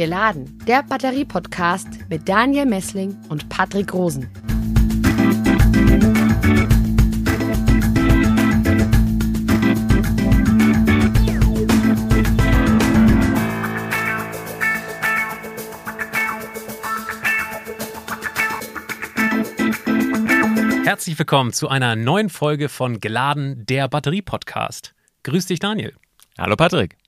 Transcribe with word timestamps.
Geladen, 0.00 0.58
der 0.66 0.82
Batterie-Podcast 0.82 1.86
mit 2.08 2.26
Daniel 2.26 2.64
Messling 2.64 3.14
und 3.28 3.50
Patrick 3.50 3.92
Rosen. 3.92 4.30
Herzlich 20.82 21.18
willkommen 21.18 21.52
zu 21.52 21.68
einer 21.68 21.94
neuen 21.94 22.30
Folge 22.30 22.70
von 22.70 23.00
Geladen, 23.00 23.66
der 23.66 23.86
Batterie-Podcast. 23.88 24.94
Grüß 25.24 25.44
dich, 25.44 25.58
Daniel. 25.58 25.92
Hallo, 26.38 26.56
Patrick. 26.56 26.99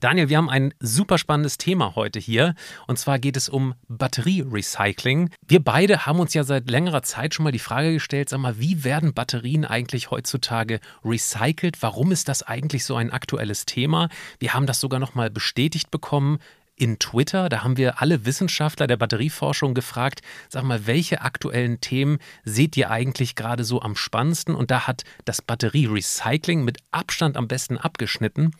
Daniel, 0.00 0.28
wir 0.28 0.36
haben 0.36 0.50
ein 0.50 0.74
super 0.80 1.18
spannendes 1.18 1.58
Thema 1.58 1.94
heute 1.96 2.18
hier. 2.18 2.54
Und 2.86 2.98
zwar 2.98 3.18
geht 3.18 3.36
es 3.36 3.48
um 3.48 3.74
Batterierecycling. 3.88 5.30
Wir 5.46 5.62
beide 5.62 6.06
haben 6.06 6.20
uns 6.20 6.34
ja 6.34 6.44
seit 6.44 6.70
längerer 6.70 7.02
Zeit 7.02 7.34
schon 7.34 7.44
mal 7.44 7.52
die 7.52 7.58
Frage 7.58 7.92
gestellt, 7.92 8.28
sag 8.28 8.40
mal, 8.40 8.58
wie 8.58 8.84
werden 8.84 9.14
Batterien 9.14 9.64
eigentlich 9.64 10.10
heutzutage 10.10 10.80
recycelt? 11.04 11.82
Warum 11.82 12.12
ist 12.12 12.28
das 12.28 12.42
eigentlich 12.42 12.84
so 12.84 12.96
ein 12.96 13.10
aktuelles 13.10 13.66
Thema? 13.66 14.08
Wir 14.38 14.54
haben 14.54 14.66
das 14.66 14.80
sogar 14.80 15.00
noch 15.00 15.14
mal 15.14 15.30
bestätigt 15.30 15.90
bekommen 15.90 16.38
in 16.76 16.98
Twitter. 16.98 17.48
Da 17.48 17.64
haben 17.64 17.76
wir 17.76 18.00
alle 18.00 18.24
Wissenschaftler 18.26 18.86
der 18.86 18.98
Batterieforschung 18.98 19.74
gefragt, 19.74 20.20
sag 20.48 20.62
mal, 20.62 20.86
welche 20.86 21.22
aktuellen 21.22 21.80
Themen 21.80 22.18
seht 22.44 22.76
ihr 22.76 22.90
eigentlich 22.90 23.34
gerade 23.34 23.64
so 23.64 23.80
am 23.80 23.96
spannendsten? 23.96 24.54
Und 24.54 24.70
da 24.70 24.86
hat 24.86 25.02
das 25.24 25.42
Batterierecycling 25.42 26.64
mit 26.64 26.78
Abstand 26.92 27.36
am 27.36 27.48
besten 27.48 27.78
abgeschnitten. 27.78 28.52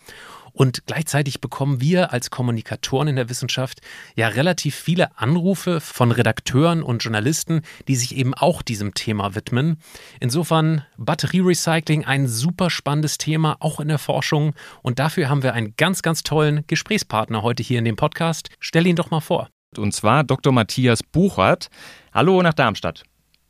Und 0.56 0.86
gleichzeitig 0.86 1.42
bekommen 1.42 1.82
wir 1.82 2.14
als 2.14 2.30
Kommunikatoren 2.30 3.08
in 3.08 3.16
der 3.16 3.28
Wissenschaft 3.28 3.82
ja 4.14 4.28
relativ 4.28 4.74
viele 4.74 5.14
Anrufe 5.18 5.82
von 5.82 6.10
Redakteuren 6.10 6.82
und 6.82 7.04
Journalisten, 7.04 7.60
die 7.88 7.94
sich 7.94 8.16
eben 8.16 8.32
auch 8.32 8.62
diesem 8.62 8.94
Thema 8.94 9.34
widmen. 9.34 9.76
Insofern 10.18 10.82
Batterierecycling 10.96 12.06
ein 12.06 12.26
super 12.26 12.70
spannendes 12.70 13.18
Thema, 13.18 13.58
auch 13.60 13.80
in 13.80 13.88
der 13.88 13.98
Forschung. 13.98 14.54
Und 14.80 14.98
dafür 14.98 15.28
haben 15.28 15.42
wir 15.42 15.52
einen 15.52 15.74
ganz, 15.76 16.00
ganz 16.00 16.22
tollen 16.22 16.64
Gesprächspartner 16.68 17.42
heute 17.42 17.62
hier 17.62 17.78
in 17.78 17.84
dem 17.84 17.96
Podcast. 17.96 18.48
Stell 18.58 18.86
ihn 18.86 18.96
doch 18.96 19.10
mal 19.10 19.20
vor. 19.20 19.50
Und 19.76 19.92
zwar 19.92 20.24
Dr. 20.24 20.54
Matthias 20.54 21.02
Buchert. 21.02 21.68
Hallo 22.14 22.40
nach 22.40 22.54
Darmstadt. 22.54 23.02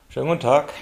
Schönen 0.09 0.27
guten 0.27 0.41
Tag. 0.41 0.73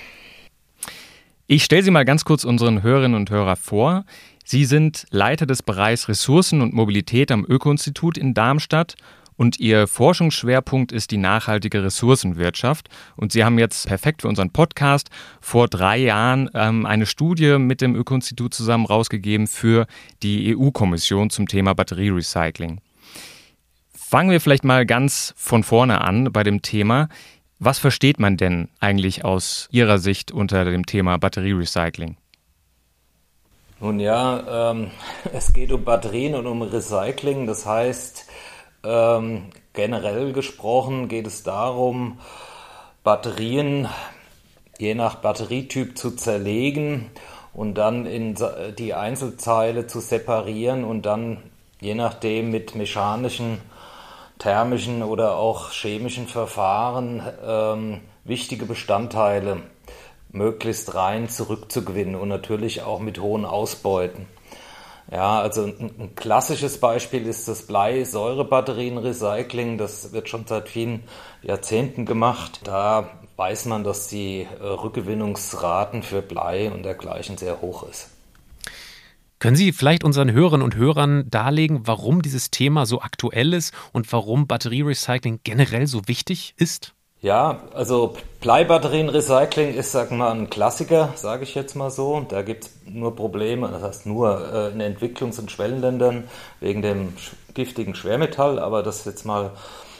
Ich 1.46 1.64
stelle 1.64 1.82
Sie 1.82 1.90
mal 1.90 2.06
ganz 2.06 2.24
kurz 2.24 2.44
unseren 2.44 2.82
Hörerinnen 2.82 3.14
und 3.14 3.28
Hörern 3.28 3.56
vor. 3.56 4.06
Sie 4.44 4.66
sind 4.66 5.06
Leiter 5.10 5.46
des 5.46 5.62
Bereichs 5.62 6.08
Ressourcen 6.08 6.60
und 6.60 6.74
Mobilität 6.74 7.32
am 7.32 7.44
Öko-Institut 7.48 8.18
in 8.18 8.34
Darmstadt 8.34 8.94
und 9.36 9.58
Ihr 9.58 9.86
Forschungsschwerpunkt 9.86 10.92
ist 10.92 11.10
die 11.10 11.16
nachhaltige 11.16 11.82
Ressourcenwirtschaft. 11.82 12.88
Und 13.16 13.32
Sie 13.32 13.44
haben 13.44 13.58
jetzt 13.58 13.86
perfekt 13.86 14.22
für 14.22 14.28
unseren 14.28 14.50
Podcast 14.50 15.10
vor 15.40 15.68
drei 15.68 15.98
Jahren 15.98 16.50
ähm, 16.54 16.86
eine 16.86 17.06
Studie 17.06 17.58
mit 17.58 17.80
dem 17.80 17.96
Öko-Institut 17.96 18.54
zusammen 18.54 18.86
rausgegeben 18.86 19.46
für 19.46 19.86
die 20.22 20.56
EU-Kommission 20.56 21.30
zum 21.30 21.48
Thema 21.48 21.74
Batterierecycling. 21.74 22.80
Fangen 23.92 24.30
wir 24.30 24.40
vielleicht 24.40 24.64
mal 24.64 24.86
ganz 24.86 25.34
von 25.36 25.64
vorne 25.64 26.00
an 26.02 26.32
bei 26.32 26.44
dem 26.44 26.62
Thema. 26.62 27.08
Was 27.58 27.78
versteht 27.78 28.20
man 28.20 28.36
denn 28.36 28.68
eigentlich 28.78 29.24
aus 29.24 29.68
Ihrer 29.72 29.98
Sicht 29.98 30.30
unter 30.30 30.64
dem 30.64 30.86
Thema 30.86 31.16
Batterierecycling? 31.18 32.16
Nun 33.84 34.00
ja, 34.00 34.70
ähm, 34.70 34.92
es 35.34 35.52
geht 35.52 35.70
um 35.70 35.84
Batterien 35.84 36.34
und 36.34 36.46
um 36.46 36.62
Recycling. 36.62 37.46
Das 37.46 37.66
heißt, 37.66 38.26
ähm, 38.82 39.50
generell 39.74 40.32
gesprochen 40.32 41.08
geht 41.08 41.26
es 41.26 41.42
darum, 41.42 42.18
Batterien 43.02 43.86
je 44.78 44.94
nach 44.94 45.16
Batterietyp 45.16 45.98
zu 45.98 46.12
zerlegen 46.12 47.10
und 47.52 47.74
dann 47.74 48.06
in 48.06 48.36
die 48.78 48.94
Einzelteile 48.94 49.86
zu 49.86 50.00
separieren 50.00 50.84
und 50.84 51.02
dann 51.02 51.42
je 51.78 51.94
nachdem 51.94 52.50
mit 52.50 52.74
mechanischen, 52.74 53.60
thermischen 54.38 55.02
oder 55.02 55.36
auch 55.36 55.72
chemischen 55.72 56.26
Verfahren 56.26 57.22
ähm, 57.46 58.00
wichtige 58.24 58.64
Bestandteile 58.64 59.58
möglichst 60.34 60.94
rein 60.94 61.28
zurückzugewinnen 61.28 62.16
und 62.16 62.28
natürlich 62.28 62.82
auch 62.82 63.00
mit 63.00 63.20
hohen 63.20 63.44
Ausbeuten. 63.44 64.26
Ja, 65.10 65.40
also 65.40 65.64
ein, 65.64 65.90
ein 65.98 66.14
klassisches 66.14 66.78
Beispiel 66.80 67.26
ist 67.26 67.46
das 67.46 67.66
Blei-Säure-Batterien-Recycling. 67.66 69.76
Das 69.78 70.12
wird 70.12 70.28
schon 70.28 70.46
seit 70.46 70.68
vielen 70.68 71.02
Jahrzehnten 71.42 72.06
gemacht. 72.06 72.60
Da 72.64 73.10
weiß 73.36 73.66
man, 73.66 73.84
dass 73.84 74.08
die 74.08 74.48
äh, 74.60 74.64
Rückgewinnungsraten 74.64 76.02
für 76.02 76.22
Blei 76.22 76.70
und 76.70 76.84
dergleichen 76.84 77.36
sehr 77.36 77.60
hoch 77.60 77.86
ist. 77.88 78.08
Können 79.38 79.56
Sie 79.56 79.72
vielleicht 79.72 80.04
unseren 80.04 80.32
Hörerinnen 80.32 80.64
und 80.64 80.74
Hörern 80.74 81.28
darlegen, 81.28 81.86
warum 81.86 82.22
dieses 82.22 82.50
Thema 82.50 82.86
so 82.86 83.02
aktuell 83.02 83.52
ist 83.52 83.74
und 83.92 84.10
warum 84.10 84.46
Batterierecycling 84.46 85.40
generell 85.44 85.86
so 85.86 86.08
wichtig 86.08 86.54
ist? 86.56 86.94
Ja, 87.20 87.62
also 87.74 88.16
Bleibatterienrecycling 88.44 89.72
ist, 89.72 89.92
sag 89.92 90.10
mal, 90.10 90.30
ein 90.30 90.50
Klassiker, 90.50 91.14
sage 91.16 91.44
ich 91.44 91.54
jetzt 91.54 91.76
mal 91.76 91.90
so. 91.90 92.26
Da 92.28 92.42
gibt 92.42 92.64
es 92.64 92.70
nur 92.84 93.16
Probleme, 93.16 93.70
das 93.70 93.82
heißt 93.82 94.04
nur 94.04 94.52
äh, 94.52 94.68
in 94.68 94.82
Entwicklungs- 94.82 95.40
und 95.40 95.50
Schwellenländern 95.50 96.24
wegen 96.60 96.82
dem 96.82 97.14
giftigen 97.54 97.94
Schwermetall, 97.94 98.58
aber 98.58 98.82
das 98.82 99.06
jetzt 99.06 99.24
mal 99.24 99.52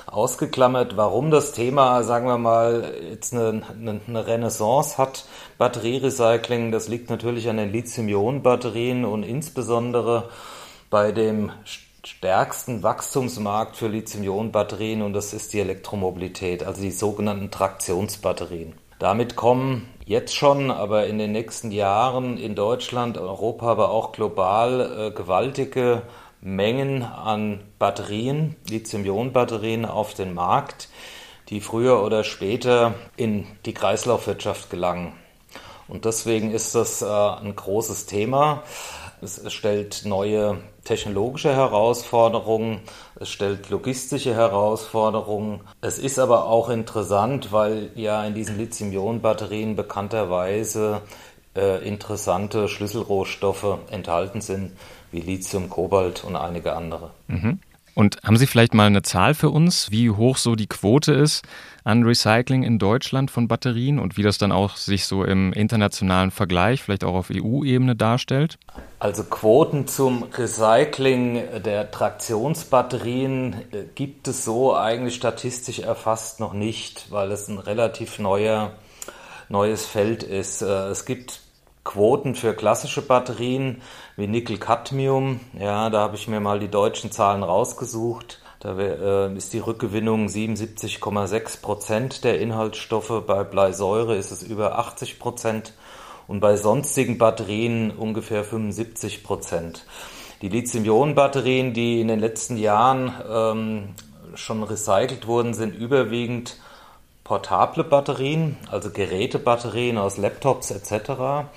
ausgeklammert, 0.05 0.95
warum 0.99 1.31
das 1.31 1.53
Thema, 1.53 2.03
sagen 2.03 2.27
wir 2.27 2.37
mal, 2.37 2.93
jetzt 3.09 3.33
eine, 3.33 3.63
eine 4.07 4.27
Renaissance 4.27 4.99
hat, 4.99 5.25
Batterierecycling, 5.57 6.71
das 6.71 6.89
liegt 6.89 7.09
natürlich 7.09 7.49
an 7.49 7.57
den 7.57 7.73
Lithium-Ionen-Batterien 7.73 9.07
und 9.07 9.23
insbesondere 9.23 10.29
bei 10.91 11.13
dem 11.13 11.51
stärksten 12.07 12.83
Wachstumsmarkt 12.83 13.77
für 13.77 13.89
Lithium-Ionen-Batterien 13.89 15.03
und 15.03 15.15
das 15.15 15.33
ist 15.33 15.53
die 15.53 15.61
Elektromobilität, 15.61 16.63
also 16.63 16.83
die 16.83 16.91
sogenannten 16.91 17.51
Traktionsbatterien. 17.51 18.75
Damit 18.99 19.37
kommen 19.37 19.89
jetzt 20.05 20.37
schon, 20.37 20.71
aber 20.71 21.07
in 21.07 21.19
den 21.19 21.33
nächsten 21.33 21.71
Jahren 21.71 22.37
in 22.37 22.55
Deutschland, 22.55 23.19
Europa, 23.19 23.67
aber 23.67 23.91
auch 23.91 24.13
global 24.13 25.09
äh, 25.09 25.11
gewaltige 25.13 26.03
Mengen 26.41 27.03
an 27.03 27.61
Batterien, 27.79 28.57
Lithium-Ionen-Batterien 28.69 29.87
auf 29.87 30.13
den 30.13 30.35
Markt, 30.35 30.91
die 31.49 31.61
früher 31.61 32.03
oder 32.03 32.23
später 32.23 32.95
in 33.17 33.47
die 33.65 33.73
Kreislaufwirtschaft 33.75 34.69
gelangen. 34.69 35.15
Und 35.89 36.05
deswegen 36.05 36.51
ist 36.51 36.75
das 36.75 37.03
äh, 37.03 37.07
ein 37.07 37.55
großes 37.57 38.07
Thema. 38.07 38.63
Es 39.25 39.41
stellt 39.55 40.03
neue 40.05 40.59
technologische 40.85 41.57
Herausforderungen, 41.57 42.81
es 43.19 43.31
stellt 43.31 43.71
logistische 43.71 44.35
Herausforderungen. 44.35 45.61
Es 45.81 45.99
ist 45.99 46.19
aber 46.19 46.47
auch 46.47 46.69
interessant, 46.69 47.51
weil 47.51 47.91
ja 47.95 48.23
in 48.27 48.35
diesen 48.35 48.59
Lithium-Ionen-Batterien 48.59 49.77
bekannterweise 49.77 51.01
äh, 51.57 51.87
interessante 51.89 52.69
Schlüsselrohstoffe 52.69 53.79
enthalten 53.91 54.43
sind, 54.43 54.73
wie 55.11 55.21
Lithium, 55.21 55.71
Kobalt 55.71 56.23
und 56.23 56.37
einige 56.37 56.75
andere. 56.75 57.11
Mhm. 57.29 57.61
Und 57.95 58.19
haben 58.25 58.37
Sie 58.37 58.47
vielleicht 58.47 58.75
mal 58.75 58.87
eine 58.87 59.03
Zahl 59.03 59.35
für 59.35 59.51
uns, 59.51 59.91
wie 59.91 60.11
hoch 60.11 60.37
so 60.37 60.57
die 60.57 60.67
Quote 60.67 61.13
ist 61.13 61.43
an 61.85 62.03
Recycling 62.03 62.63
in 62.63 62.79
Deutschland 62.79 63.31
von 63.31 63.47
Batterien 63.47 63.99
und 63.99 64.17
wie 64.17 64.23
das 64.23 64.39
dann 64.39 64.53
auch 64.53 64.77
sich 64.77 65.07
so 65.07 65.23
im 65.23 65.53
internationalen 65.53 66.31
Vergleich, 66.31 66.83
vielleicht 66.83 67.05
auch 67.05 67.15
auf 67.15 67.31
EU-Ebene 67.31 67.95
darstellt? 67.95 68.59
Also 68.99 69.23
Quoten 69.23 69.87
zum 69.87 70.25
Recycling 70.25 71.63
der 71.65 71.91
Traktionsbatterien 71.91 73.53
äh, 73.71 73.85
gibt 73.95 74.27
es 74.29 74.45
so 74.45 74.75
eigentlich 74.75 75.15
statistisch 75.15 75.79
erfasst 75.79 76.41
noch 76.41 76.53
nicht, 76.53 77.07
weil 77.11 77.31
es 77.31 77.49
ein 77.49 77.59
relativ 77.59 78.19
neuer, 78.19 78.73
neues 79.49 79.85
Feld 79.85 80.23
ist. 80.23 80.63
Äh, 80.63 80.89
es 80.89 81.05
gibt 81.05 81.44
Quoten 81.85 82.35
für 82.35 82.55
klassische 82.55 83.03
Batterien 83.03 83.83
wie 84.17 84.27
Nickel-Cadmium. 84.27 85.41
Ja, 85.59 85.91
da 85.91 86.01
habe 86.01 86.17
ich 86.17 86.27
mir 86.29 86.41
mal 86.41 86.59
die 86.59 86.71
deutschen 86.71 87.13
Zahlen 87.13 87.43
rausgesucht. 87.43 88.41
Da 88.61 88.79
äh, 88.79 89.37
ist 89.37 89.53
die 89.53 89.59
Rückgewinnung 89.59 90.27
77,6 90.27 91.61
Prozent 91.61 92.25
der 92.25 92.41
Inhaltsstoffe. 92.41 93.23
Bei 93.27 93.45
Bleisäure 93.45 94.17
ist 94.17 94.31
es 94.31 94.43
über 94.43 94.79
80 94.79 95.19
Prozent 95.19 95.75
und 96.27 96.41
bei 96.41 96.57
sonstigen 96.57 97.19
Batterien 97.19 97.91
ungefähr 97.91 98.43
75 98.43 99.23
Prozent. 99.23 99.85
Die 100.41 100.49
Lithium-Ionen-Batterien, 100.49 101.75
die 101.75 102.01
in 102.01 102.09
den 102.09 102.21
letzten 102.21 102.57
Jahren 102.57 103.13
ähm, 103.31 103.89
schon 104.35 104.63
recycelt 104.63 105.27
wurden, 105.27 105.53
sind 105.53 105.75
überwiegend 105.75 106.57
portable 107.25 107.85
Batterien, 107.85 108.57
also 108.71 108.91
Gerätebatterien 108.91 109.99
aus 109.99 110.19
Laptops 110.19 110.71
etc. 110.71 111.49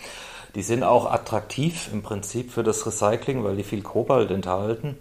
Die 0.55 0.63
sind 0.63 0.83
auch 0.83 1.11
attraktiv 1.11 1.89
im 1.91 2.01
Prinzip 2.01 2.51
für 2.51 2.63
das 2.63 2.85
Recycling, 2.85 3.43
weil 3.43 3.57
die 3.57 3.63
viel 3.63 3.83
Kobalt 3.83 4.31
enthalten. 4.31 4.97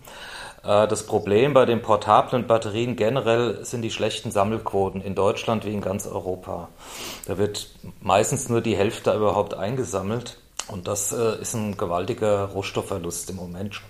Äh, 0.65 0.89
das 0.89 1.07
Problem 1.07 1.55
bei 1.55 1.65
den 1.65 1.83
portablen 1.83 2.47
Batterien 2.47 2.97
generell 2.97 3.65
sind 3.65 3.83
die 3.83 3.91
schlechten 3.91 4.33
Sammelquoten 4.33 5.01
in 5.01 5.15
Deutschland 5.15 5.65
wie 5.65 5.73
in 5.73 5.81
ganz 5.81 6.07
Europa. 6.07 6.69
Da 7.27 7.39
wird 7.39 7.71
meistens 8.01 8.49
nur 8.49 8.61
die 8.61 8.77
Hälfte 8.77 9.15
überhaupt 9.15 9.55
eingesammelt 9.55 10.39
und 10.69 10.89
das 10.89 11.13
äh, 11.13 11.41
ist 11.41 11.55
ein 11.55 11.77
gewaltiger 11.77 12.47
Rohstoffverlust 12.47 13.31
im 13.31 13.37
Moment 13.37 13.77
schon. 13.77 13.89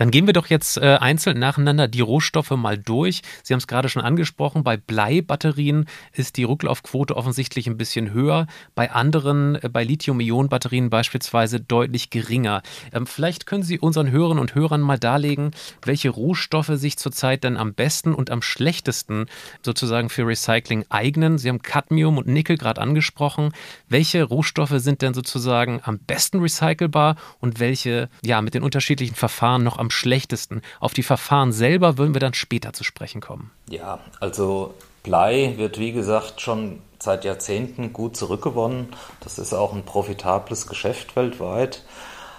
Dann 0.00 0.10
gehen 0.10 0.24
wir 0.24 0.32
doch 0.32 0.46
jetzt 0.46 0.78
äh, 0.78 0.96
einzeln 0.98 1.38
nacheinander 1.38 1.86
die 1.86 2.00
Rohstoffe 2.00 2.52
mal 2.52 2.78
durch. 2.78 3.20
Sie 3.42 3.52
haben 3.52 3.58
es 3.58 3.66
gerade 3.66 3.90
schon 3.90 4.00
angesprochen, 4.00 4.64
bei 4.64 4.78
Bleibatterien 4.78 5.84
ist 6.14 6.38
die 6.38 6.44
Rücklaufquote 6.44 7.14
offensichtlich 7.14 7.66
ein 7.66 7.76
bisschen 7.76 8.14
höher, 8.14 8.46
bei 8.74 8.92
anderen, 8.92 9.56
äh, 9.56 9.68
bei 9.68 9.84
Lithium-Ionen-Batterien 9.84 10.88
beispielsweise 10.88 11.60
deutlich 11.60 12.08
geringer. 12.08 12.62
Ähm, 12.94 13.06
vielleicht 13.06 13.44
können 13.44 13.62
Sie 13.62 13.78
unseren 13.78 14.10
Hörern 14.10 14.38
und 14.38 14.54
Hörern 14.54 14.80
mal 14.80 14.98
darlegen, 14.98 15.50
welche 15.82 16.08
Rohstoffe 16.08 16.72
sich 16.76 16.96
zurzeit 16.96 17.44
dann 17.44 17.58
am 17.58 17.74
besten 17.74 18.14
und 18.14 18.30
am 18.30 18.40
schlechtesten 18.40 19.26
sozusagen 19.62 20.08
für 20.08 20.26
Recycling 20.26 20.86
eignen. 20.88 21.36
Sie 21.36 21.50
haben 21.50 21.60
Cadmium 21.60 22.16
und 22.16 22.26
Nickel 22.26 22.56
gerade 22.56 22.80
angesprochen. 22.80 23.52
Welche 23.90 24.24
Rohstoffe 24.24 24.76
sind 24.76 25.02
denn 25.02 25.12
sozusagen 25.12 25.82
am 25.84 25.98
besten 25.98 26.40
recycelbar 26.40 27.16
und 27.38 27.60
welche 27.60 28.08
ja 28.24 28.40
mit 28.40 28.54
den 28.54 28.62
unterschiedlichen 28.62 29.14
Verfahren 29.14 29.62
noch 29.62 29.76
am 29.76 29.89
schlechtesten. 29.90 30.62
Auf 30.80 30.94
die 30.94 31.02
Verfahren 31.02 31.52
selber 31.52 31.98
würden 31.98 32.14
wir 32.14 32.20
dann 32.20 32.34
später 32.34 32.72
zu 32.72 32.84
sprechen 32.84 33.20
kommen. 33.20 33.50
Ja, 33.68 34.00
also 34.20 34.74
Blei 35.02 35.54
wird 35.56 35.78
wie 35.78 35.92
gesagt 35.92 36.40
schon 36.40 36.80
seit 36.98 37.24
Jahrzehnten 37.24 37.92
gut 37.92 38.16
zurückgewonnen. 38.16 38.88
Das 39.20 39.38
ist 39.38 39.54
auch 39.54 39.72
ein 39.72 39.84
profitables 39.84 40.66
Geschäft 40.66 41.16
weltweit. 41.16 41.82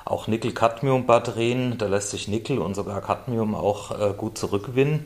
Auch 0.05 0.27
Nickel-Cadmium-Batterien, 0.27 1.77
da 1.77 1.87
lässt 1.87 2.09
sich 2.11 2.27
Nickel 2.27 2.59
und 2.59 2.75
sogar 2.75 3.01
Cadmium 3.01 3.55
auch 3.55 3.91
äh, 3.91 4.13
gut 4.15 4.37
zurückgewinnen. 4.37 5.05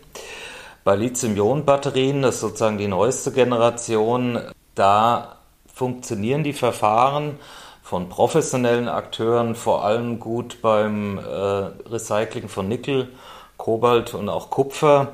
Bei 0.84 0.96
Lithium-Ionen-Batterien, 0.96 2.22
das 2.22 2.36
ist 2.36 2.42
sozusagen 2.42 2.78
die 2.78 2.88
neueste 2.88 3.32
Generation, 3.32 4.40
da 4.74 5.38
funktionieren 5.74 6.44
die 6.44 6.54
Verfahren 6.54 7.40
von 7.86 8.10
professionellen 8.10 8.90
Akteuren, 8.90 9.54
vor 9.54 9.86
allem 9.86 10.20
gut 10.20 10.64
beim 10.64 11.20
äh, 11.20 11.22
Recycling 11.22 12.48
von 12.48 12.68
Nickel, 12.68 13.10
Kobalt 13.58 14.16
und 14.16 14.28
auch 14.28 14.50
Kupfer. 14.50 15.10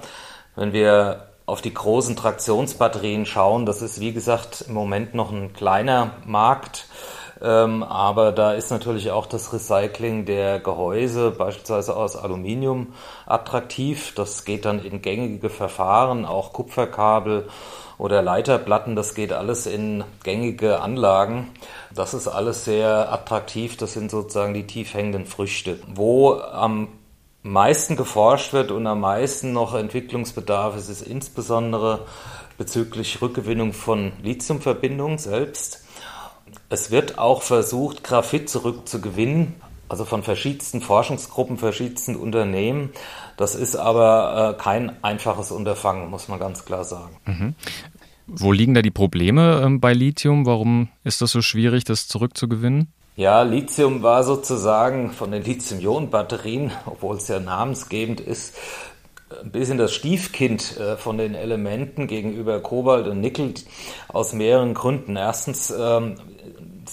Wenn 0.56 0.72
wir 0.72 1.28
auf 1.46 1.62
die 1.62 1.74
großen 1.74 2.16
Traktionsbatterien 2.16 3.26
schauen, 3.26 3.66
das 3.66 3.82
ist 3.82 4.00
wie 4.00 4.14
gesagt 4.14 4.64
im 4.70 4.74
Moment 4.74 5.14
noch 5.14 5.34
ein 5.34 5.52
kleiner 5.52 6.12
Markt. 6.26 6.88
Ähm, 7.42 7.84
aber 7.84 8.32
da 8.32 8.54
ist 8.54 8.72
natürlich 8.72 9.12
auch 9.12 9.26
das 9.26 9.52
Recycling 9.52 10.24
der 10.24 10.60
Gehäuse, 10.60 11.32
beispielsweise 11.32 11.98
aus 11.98 12.16
Aluminium, 12.16 12.94
attraktiv. 13.26 14.14
Das 14.16 14.46
geht 14.46 14.64
dann 14.64 14.82
in 14.82 15.02
gängige 15.02 15.50
Verfahren, 15.50 16.24
auch 16.24 16.54
Kupferkabel 16.54 17.50
oder 18.02 18.24
Leiterplatten, 18.24 18.96
das 18.96 19.14
geht 19.14 19.32
alles 19.32 19.68
in 19.68 20.04
gängige 20.24 20.82
Anlagen. 20.82 21.52
Das 21.94 22.16
ist 22.16 22.28
alles 22.28 22.66
sehr 22.66 23.14
attraktiv, 23.14 23.78
das 23.78 23.94
sind 23.94 24.10
sozusagen 24.10 24.56
die 24.56 24.66
tief 24.66 24.96
hängenden 24.96 25.28
Früchte. 25.28 25.78
Wo 25.94 26.34
am 26.34 26.88
meisten 27.44 27.96
geforscht 27.98 28.54
wird 28.54 28.72
und 28.72 28.88
am 28.88 29.02
meisten 29.02 29.54
noch 29.54 29.76
Entwicklungsbedarf 29.76 30.76
ist, 30.78 30.90
ist 30.90 31.04
insbesondere 31.04 32.08
bezüglich 32.58 33.22
Rückgewinnung 33.22 33.72
von 33.72 34.14
Lithiumverbindungen 34.24 35.20
selbst. 35.20 35.86
Es 36.70 36.90
wird 36.90 37.20
auch 37.20 37.44
versucht, 37.44 38.04
Graphit 38.04 38.50
zurückzugewinnen, 38.50 39.62
also 39.92 40.06
von 40.06 40.24
verschiedensten 40.24 40.80
Forschungsgruppen, 40.80 41.58
verschiedensten 41.58 42.16
Unternehmen. 42.16 42.92
Das 43.36 43.56
ist 43.56 43.76
aber 43.76 44.56
äh, 44.58 44.62
kein 44.62 45.04
einfaches 45.04 45.52
Unterfangen, 45.52 46.10
muss 46.10 46.30
man 46.30 46.40
ganz 46.40 46.64
klar 46.64 46.86
sagen. 46.86 47.18
Mhm. 47.26 47.56
Wo 48.26 48.54
liegen 48.54 48.74
da 48.74 48.82
die 48.82 48.90
Probleme 48.90 49.62
ähm, 49.62 49.82
bei 49.82 49.92
Lithium? 49.92 50.46
Warum 50.46 50.88
ist 51.04 51.22
das 51.22 51.32
so 51.32 51.42
schwierig, 51.42 51.84
das 51.84 52.08
zurückzugewinnen? 52.08 52.88
Ja, 53.18 53.42
Lithium 53.42 54.02
war 54.02 54.24
sozusagen 54.24 55.12
von 55.12 55.32
den 55.32 55.44
Lithium-Ionen-Batterien, 55.44 56.72
obwohl 56.86 57.18
es 57.18 57.28
ja 57.28 57.42
namensgebend 57.42 58.22
ist, 58.22 58.56
ein 59.44 59.52
bisschen 59.52 59.78
das 59.78 59.94
Stiefkind 59.94 60.78
äh, 60.78 60.96
von 60.96 61.18
den 61.18 61.36
Elementen 61.36 62.08
gegenüber 62.08 62.62
Kobalt 62.62 63.08
und 63.08 63.20
Nickel 63.20 63.54
aus 64.08 64.32
mehreren 64.32 64.74
Gründen. 64.74 65.18
Erstens 65.18 65.70
ähm, 65.78 66.16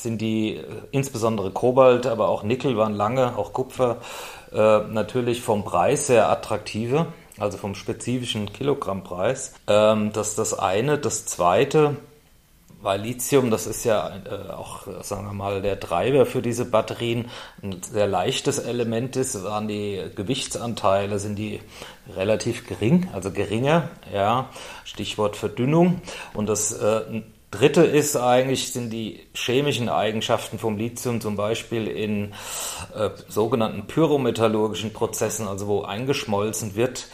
sind 0.02 0.20
die 0.20 0.56
äh, 0.56 0.64
insbesondere 0.90 1.50
Kobalt, 1.50 2.06
aber 2.06 2.28
auch 2.28 2.42
Nickel 2.42 2.76
waren 2.76 2.94
lange, 2.94 3.36
auch 3.36 3.52
Kupfer, 3.52 3.98
äh, 4.52 4.78
natürlich 4.80 5.42
vom 5.42 5.64
Preis 5.64 6.06
sehr 6.06 6.28
attraktive, 6.28 7.06
also 7.38 7.58
vom 7.58 7.74
spezifischen 7.74 8.52
Kilogrammpreis. 8.52 9.54
Ähm, 9.66 10.12
das 10.12 10.30
ist 10.30 10.38
das 10.38 10.58
eine. 10.58 10.98
Das 10.98 11.26
zweite, 11.26 11.96
weil 12.80 13.00
Lithium, 13.00 13.50
das 13.50 13.66
ist 13.66 13.84
ja 13.84 14.08
äh, 14.08 14.50
auch, 14.52 14.86
sagen 15.02 15.26
wir 15.26 15.32
mal, 15.32 15.62
der 15.62 15.80
Treiber 15.80 16.26
für 16.26 16.42
diese 16.42 16.64
Batterien, 16.64 17.28
ein 17.62 17.82
sehr 17.82 18.06
leichtes 18.06 18.58
Element 18.58 19.16
ist, 19.16 19.42
waren 19.44 19.68
die 19.68 20.00
Gewichtsanteile, 20.14 21.18
sind 21.18 21.36
die 21.36 21.60
relativ 22.14 22.66
gering, 22.66 23.08
also 23.12 23.30
geringer, 23.30 23.90
ja, 24.12 24.48
Stichwort 24.84 25.36
Verdünnung. 25.36 26.00
Und 26.34 26.48
das 26.48 26.78
Dritte 27.50 27.82
ist 27.82 28.14
eigentlich, 28.14 28.72
sind 28.72 28.90
die 28.90 29.20
chemischen 29.32 29.88
Eigenschaften 29.88 30.58
vom 30.58 30.76
Lithium, 30.76 31.20
zum 31.20 31.36
Beispiel 31.36 31.86
in 31.88 32.34
äh, 32.94 33.10
sogenannten 33.28 33.86
pyrometallurgischen 33.86 34.92
Prozessen, 34.92 35.48
also 35.48 35.66
wo 35.66 35.82
eingeschmolzen 35.82 36.76
wird. 36.76 37.08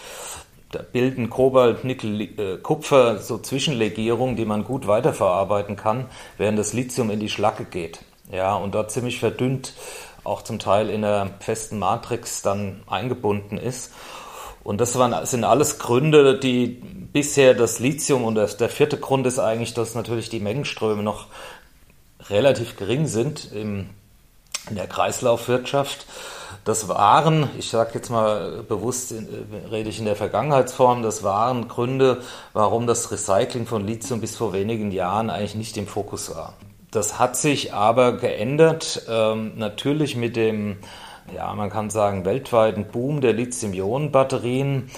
Da 0.72 0.82
bilden 0.82 1.30
Kobalt, 1.30 1.84
Nickel, 1.84 2.20
äh, 2.20 2.58
Kupfer 2.58 3.18
so 3.18 3.38
Zwischenlegierungen, 3.38 4.34
die 4.34 4.44
man 4.44 4.64
gut 4.64 4.88
weiterverarbeiten 4.88 5.76
kann, 5.76 6.06
während 6.36 6.58
das 6.58 6.72
Lithium 6.72 7.10
in 7.10 7.20
die 7.20 7.28
Schlacke 7.28 7.64
geht. 7.64 8.00
Ja, 8.32 8.56
und 8.56 8.74
dort 8.74 8.90
ziemlich 8.90 9.20
verdünnt, 9.20 9.74
auch 10.24 10.42
zum 10.42 10.58
Teil 10.58 10.90
in 10.90 11.04
einer 11.04 11.30
festen 11.38 11.78
Matrix 11.78 12.42
dann 12.42 12.82
eingebunden 12.88 13.56
ist. 13.56 13.92
Und 14.64 14.80
das 14.80 14.98
waren, 14.98 15.26
sind 15.26 15.44
alles 15.44 15.78
Gründe, 15.78 16.38
die 16.38 16.66
bisher 17.12 17.54
das 17.54 17.78
Lithium 17.78 18.24
und 18.24 18.34
das, 18.34 18.56
der 18.56 18.70
vierte 18.70 18.96
Grund 18.96 19.26
ist 19.26 19.38
eigentlich, 19.38 19.74
dass 19.74 19.94
natürlich 19.94 20.30
die 20.30 20.40
Mengenströme 20.40 21.02
noch 21.02 21.26
relativ 22.28 22.76
gering 22.76 23.06
sind 23.06 23.52
im, 23.52 23.90
in 24.68 24.76
der 24.76 24.86
Kreislaufwirtschaft. 24.86 26.06
Das 26.64 26.88
waren, 26.88 27.50
ich 27.58 27.68
sage 27.68 27.90
jetzt 27.94 28.08
mal 28.08 28.62
bewusst, 28.66 29.12
rede 29.70 29.90
ich 29.90 29.98
in 29.98 30.06
der 30.06 30.16
Vergangenheitsform, 30.16 31.02
das 31.02 31.22
waren 31.22 31.68
Gründe, 31.68 32.22
warum 32.54 32.86
das 32.86 33.10
Recycling 33.12 33.66
von 33.66 33.86
Lithium 33.86 34.22
bis 34.22 34.36
vor 34.36 34.54
wenigen 34.54 34.90
Jahren 34.90 35.28
eigentlich 35.28 35.54
nicht 35.54 35.76
im 35.76 35.86
Fokus 35.86 36.34
war. 36.34 36.54
Das 36.90 37.18
hat 37.18 37.36
sich 37.36 37.74
aber 37.74 38.16
geändert, 38.16 39.02
ähm, 39.10 39.52
natürlich 39.56 40.16
mit 40.16 40.36
dem 40.36 40.78
ja, 41.32 41.52
man 41.54 41.70
kann 41.70 41.90
sagen, 41.90 42.24
weltweiten 42.24 42.86
Boom 42.86 43.20
der 43.20 43.32
Lithium-Ionen-Batterien, 43.32 44.90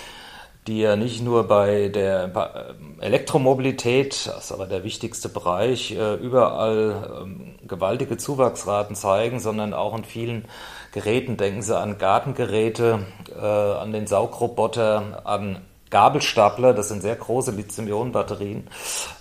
die 0.67 0.81
ja 0.81 0.97
nicht 0.97 1.23
nur 1.23 1.45
bei 1.45 1.89
der 1.89 2.75
Elektromobilität, 3.01 4.27
das 4.27 4.47
ist 4.47 4.53
aber 4.53 4.67
der 4.67 4.83
wichtigste 4.83 5.29
Bereich, 5.29 5.93
äh, 5.93 6.15
überall 6.15 7.23
ähm, 7.23 7.55
gewaltige 7.69 8.17
Zuwachsraten 8.17 8.97
zeigen, 8.97 9.39
sondern 9.39 9.75
auch 9.75 9.97
in 9.97 10.05
vielen 10.05 10.47
Geräten. 10.93 11.37
Denken 11.37 11.63
Sie 11.63 11.79
an 11.79 11.99
Gartengeräte, 11.99 13.07
äh, 13.41 13.45
an 13.45 13.93
den 13.93 14.07
Saugroboter, 14.07 15.23
an 15.25 15.61
Gabelstapler, 15.91 16.75
das 16.75 16.89
sind 16.89 17.01
sehr 17.01 17.15
große 17.15 17.53
Lithium-Ionen-Batterien, 17.53 18.67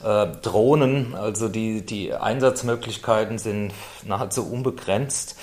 äh, 0.03 0.27
Drohnen, 0.41 1.13
also 1.13 1.47
die, 1.47 1.85
die 1.85 2.13
Einsatzmöglichkeiten 2.13 3.37
sind 3.37 3.71
nahezu 4.03 4.51
unbegrenzt. 4.51 5.35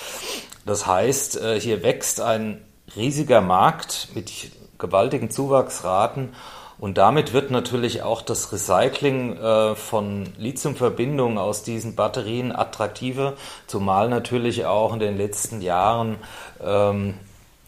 Das 0.64 0.86
heißt, 0.86 1.40
äh, 1.40 1.60
hier 1.60 1.82
wächst 1.82 2.20
ein 2.20 2.64
riesiger 2.96 3.40
Markt 3.40 4.08
mit 4.14 4.30
gewaltigen 4.78 5.30
Zuwachsraten 5.30 6.30
und 6.78 6.98
damit 6.98 7.32
wird 7.32 7.52
natürlich 7.52 8.02
auch 8.02 8.22
das 8.22 8.52
Recycling 8.52 9.36
äh, 9.36 9.76
von 9.76 10.32
Lithiumverbindungen 10.36 11.38
aus 11.38 11.62
diesen 11.62 11.94
Batterien 11.94 12.50
attraktiver, 12.50 13.34
zumal 13.68 14.08
natürlich 14.08 14.66
auch 14.66 14.92
in 14.92 14.98
den 14.98 15.16
letzten 15.16 15.60
Jahren 15.62 16.16
ähm, 16.60 17.14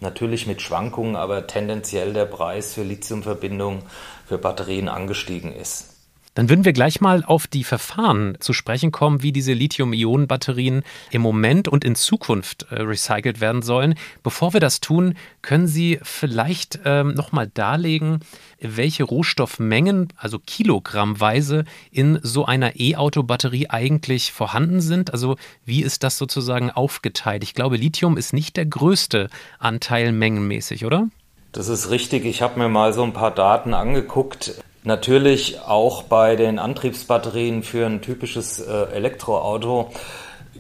natürlich 0.00 0.48
mit 0.48 0.62
Schwankungen, 0.62 1.14
aber 1.14 1.46
tendenziell 1.46 2.12
der 2.12 2.26
Preis 2.26 2.74
für 2.74 2.82
Lithiumverbindungen 2.82 3.82
für 4.26 4.38
Batterien 4.38 4.88
angestiegen 4.88 5.52
ist. 5.54 5.93
Dann 6.34 6.48
würden 6.48 6.64
wir 6.64 6.72
gleich 6.72 7.00
mal 7.00 7.24
auf 7.24 7.46
die 7.46 7.64
Verfahren 7.64 8.36
zu 8.40 8.52
sprechen 8.52 8.90
kommen, 8.90 9.22
wie 9.22 9.32
diese 9.32 9.52
Lithium-Ionen-Batterien 9.52 10.82
im 11.10 11.22
Moment 11.22 11.68
und 11.68 11.84
in 11.84 11.94
Zukunft 11.94 12.66
äh, 12.70 12.82
recycelt 12.82 13.40
werden 13.40 13.62
sollen. 13.62 13.94
Bevor 14.22 14.52
wir 14.52 14.60
das 14.60 14.80
tun, 14.80 15.14
können 15.42 15.68
Sie 15.68 16.00
vielleicht 16.02 16.80
ähm, 16.84 17.14
nochmal 17.14 17.50
darlegen, 17.52 18.20
welche 18.60 19.04
Rohstoffmengen, 19.04 20.08
also 20.16 20.38
kilogrammweise, 20.38 21.64
in 21.92 22.18
so 22.22 22.44
einer 22.44 22.80
E-Auto-Batterie 22.80 23.70
eigentlich 23.70 24.32
vorhanden 24.32 24.80
sind? 24.80 25.12
Also 25.12 25.36
wie 25.64 25.82
ist 25.82 26.02
das 26.02 26.18
sozusagen 26.18 26.70
aufgeteilt? 26.70 27.44
Ich 27.44 27.54
glaube, 27.54 27.76
Lithium 27.76 28.16
ist 28.16 28.32
nicht 28.32 28.56
der 28.56 28.66
größte 28.66 29.30
Anteil 29.58 30.10
mengenmäßig, 30.10 30.84
oder? 30.84 31.08
Das 31.52 31.68
ist 31.68 31.90
richtig. 31.90 32.24
Ich 32.24 32.42
habe 32.42 32.58
mir 32.58 32.68
mal 32.68 32.92
so 32.92 33.04
ein 33.04 33.12
paar 33.12 33.30
Daten 33.30 33.74
angeguckt. 33.74 34.60
Natürlich 34.86 35.60
auch 35.62 36.02
bei 36.02 36.36
den 36.36 36.58
Antriebsbatterien 36.58 37.62
für 37.62 37.86
ein 37.86 38.02
typisches 38.02 38.60
äh, 38.60 38.84
Elektroauto 38.92 39.90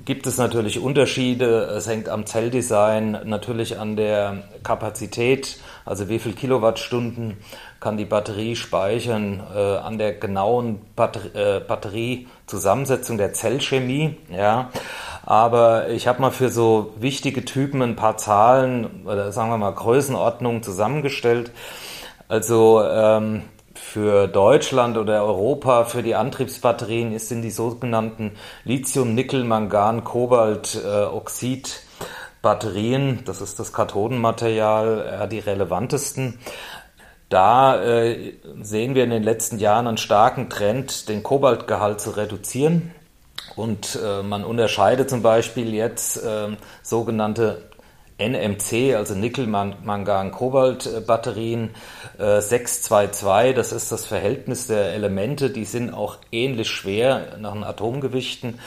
gibt 0.06 0.26
es 0.26 0.38
natürlich 0.38 0.78
Unterschiede. 0.80 1.64
Es 1.76 1.86
hängt 1.86 2.08
am 2.08 2.24
Zelldesign, 2.24 3.20
natürlich 3.24 3.78
an 3.78 3.96
der 3.96 4.44
Kapazität, 4.62 5.58
also 5.84 6.08
wie 6.08 6.18
viel 6.18 6.32
Kilowattstunden 6.32 7.36
kann 7.80 7.98
die 7.98 8.06
Batterie 8.06 8.56
speichern, 8.56 9.42
äh, 9.54 9.58
an 9.58 9.98
der 9.98 10.14
genauen 10.14 10.80
äh, 11.34 11.60
Batteriezusammensetzung 11.60 13.18
der 13.18 13.34
Zellchemie. 13.34 14.16
Ja. 14.34 14.70
Aber 15.26 15.90
ich 15.90 16.06
habe 16.06 16.22
mal 16.22 16.30
für 16.30 16.48
so 16.48 16.94
wichtige 16.98 17.44
Typen 17.44 17.82
ein 17.82 17.96
paar 17.96 18.16
Zahlen 18.16 19.04
oder 19.04 19.32
sagen 19.32 19.50
wir 19.50 19.58
mal 19.58 19.74
Größenordnungen 19.74 20.62
zusammengestellt. 20.62 21.50
Also 22.28 22.82
ähm, 22.82 23.42
für 23.94 24.26
Deutschland 24.26 24.98
oder 24.98 25.24
Europa 25.24 25.84
für 25.84 26.02
die 26.02 26.16
Antriebsbatterien 26.16 27.12
ist 27.12 27.30
in 27.30 27.42
die 27.42 27.52
sogenannten 27.52 28.32
Lithium, 28.64 29.14
Nickel, 29.14 29.44
Mangan, 29.44 30.02
Kobalt, 30.02 30.76
äh, 30.84 31.04
Oxid 31.04 31.80
Batterien, 32.42 33.20
das 33.24 33.40
ist 33.40 33.60
das 33.60 33.72
Kathodenmaterial, 33.72 35.20
äh, 35.22 35.28
die 35.28 35.38
relevantesten. 35.38 36.40
Da 37.28 37.80
äh, 37.84 38.32
sehen 38.62 38.96
wir 38.96 39.04
in 39.04 39.10
den 39.10 39.22
letzten 39.22 39.60
Jahren 39.60 39.86
einen 39.86 39.96
starken 39.96 40.50
Trend, 40.50 41.08
den 41.08 41.22
Kobaltgehalt 41.22 42.00
zu 42.00 42.10
reduzieren. 42.10 42.90
Und 43.54 43.96
äh, 44.04 44.24
man 44.24 44.42
unterscheidet 44.42 45.08
zum 45.08 45.22
Beispiel 45.22 45.72
jetzt 45.72 46.16
äh, 46.16 46.48
sogenannte 46.82 47.62
NMC, 48.32 48.94
also 48.96 49.14
Nickel, 49.14 49.46
Mangan, 49.46 50.30
Kobalt 50.30 51.06
Batterien 51.06 51.70
äh, 52.18 52.40
622, 52.40 53.54
das 53.54 53.72
ist 53.72 53.92
das 53.92 54.06
Verhältnis 54.06 54.66
der 54.66 54.94
Elemente, 54.94 55.50
die 55.50 55.64
sind 55.64 55.92
auch 55.92 56.16
ähnlich 56.32 56.70
schwer 56.70 57.36
nach 57.38 57.52
den 57.52 57.64
Atomgewichten. 57.64 58.58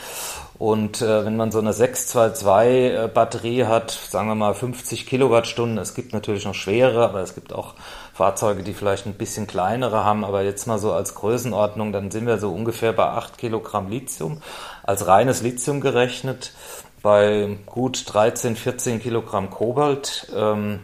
Und 0.60 1.02
äh, 1.04 1.24
wenn 1.24 1.38
man 1.38 1.52
so 1.52 1.60
eine 1.60 1.72
622 1.72 3.60
äh, 3.60 3.66
hat, 3.66 3.92
sagen 3.92 4.28
wir 4.28 4.36
mal 4.36 4.56
50 4.56 5.06
Kilowattstunden, 5.06 5.78
es 5.78 5.94
gibt 5.94 6.14
natürlich 6.14 6.46
noch 6.46 6.56
schwere, 6.56 7.04
aber 7.04 7.22
es 7.22 7.36
gibt 7.36 7.54
auch 7.54 7.76
Fahrzeuge, 8.14 8.64
die 8.64 8.74
vielleicht 8.74 9.06
ein 9.06 9.14
bisschen 9.14 9.46
kleinere 9.46 10.04
haben, 10.04 10.26
aber 10.26 10.42
jetzt 10.42 10.66
mal 10.66 10.80
so 10.80 10.94
als 10.94 11.14
Größenordnung, 11.14 11.94
dann 11.94 12.10
sind 12.10 12.26
wir 12.26 12.40
so 12.40 12.52
ungefähr 12.52 12.92
bei 12.92 13.06
8 13.06 13.38
Kilogramm 13.38 13.90
Lithium, 13.90 14.42
als 14.82 15.06
reines 15.06 15.44
Lithium 15.44 15.80
gerechnet, 15.80 16.54
bei 17.02 17.58
gut 17.66 18.04
13, 18.14 18.56
14 18.56 19.00
Kilogramm 19.00 19.50
Kobalt, 19.50 20.28
ähm, 20.36 20.80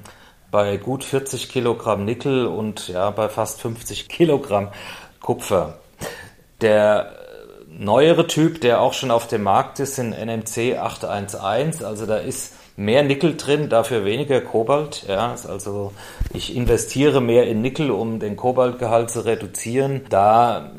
bei 0.51 0.77
gut 0.77 1.03
40 1.03 1.49
Kilogramm 1.49 2.05
Nickel 2.05 2.45
und 2.45 2.87
ja, 2.87 3.09
bei 3.09 3.29
fast 3.29 3.61
50 3.61 4.07
Kilogramm 4.09 4.69
Kupfer. 5.21 5.79
Der 6.61 7.13
neuere 7.67 8.27
Typ, 8.27 8.61
der 8.61 8.81
auch 8.81 8.93
schon 8.93 9.11
auf 9.11 9.27
dem 9.27 9.43
Markt 9.43 9.79
ist, 9.79 9.95
sind 9.95 10.11
NMC 10.11 10.77
811, 10.77 11.83
also 11.83 12.05
da 12.05 12.17
ist 12.17 12.53
mehr 12.75 13.03
Nickel 13.03 13.35
drin, 13.37 13.69
dafür 13.69 14.05
weniger 14.05 14.41
Kobalt. 14.41 15.05
Ja, 15.07 15.35
also 15.47 15.93
ich 16.33 16.55
investiere 16.55 17.21
mehr 17.21 17.47
in 17.47 17.61
Nickel, 17.61 17.91
um 17.91 18.19
den 18.19 18.35
Kobaltgehalt 18.35 19.09
zu 19.09 19.25
reduzieren. 19.25 20.01
Da 20.09 20.71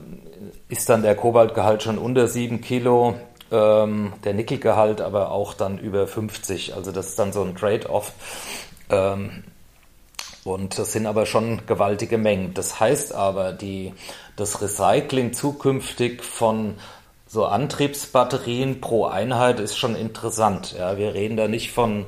ist 0.68 0.88
dann 0.88 1.02
der 1.02 1.14
Kobaltgehalt 1.14 1.82
schon 1.82 1.98
unter 1.98 2.26
7 2.26 2.60
Kilo, 2.60 3.14
ähm, 3.54 4.12
der 4.25 4.34
Nickelgehalt 4.34 5.00
aber 5.00 5.30
auch 5.30 5.54
dann 5.54 5.78
über 5.78 6.06
50. 6.06 6.75
Also 6.75 6.90
das 6.90 7.11
ist 7.11 7.18
dann 7.18 7.32
so 7.32 7.42
ein 7.42 7.54
Trade-off. 7.54 8.12
Ähm, 8.90 9.44
und 10.42 10.78
das 10.78 10.92
sind 10.92 11.06
aber 11.06 11.25
schon 11.25 11.64
gewaltige 11.66 12.18
Mengen. 12.18 12.52
Das 12.52 12.78
heißt 12.80 13.14
aber, 13.14 13.52
die, 13.52 13.94
das 14.37 14.61
Recycling 14.61 15.32
zukünftig 15.32 16.23
von 16.23 16.75
so 17.26 17.46
Antriebsbatterien 17.46 18.80
pro 18.80 19.06
Einheit 19.06 19.58
ist 19.61 19.78
schon 19.78 19.96
interessant. 19.96 20.75
Ja, 20.78 20.99
wir 20.99 21.14
reden 21.14 21.37
da 21.37 21.49
nicht 21.49 21.73
von, 21.73 22.06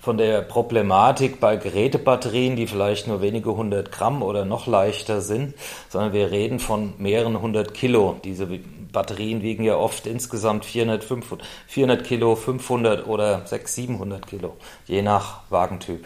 von 0.00 0.18
der 0.18 0.42
Problematik 0.42 1.40
bei 1.40 1.56
Gerätebatterien, 1.56 2.56
die 2.56 2.66
vielleicht 2.66 3.06
nur 3.06 3.22
wenige 3.22 3.56
hundert 3.56 3.90
Gramm 3.90 4.22
oder 4.22 4.44
noch 4.44 4.66
leichter 4.66 5.20
sind, 5.22 5.54
sondern 5.88 6.12
wir 6.12 6.30
reden 6.30 6.58
von 6.58 6.92
mehreren 6.98 7.40
hundert 7.40 7.72
Kilo. 7.72 8.20
Diese 8.22 8.48
Batterien 8.92 9.42
wiegen 9.42 9.64
ja 9.64 9.76
oft 9.76 10.06
insgesamt 10.06 10.64
400, 10.64 11.02
500, 11.02 11.46
400 11.66 12.04
Kilo, 12.04 12.36
500 12.36 13.06
oder 13.06 13.46
600, 13.46 13.68
700 13.68 14.26
Kilo, 14.26 14.56
je 14.86 15.02
nach 15.02 15.40
Wagentyp. 15.50 16.04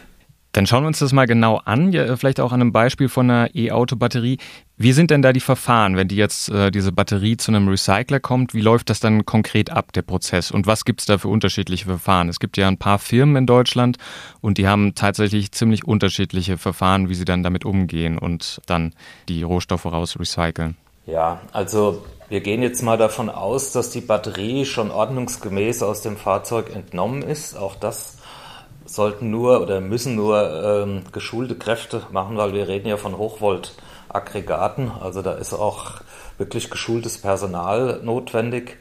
Dann 0.56 0.66
schauen 0.66 0.84
wir 0.84 0.86
uns 0.86 1.00
das 1.00 1.12
mal 1.12 1.26
genau 1.26 1.60
an, 1.66 1.92
ja, 1.92 2.16
vielleicht 2.16 2.40
auch 2.40 2.50
an 2.50 2.62
einem 2.62 2.72
Beispiel 2.72 3.10
von 3.10 3.30
einer 3.30 3.54
E-Auto-Batterie. 3.54 4.38
Wie 4.78 4.92
sind 4.92 5.10
denn 5.10 5.20
da 5.20 5.34
die 5.34 5.40
Verfahren, 5.40 5.96
wenn 5.96 6.08
die 6.08 6.16
jetzt 6.16 6.48
äh, 6.48 6.70
diese 6.70 6.92
Batterie 6.92 7.36
zu 7.36 7.50
einem 7.50 7.68
Recycler 7.68 8.20
kommt? 8.20 8.54
Wie 8.54 8.62
läuft 8.62 8.88
das 8.88 8.98
dann 8.98 9.26
konkret 9.26 9.68
ab, 9.68 9.92
der 9.92 10.00
Prozess? 10.00 10.50
Und 10.50 10.66
was 10.66 10.86
gibt 10.86 11.00
es 11.00 11.06
da 11.06 11.18
für 11.18 11.28
unterschiedliche 11.28 11.84
Verfahren? 11.84 12.30
Es 12.30 12.40
gibt 12.40 12.56
ja 12.56 12.68
ein 12.68 12.78
paar 12.78 12.98
Firmen 12.98 13.36
in 13.36 13.46
Deutschland 13.46 13.98
und 14.40 14.56
die 14.56 14.66
haben 14.66 14.94
tatsächlich 14.94 15.52
ziemlich 15.52 15.84
unterschiedliche 15.84 16.56
Verfahren, 16.56 17.10
wie 17.10 17.14
sie 17.14 17.26
dann 17.26 17.42
damit 17.42 17.66
umgehen 17.66 18.16
und 18.16 18.62
dann 18.64 18.94
die 19.28 19.42
Rohstoffe 19.42 19.84
raus 19.84 20.18
recyceln. 20.18 20.78
Ja, 21.04 21.42
also 21.52 22.02
wir 22.28 22.40
gehen 22.40 22.62
jetzt 22.62 22.82
mal 22.82 22.98
davon 22.98 23.30
aus, 23.30 23.72
dass 23.72 23.90
die 23.90 24.00
Batterie 24.00 24.64
schon 24.64 24.90
ordnungsgemäß 24.90 25.82
aus 25.82 26.02
dem 26.02 26.16
Fahrzeug 26.16 26.74
entnommen 26.74 27.22
ist. 27.22 27.56
Auch 27.56 27.76
das 27.76 28.18
sollten 28.84 29.30
nur 29.30 29.60
oder 29.60 29.80
müssen 29.80 30.14
nur 30.14 30.84
ähm, 30.84 31.02
geschulte 31.12 31.56
Kräfte 31.56 32.02
machen, 32.10 32.36
weil 32.36 32.52
wir 32.52 32.68
reden 32.68 32.88
ja 32.88 32.96
von 32.96 33.16
Hochvolt-Aggregaten. 33.16 34.90
Also 35.00 35.22
da 35.22 35.34
ist 35.34 35.52
auch 35.54 36.00
wirklich 36.38 36.70
geschultes 36.70 37.18
Personal 37.18 38.00
notwendig. 38.02 38.78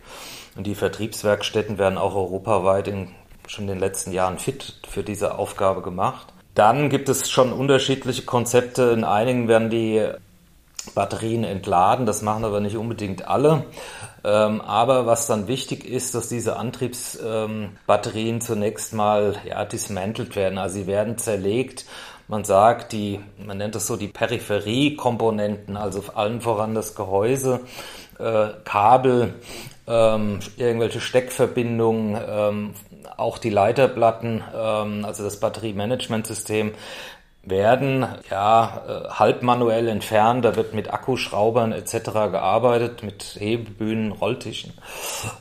Und 0.55 0.65
die 0.67 0.75
Vertriebswerkstätten 0.75 1.77
werden 1.77 1.97
auch 1.97 2.15
europaweit 2.15 2.87
in 2.87 3.09
schon 3.47 3.65
in 3.65 3.69
den 3.69 3.79
letzten 3.79 4.11
Jahren 4.11 4.39
fit 4.39 4.79
für 4.89 5.03
diese 5.03 5.37
Aufgabe 5.37 5.81
gemacht. 5.81 6.33
Dann 6.55 6.89
gibt 6.89 7.09
es 7.09 7.29
schon 7.29 7.51
unterschiedliche 7.51 8.23
Konzepte. 8.23 8.83
In 8.83 9.03
einigen 9.03 9.47
werden 9.47 9.69
die 9.69 10.07
Batterien 10.93 11.43
entladen, 11.43 12.05
das 12.05 12.21
machen 12.21 12.45
aber 12.45 12.59
nicht 12.59 12.77
unbedingt 12.77 13.27
alle. 13.27 13.65
Ähm, 14.23 14.61
aber 14.61 15.05
was 15.05 15.27
dann 15.27 15.47
wichtig 15.47 15.85
ist, 15.85 16.15
dass 16.15 16.29
diese 16.29 16.57
Antriebsbatterien 16.57 18.35
ähm, 18.35 18.41
zunächst 18.41 18.93
mal 18.93 19.35
ja, 19.47 19.65
dismantelt 19.65 20.35
werden. 20.35 20.57
Also 20.57 20.75
sie 20.75 20.87
werden 20.87 21.17
zerlegt. 21.17 21.85
Man 22.27 22.43
sagt, 22.43 22.91
die, 22.91 23.19
man 23.37 23.57
nennt 23.57 23.75
das 23.75 23.85
so 23.85 23.97
die 23.97 24.07
Peripheriekomponenten, 24.07 25.77
also 25.77 26.03
allen 26.15 26.41
voran 26.41 26.73
das 26.73 26.95
Gehäuse, 26.95 27.59
äh, 28.17 28.47
Kabel, 28.63 29.35
ähm, 29.87 30.39
irgendwelche 30.57 31.01
Steckverbindungen, 31.01 32.19
ähm, 32.27 32.73
auch 33.17 33.37
die 33.37 33.51
Leiterplatten, 33.51 34.43
ähm, 34.55 35.05
also 35.05 35.23
das 35.23 35.39
Batteriemanagementsystem 35.39 36.73
werden 37.45 38.07
ja 38.29 38.81
äh, 38.87 39.09
halb 39.09 39.43
manuell 39.43 39.87
entfernt. 39.87 40.43
Da 40.43 40.55
wird 40.55 40.73
mit 40.73 40.91
Akkuschraubern 40.91 41.71
etc. 41.71 42.11
gearbeitet, 42.31 43.03
mit 43.03 43.37
Hebebühnen, 43.39 44.11
Rolltischen. 44.11 44.73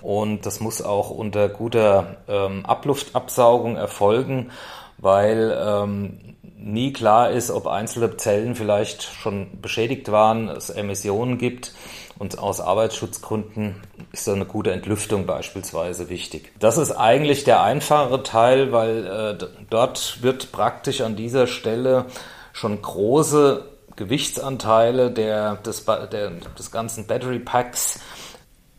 Und 0.03 0.47
das 0.47 0.61
muss 0.61 0.83
auch 0.83 1.11
unter 1.11 1.49
guter 1.49 2.17
ähm, 2.29 2.65
Abluftabsaugung 2.67 3.77
erfolgen, 3.77 4.51
weil 4.99 5.57
ähm, 5.59 6.37
nie 6.57 6.93
klar 6.93 7.31
ist, 7.31 7.51
ob 7.51 7.67
einzelne 7.67 8.17
Zellen 8.17 8.55
vielleicht 8.55 9.03
schon 9.03 9.61
beschädigt 9.61 10.11
waren, 10.13 10.49
es 10.49 10.71
Emissionen 10.71 11.39
gibt 11.39 11.73
und 12.19 12.39
aus 12.39 12.61
Arbeitsschutzgründen 12.61 13.83
ist 14.13 14.27
da 14.29 14.35
eine 14.35 14.47
gute 14.47 14.73
Entlüftung 14.73 15.27
beispielsweise 15.27 16.09
wichtig. 16.09 16.53
Das 16.59 16.79
ist 16.79 16.93
eigentlich 16.93 17.45
der 17.45 17.63
einfachere 17.63 18.23
Teil, 18.23 18.73
weil 18.73 19.07
äh, 19.07 19.47
dort 19.71 20.23
wird 20.23 20.53
praktisch 20.53 21.01
an 21.01 21.17
dieser 21.17 21.47
Stelle 21.47 22.07
schon 22.53 22.81
große 22.81 23.65
Gewichtsanteile 23.97 25.11
der, 25.11 25.57
des, 25.57 25.85
der, 25.85 26.31
des 26.59 26.71
ganzen 26.71 27.07
Battery 27.07 27.39
Packs 27.39 28.01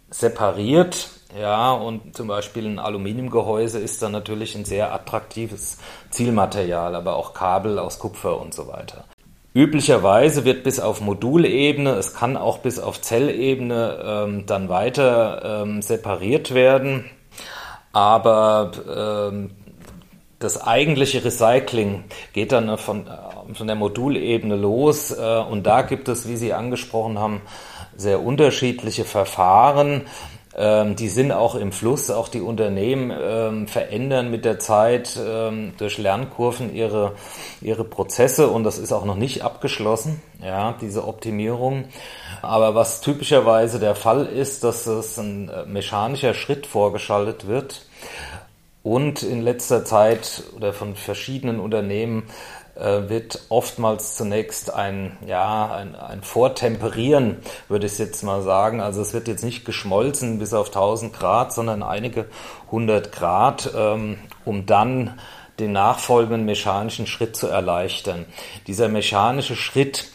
separiert. 0.09 1.09
Ja, 1.37 1.73
und 1.73 2.15
zum 2.15 2.27
Beispiel 2.27 2.65
ein 2.65 2.79
Aluminiumgehäuse 2.79 3.79
ist 3.79 4.01
dann 4.01 4.13
natürlich 4.13 4.55
ein 4.55 4.63
sehr 4.63 4.93
attraktives 4.93 5.77
Zielmaterial, 6.09 6.95
aber 6.95 7.15
auch 7.15 7.33
Kabel 7.33 7.77
aus 7.77 7.99
Kupfer 7.99 8.39
und 8.39 8.53
so 8.53 8.67
weiter. 8.67 9.03
Üblicherweise 9.55 10.43
wird 10.43 10.63
bis 10.63 10.81
auf 10.81 10.99
Modulebene, 10.99 11.91
es 11.91 12.13
kann 12.13 12.35
auch 12.35 12.57
bis 12.57 12.77
auf 12.77 12.99
Zellebene 12.99 14.03
ähm, 14.05 14.45
dann 14.45 14.67
weiter 14.67 15.61
ähm, 15.63 15.81
separiert 15.81 16.53
werden. 16.53 17.05
Aber 17.93 18.71
ähm, 19.31 19.51
das 20.39 20.61
eigentliche 20.61 21.23
Recycling 21.23 22.03
geht 22.33 22.51
dann 22.51 22.77
von, 22.77 23.07
äh, 23.07 23.53
von 23.53 23.67
der 23.67 23.77
Modulebene 23.77 24.57
los. 24.57 25.11
Äh, 25.11 25.39
und 25.49 25.65
da 25.65 25.83
gibt 25.83 26.09
es, 26.09 26.27
wie 26.27 26.35
Sie 26.35 26.51
angesprochen 26.51 27.17
haben, 27.17 27.41
sehr 27.95 28.21
unterschiedliche 28.21 29.05
Verfahren. 29.05 30.01
Ähm, 30.57 30.95
die 30.95 31.09
sind 31.09 31.33
auch 31.33 31.55
im 31.55 31.73
Fluss, 31.73 32.09
auch 32.09 32.29
die 32.29 32.39
Unternehmen 32.39 33.11
ähm, 33.11 33.67
verändern 33.67 34.31
mit 34.31 34.45
der 34.45 34.57
Zeit 34.57 35.19
ähm, 35.21 35.73
durch 35.77 35.97
Lernkurven 35.97 36.73
ihre, 36.73 37.13
ihre 37.61 37.83
Prozesse. 37.83 38.47
Und 38.47 38.63
das 38.63 38.77
ist 38.77 38.93
auch 38.93 39.03
noch 39.03 39.17
nicht 39.17 39.43
abgeschlossen, 39.43 40.21
ja, 40.41 40.75
diese 40.79 41.05
Optimierung. 41.05 41.85
Aber 42.41 42.73
was 42.73 43.01
typischerweise 43.01 43.79
der 43.79 43.95
Fall 43.95 44.25
ist, 44.25 44.63
dass 44.63 44.87
es 44.87 45.17
ein 45.17 45.49
äh, 45.49 45.65
mechanischer 45.65 46.33
Schritt 46.33 46.65
vorgeschaltet 46.65 47.47
wird. 47.47 47.85
Und 48.81 49.23
in 49.23 49.41
letzter 49.41 49.83
Zeit 49.83 50.43
oder 50.55 50.71
von 50.71 50.95
verschiedenen 50.95 51.59
Unternehmen 51.59 52.27
wird 52.75 53.45
oftmals 53.49 54.15
zunächst 54.15 54.73
ein, 54.73 55.17
ja, 55.25 55.73
ein, 55.73 55.95
ein 55.95 56.23
Vortemperieren, 56.23 57.37
würde 57.69 57.85
ich 57.85 57.97
jetzt 57.97 58.21
mal 58.23 58.41
sagen. 58.41 58.81
Also 58.81 59.01
es 59.01 59.13
wird 59.13 59.27
jetzt 59.27 59.43
nicht 59.43 59.65
geschmolzen 59.65 60.39
bis 60.39 60.53
auf 60.53 60.67
1000 60.67 61.13
Grad, 61.13 61.53
sondern 61.53 61.83
einige 61.83 62.25
hundert 62.71 63.11
Grad, 63.11 63.71
ähm, 63.75 64.17
um 64.43 64.65
dann 64.65 65.19
den 65.59 65.71
nachfolgenden 65.71 66.45
mechanischen 66.45 67.07
Schritt 67.07 67.35
zu 67.35 67.47
erleichtern. 67.47 68.25
Dieser 68.67 68.89
mechanische 68.89 69.55
Schritt 69.55 70.09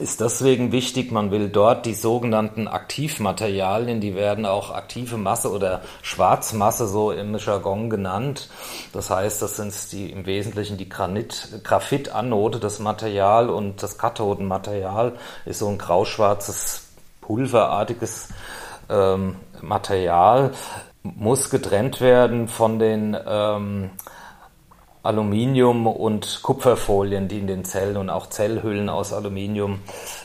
ist 0.00 0.20
deswegen 0.20 0.72
wichtig, 0.72 1.12
man 1.12 1.30
will 1.30 1.48
dort 1.48 1.86
die 1.86 1.94
sogenannten 1.94 2.68
Aktivmaterialien, 2.68 4.00
die 4.00 4.14
werden 4.14 4.46
auch 4.46 4.70
aktive 4.70 5.16
Masse 5.16 5.50
oder 5.50 5.82
Schwarzmasse 6.02 6.86
so 6.86 7.12
im 7.12 7.36
Jargon 7.36 7.90
genannt. 7.90 8.48
Das 8.92 9.10
heißt, 9.10 9.40
das 9.42 9.56
sind 9.56 9.92
die 9.92 10.10
im 10.10 10.26
Wesentlichen 10.26 10.76
die 10.76 10.88
Granit, 10.88 11.60
Graphitanode, 11.62 12.58
das 12.58 12.78
Material 12.78 13.48
und 13.48 13.82
das 13.82 13.98
Kathodenmaterial 13.98 15.12
ist 15.44 15.60
so 15.60 15.68
ein 15.68 15.78
grauschwarzes, 15.78 16.88
pulverartiges 17.20 18.28
ähm, 18.90 19.36
Material, 19.60 20.52
muss 21.02 21.50
getrennt 21.50 22.00
werden 22.00 22.48
von 22.48 22.78
den 22.78 23.16
ähm, 23.26 23.90
Aluminium- 25.04 25.86
und 25.86 26.40
Kupferfolien, 26.42 27.28
die 27.28 27.38
in 27.38 27.46
den 27.46 27.64
Zellen 27.64 27.98
und 27.98 28.08
auch 28.08 28.26
Zellhüllen 28.30 28.88
aus 28.88 29.12
Aluminium, 29.12 29.80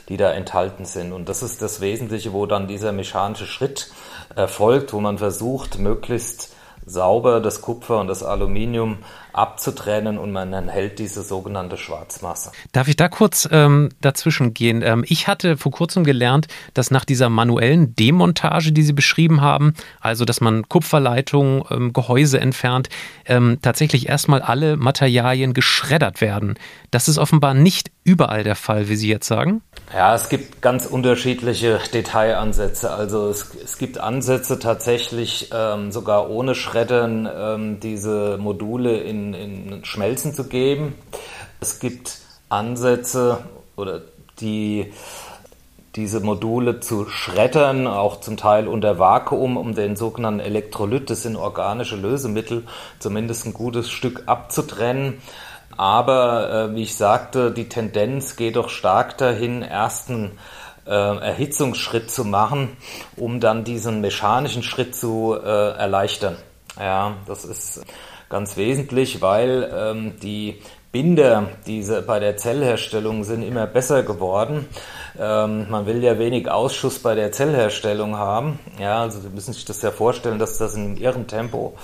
die 0.08 0.16
da 0.16 0.32
enthalten 0.32 0.86
sind. 0.86 1.12
Und 1.12 1.28
das 1.28 1.44
ist 1.44 1.62
das 1.62 1.82
Wesentliche, 1.82 2.32
wo 2.32 2.46
dann 2.46 2.68
dieser 2.68 2.94
mechanische 2.94 3.46
Schritt 3.46 3.92
erfolgt, 4.36 4.94
wo 4.94 5.02
man 5.02 5.18
versucht, 5.18 5.80
möglichst 5.80 6.56
sauber 6.90 7.40
das 7.40 7.62
Kupfer 7.62 8.00
und 8.00 8.08
das 8.08 8.24
Aluminium 8.24 8.98
abzutrennen 9.32 10.18
und 10.18 10.32
man 10.32 10.52
enthält 10.54 11.00
diese 11.00 11.22
sogenannte 11.22 11.78
Schwarzmasse. 11.78 12.52
Darf 12.72 12.88
ich 12.88 12.96
da 12.96 13.08
kurz 13.08 13.48
ähm, 13.52 13.90
dazwischen 14.02 14.54
gehen? 14.54 14.82
Ähm, 14.82 15.06
ich 15.08 15.28
hatte 15.28 15.56
vor 15.56 15.72
kurzem 15.72 16.04
gelernt, 16.04 16.48
dass 16.74 16.92
nach 16.92 17.06
dieser 17.06 17.30
manuellen 17.30 17.96
Demontage, 17.96 18.72
die 18.72 18.82
Sie 18.82 18.94
beschrieben 18.94 19.42
haben, 19.42 19.76
also 20.02 20.26
dass 20.26 20.42
man 20.42 20.68
Kupferleitungen, 20.68 21.64
ähm, 21.70 21.94
Gehäuse 21.94 22.40
entfernt, 22.40 22.90
ähm, 23.26 23.60
tatsächlich 23.62 24.10
erstmal 24.10 24.42
alle 24.42 24.78
Materialien 24.78 25.54
geschreddert 25.54 26.22
werden. 26.22 26.56
Das 26.92 27.08
ist 27.08 27.18
offenbar 27.20 27.54
nicht 27.54 27.92
überall 28.04 28.44
der 28.44 28.56
Fall, 28.56 28.90
wie 28.90 28.96
Sie 28.96 29.10
jetzt 29.10 29.28
sagen. 29.28 29.62
Ja, 29.92 30.14
es 30.14 30.30
gibt 30.30 30.62
ganz 30.62 30.86
unterschiedliche 30.86 31.80
Detailansätze. 31.92 32.92
Also 32.92 33.30
es, 33.30 33.56
es 33.56 33.80
gibt 33.80 33.98
Ansätze 33.98 34.60
tatsächlich 34.60 35.50
ähm, 35.52 35.92
sogar 35.92 36.30
ohne 36.30 36.54
Schreddern 36.54 37.28
ähm, 37.34 37.80
diese 37.80 38.38
Module 38.38 39.00
in 39.00 39.34
in, 39.34 39.84
Schmelzen 39.86 40.36
zu 40.36 40.44
geben. 40.44 40.94
Es 41.60 41.80
gibt 41.80 42.20
Ansätze 42.50 43.40
oder 43.76 44.02
die 44.40 44.94
diese 45.96 46.20
Module 46.20 46.80
zu 46.82 47.08
schreddern, 47.10 47.88
auch 47.88 48.20
zum 48.20 48.38
Teil 48.38 48.68
unter 48.68 49.00
Vakuum, 49.00 49.58
um 49.58 49.74
den 49.74 49.96
sogenannten 49.96 50.40
Elektrolyt, 50.40 51.10
das 51.10 51.24
sind 51.24 51.36
organische 51.36 51.96
Lösemittel, 51.96 52.64
zumindest 53.00 53.48
ein 53.48 53.54
gutes 53.54 53.90
Stück 53.90 54.24
abzutrennen. 54.28 55.20
Aber 55.80 56.72
äh, 56.72 56.76
wie 56.76 56.82
ich 56.84 56.98
sagte, 56.98 57.52
die 57.52 57.70
Tendenz 57.70 58.36
geht 58.36 58.58
doch 58.58 58.68
stark 58.68 59.18
dahin, 59.18 59.62
ersten 59.62 60.32
äh, 60.86 60.92
Erhitzungsschritt 60.92 62.12
zu 62.12 62.26
machen, 62.26 62.76
um 63.16 63.40
dann 63.40 63.64
diesen 63.64 64.02
mechanischen 64.02 64.62
Schritt 64.62 64.94
zu 64.94 65.38
äh, 65.42 65.48
erleichtern. 65.78 66.36
Ja, 66.78 67.16
das 67.28 67.46
ist 67.46 67.86
ganz 68.28 68.58
wesentlich, 68.58 69.22
weil 69.22 69.72
ähm, 69.74 70.16
die 70.22 70.62
Binder, 70.92 71.48
diese 71.66 72.02
bei 72.02 72.20
der 72.20 72.36
Zellherstellung 72.36 73.24
sind 73.24 73.44
immer 73.44 73.66
besser 73.66 74.04
geworden. 74.04 74.68
Ähm, 75.18 75.70
man 75.70 75.86
will 75.86 76.04
ja 76.04 76.20
wenig 76.20 76.52
Ausschuss 76.52 77.00
bei 77.00 77.16
der 77.16 77.32
Zellherstellung 77.32 78.18
haben. 78.18 78.60
Ja, 78.80 79.04
also 79.04 79.22
Sie 79.22 79.30
müssen 79.30 79.54
sich 79.54 79.64
das 79.64 79.82
ja 79.82 79.92
vorstellen, 79.92 80.40
dass 80.40 80.58
das 80.58 80.76
in 80.76 80.98
Ihrem 80.98 81.28
Tempo 81.28 81.78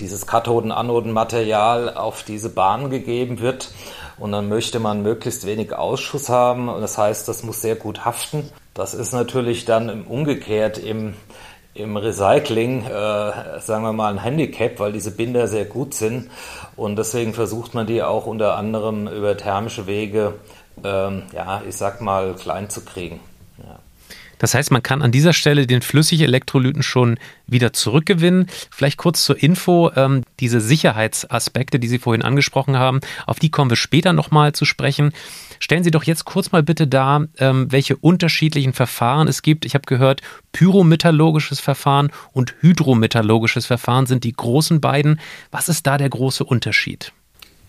dieses 0.00 0.26
Kathoden-Anoden-Material 0.26 1.94
auf 1.94 2.22
diese 2.22 2.48
Bahn 2.48 2.90
gegeben 2.90 3.40
wird. 3.40 3.72
Und 4.18 4.32
dann 4.32 4.48
möchte 4.48 4.78
man 4.78 5.02
möglichst 5.02 5.46
wenig 5.46 5.74
Ausschuss 5.74 6.28
haben. 6.28 6.68
Und 6.68 6.80
das 6.80 6.98
heißt, 6.98 7.28
das 7.28 7.42
muss 7.42 7.60
sehr 7.60 7.76
gut 7.76 8.04
haften. 8.04 8.50
Das 8.74 8.94
ist 8.94 9.12
natürlich 9.12 9.64
dann 9.64 10.04
umgekehrt 10.04 10.78
im 10.78 11.14
im 11.74 11.96
Recycling, 11.96 12.84
äh, 12.84 13.60
sagen 13.60 13.82
wir 13.82 13.92
mal, 13.92 14.12
ein 14.12 14.22
Handicap, 14.22 14.78
weil 14.78 14.92
diese 14.92 15.10
Binder 15.10 15.48
sehr 15.48 15.64
gut 15.64 15.94
sind. 15.94 16.30
Und 16.76 16.96
deswegen 16.96 17.32
versucht 17.32 17.74
man 17.74 17.86
die 17.86 18.02
auch 18.02 18.26
unter 18.26 18.56
anderem 18.56 19.08
über 19.08 19.36
thermische 19.36 19.86
Wege, 19.86 20.34
ähm, 20.84 21.22
ja, 21.32 21.62
ich 21.66 21.76
sag 21.76 22.00
mal, 22.00 22.34
klein 22.34 22.68
zu 22.68 22.84
kriegen. 22.84 23.20
Das 24.42 24.54
heißt, 24.54 24.72
man 24.72 24.82
kann 24.82 25.02
an 25.02 25.12
dieser 25.12 25.32
Stelle 25.34 25.68
den 25.68 25.82
flüssigen 25.82 26.26
Elektrolyten 26.26 26.82
schon 26.82 27.16
wieder 27.46 27.72
zurückgewinnen. 27.72 28.48
Vielleicht 28.72 28.96
kurz 28.96 29.24
zur 29.24 29.40
Info, 29.40 29.92
ähm, 29.94 30.24
diese 30.40 30.60
Sicherheitsaspekte, 30.60 31.78
die 31.78 31.86
Sie 31.86 32.00
vorhin 32.00 32.22
angesprochen 32.22 32.76
haben, 32.76 32.98
auf 33.28 33.38
die 33.38 33.52
kommen 33.52 33.70
wir 33.70 33.76
später 33.76 34.12
nochmal 34.12 34.52
zu 34.52 34.64
sprechen. 34.64 35.12
Stellen 35.60 35.84
Sie 35.84 35.92
doch 35.92 36.02
jetzt 36.02 36.24
kurz 36.24 36.50
mal 36.50 36.64
bitte 36.64 36.88
dar, 36.88 37.28
ähm, 37.38 37.70
welche 37.70 37.96
unterschiedlichen 37.96 38.72
Verfahren 38.72 39.28
es 39.28 39.42
gibt. 39.42 39.64
Ich 39.64 39.74
habe 39.74 39.84
gehört, 39.86 40.22
pyrometallurgisches 40.50 41.60
Verfahren 41.60 42.10
und 42.32 42.56
hydrometallurgisches 42.58 43.66
Verfahren 43.66 44.06
sind 44.06 44.24
die 44.24 44.32
großen 44.32 44.80
beiden. 44.80 45.20
Was 45.52 45.68
ist 45.68 45.86
da 45.86 45.98
der 45.98 46.08
große 46.08 46.42
Unterschied? 46.42 47.12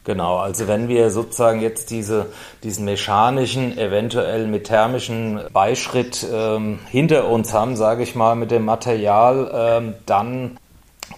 Genau, 0.06 0.38
also 0.38 0.68
wenn 0.68 0.90
wir 0.90 1.10
sozusagen 1.12 1.62
jetzt 1.62 1.90
diese, 1.90 2.26
diesen 2.62 2.84
mechanischen, 2.84 3.78
eventuell 3.78 4.48
mit 4.48 4.66
thermischen 4.66 5.40
Beischritt 5.54 6.28
ähm, 6.30 6.80
hinter 6.90 7.30
uns 7.30 7.54
haben, 7.54 7.78
sage 7.78 8.04
ich 8.04 8.14
mal, 8.14 8.36
mit 8.36 8.52
dem 8.52 8.66
Material, 8.66 9.50
ähm, 9.54 9.94
dann 10.06 10.58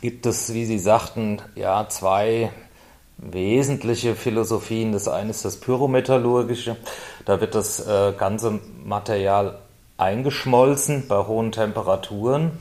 gibt 0.01 0.27
es, 0.27 0.53
wie 0.53 0.65
Sie 0.65 0.77
sagten, 0.77 1.41
ja, 1.55 1.87
zwei 1.89 2.51
wesentliche 3.17 4.15
Philosophien. 4.15 4.91
Das 4.91 5.07
eine 5.07 5.31
ist 5.31 5.45
das 5.45 5.59
Pyrometallurgische. 5.59 6.75
Da 7.25 7.41
wird 7.41 7.55
das 7.55 7.79
äh, 7.87 8.13
ganze 8.15 8.59
Material 8.83 9.57
eingeschmolzen 9.97 11.07
bei 11.07 11.25
hohen 11.25 11.51
Temperaturen. 11.51 12.51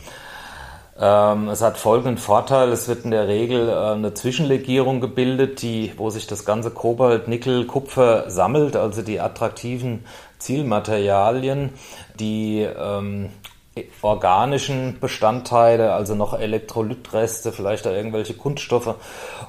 Ähm, 1.01 1.49
es 1.49 1.61
hat 1.61 1.77
folgenden 1.77 2.19
Vorteil, 2.19 2.69
es 2.69 2.87
wird 2.87 3.05
in 3.05 3.11
der 3.11 3.27
Regel 3.27 3.69
äh, 3.69 3.73
eine 3.73 4.15
Zwischenlegierung 4.15 5.01
gebildet, 5.01 5.61
die, 5.63 5.93
wo 5.97 6.11
sich 6.11 6.27
das 6.27 6.45
ganze 6.45 6.71
Kobalt, 6.71 7.27
Nickel, 7.27 7.67
Kupfer 7.67 8.31
sammelt, 8.31 8.77
also 8.77 9.03
die 9.03 9.21
attraktiven 9.21 10.05
Zielmaterialien, 10.39 11.71
die 12.21 12.61
ähm, 12.61 13.31
organischen 14.03 15.01
Bestandteile, 15.01 15.93
also 15.93 16.15
noch 16.15 16.39
Elektrolytreste, 16.39 17.51
vielleicht 17.51 17.89
auch 17.89 17.93
irgendwelche 17.93 18.35
Kunststoffe. 18.35 18.95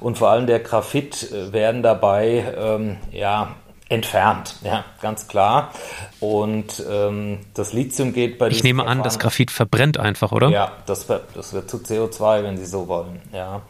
Und 0.01 0.17
vor 0.17 0.29
allem 0.29 0.47
der 0.47 0.61
Graphit 0.61 1.31
äh, 1.31 1.53
werden 1.53 1.83
dabei 1.83 2.55
ähm, 2.57 2.97
ja 3.11 3.55
entfernt, 3.89 4.55
ja, 4.63 4.83
ganz 5.01 5.27
klar. 5.27 5.71
Und 6.19 6.83
ähm, 6.89 7.39
das 7.53 7.73
Lithium 7.73 8.13
geht 8.13 8.39
bei 8.39 8.47
Ich 8.47 8.63
nehme 8.63 8.81
Verfahren, 8.81 8.99
an, 8.99 9.03
das 9.03 9.19
Graphit 9.19 9.51
verbrennt 9.51 9.99
einfach, 9.99 10.31
oder? 10.31 10.49
Ja, 10.49 10.71
das, 10.85 11.05
das 11.07 11.53
wird 11.53 11.69
zu 11.69 11.77
CO2, 11.77 12.43
wenn 12.43 12.57
Sie 12.57 12.65
so 12.65 12.87
wollen. 12.87 13.21
Ja. 13.31 13.61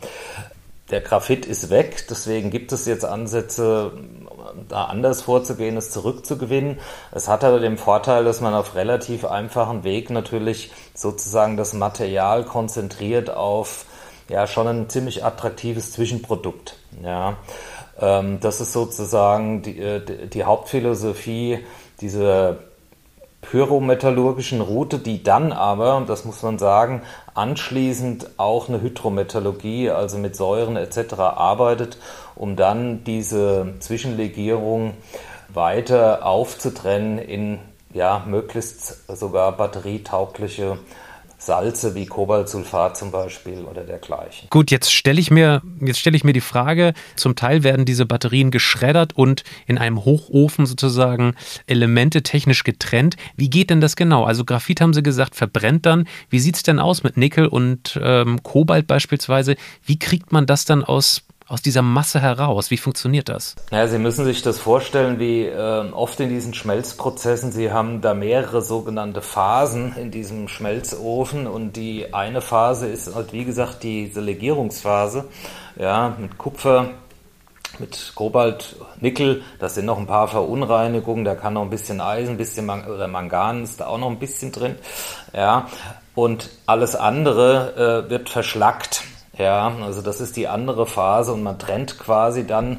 Der 0.92 1.02
Graphit 1.02 1.48
ist 1.48 1.72
weg, 1.72 2.06
deswegen 2.10 2.52
gibt 2.52 2.72
es 2.72 2.86
jetzt 2.86 3.06
Ansätze, 3.06 3.92
da 4.70 4.86
anders 4.86 5.24
vorzugehen, 5.24 5.78
es 5.78 5.90
zurückzugewinnen. 5.90 6.78
Es 7.12 7.28
hat 7.28 7.44
aber 7.44 7.60
den 7.60 7.78
Vorteil, 7.78 8.24
dass 8.24 8.40
man 8.40 8.54
auf 8.54 8.76
relativ 8.76 9.26
einfachen 9.26 9.84
Weg 9.84 10.12
natürlich 10.12 10.72
sozusagen 10.94 11.58
das 11.58 11.74
Material 11.74 12.44
konzentriert 12.44 13.32
auf 13.32 13.86
ja 14.30 14.48
schon 14.48 14.68
ein 14.68 14.90
ziemlich 14.90 15.24
attraktives 15.24 15.92
Zwischenprodukt. 15.94 16.78
Ja. 17.04 17.38
Ähm, 18.00 18.40
das 18.40 18.62
ist 18.62 18.74
sozusagen 18.74 19.62
die, 19.62 19.80
äh, 19.80 20.28
die 20.28 20.44
Hauptphilosophie 20.44 21.60
dieser 22.02 22.58
pyrometallurgischen 23.42 24.62
Route, 24.62 25.00
die 25.00 25.24
dann 25.24 25.52
aber, 25.52 26.04
das 26.08 26.26
muss 26.26 26.42
man 26.42 26.58
sagen, 26.58 27.04
anschließend 27.36 28.32
auch 28.38 28.70
eine 28.70 28.82
Hydrometallurgie, 28.82 29.92
also 29.92 30.18
mit 30.18 30.36
Säuren 30.36 30.78
etc. 30.78 31.14
arbeitet, 31.14 31.98
um 32.36 32.56
dann 32.56 33.04
diese 33.04 33.76
Zwischenlegierung 33.80 34.94
weiter 35.54 36.26
aufzutrennen 36.26 37.20
in 37.20 37.60
ja, 37.94 38.24
möglichst 38.26 39.08
sogar 39.16 39.52
batterietaugliche 39.54 40.80
Salze 41.46 41.94
wie 41.94 42.08
Kobaltsulfat 42.08 42.98
zum 42.98 43.12
Beispiel 43.12 43.66
oder 43.66 43.84
dergleichen. 43.84 44.48
Gut, 44.50 44.72
jetzt 44.72 44.92
stelle 44.92 45.20
ich 45.20 45.30
mir, 45.30 45.62
jetzt 45.80 46.00
stelle 46.00 46.16
ich 46.16 46.24
mir 46.24 46.34
die 46.34 46.42
Frage, 46.42 46.94
zum 47.16 47.36
Teil 47.36 47.64
werden 47.64 47.86
diese 47.86 48.06
Batterien 48.08 48.50
geschreddert 48.50 49.14
und 49.14 49.44
in 49.68 49.78
einem 49.78 50.04
Hochofen 50.06 50.66
sozusagen 50.66 51.36
Elemente 51.68 52.24
technisch 52.24 52.64
getrennt. 52.64 53.16
Wie 53.36 53.50
geht 53.50 53.70
denn 53.70 53.80
das 53.80 53.96
genau? 53.96 54.24
Also 54.24 54.44
Graphit 54.44 54.82
haben 54.82 54.94
Sie 54.94 55.04
gesagt, 55.04 55.36
verbrennt 55.36 55.86
dann. 55.86 56.08
Wie 56.30 56.40
sieht 56.40 56.56
es 56.56 56.64
denn 56.64 56.80
aus 56.80 57.04
mit 57.04 57.16
Nickel 57.16 57.46
und 57.46 58.00
ähm, 58.02 58.42
Kobalt 58.42 58.88
beispielsweise? 58.88 59.56
Wie 59.86 60.00
kriegt 60.00 60.32
man 60.32 60.48
das 60.48 60.66
dann 60.66 60.84
aus 60.84 61.22
aus 61.48 61.62
dieser 61.62 61.82
Masse 61.82 62.20
heraus? 62.20 62.72
Wie 62.72 62.78
funktioniert 62.78 63.30
das? 63.30 63.56
Ja, 63.72 63.88
Sie 63.88 64.00
müssen 64.00 64.26
sich 64.26 64.42
das 64.42 64.60
vorstellen, 64.60 65.20
wie 65.20 65.44
äh, 65.46 65.92
oft 65.92 66.20
in 66.20 66.30
diesen 66.30 66.54
Schmelzprozessen, 66.54 67.52
Sie 67.52 67.72
haben 67.72 68.02
da 68.02 68.14
mehrere 68.14 68.62
sogenannte 68.62 69.22
Phasen 69.22 69.96
in 69.96 70.12
diesem 70.12 70.48
Schmelzofen 70.48 71.48
und 71.48 71.74
die 71.74 72.14
eine 72.14 72.42
Phase 72.42 72.88
ist 72.88 73.14
halt, 73.14 73.34
wie 73.34 73.46
gesagt, 73.46 73.84
diese 73.84 74.22
Legierungsphase, 74.22 75.26
ja, 75.76 76.16
mit 76.20 76.38
Kupfer, 76.38 76.90
mit 77.80 78.14
Kobalt, 78.16 78.76
Nickel, 79.00 79.44
das 79.60 79.76
sind 79.76 79.86
noch 79.86 79.98
ein 79.98 80.08
paar 80.08 80.28
Verunreinigungen, 80.28 81.26
da 81.26 81.36
kann 81.36 81.54
noch 81.54 81.62
ein 81.62 81.70
bisschen 81.70 82.02
Eisen, 82.02 82.32
ein 82.32 82.38
bisschen 82.38 82.66
Man 82.66 82.86
oder 82.88 83.08
Mangan 83.08 83.64
ist 83.64 83.82
da 83.82 83.88
auch 83.88 83.98
noch 83.98 84.10
ein 84.10 84.20
bisschen 84.20 84.52
drin, 84.52 84.76
ja, 85.34 85.68
und 86.16 86.50
alles 86.66 86.96
andere 86.96 88.06
äh, 88.06 88.10
wird 88.10 88.30
verschlackt. 88.30 89.04
Ja, 89.38 89.76
also 89.82 90.02
das 90.02 90.22
ist 90.22 90.38
die 90.38 90.48
andere 90.48 90.86
Phase 90.86 91.34
und 91.34 91.44
man 91.44 91.60
trennt 91.60 92.00
quasi 92.00 92.48
dann 92.48 92.78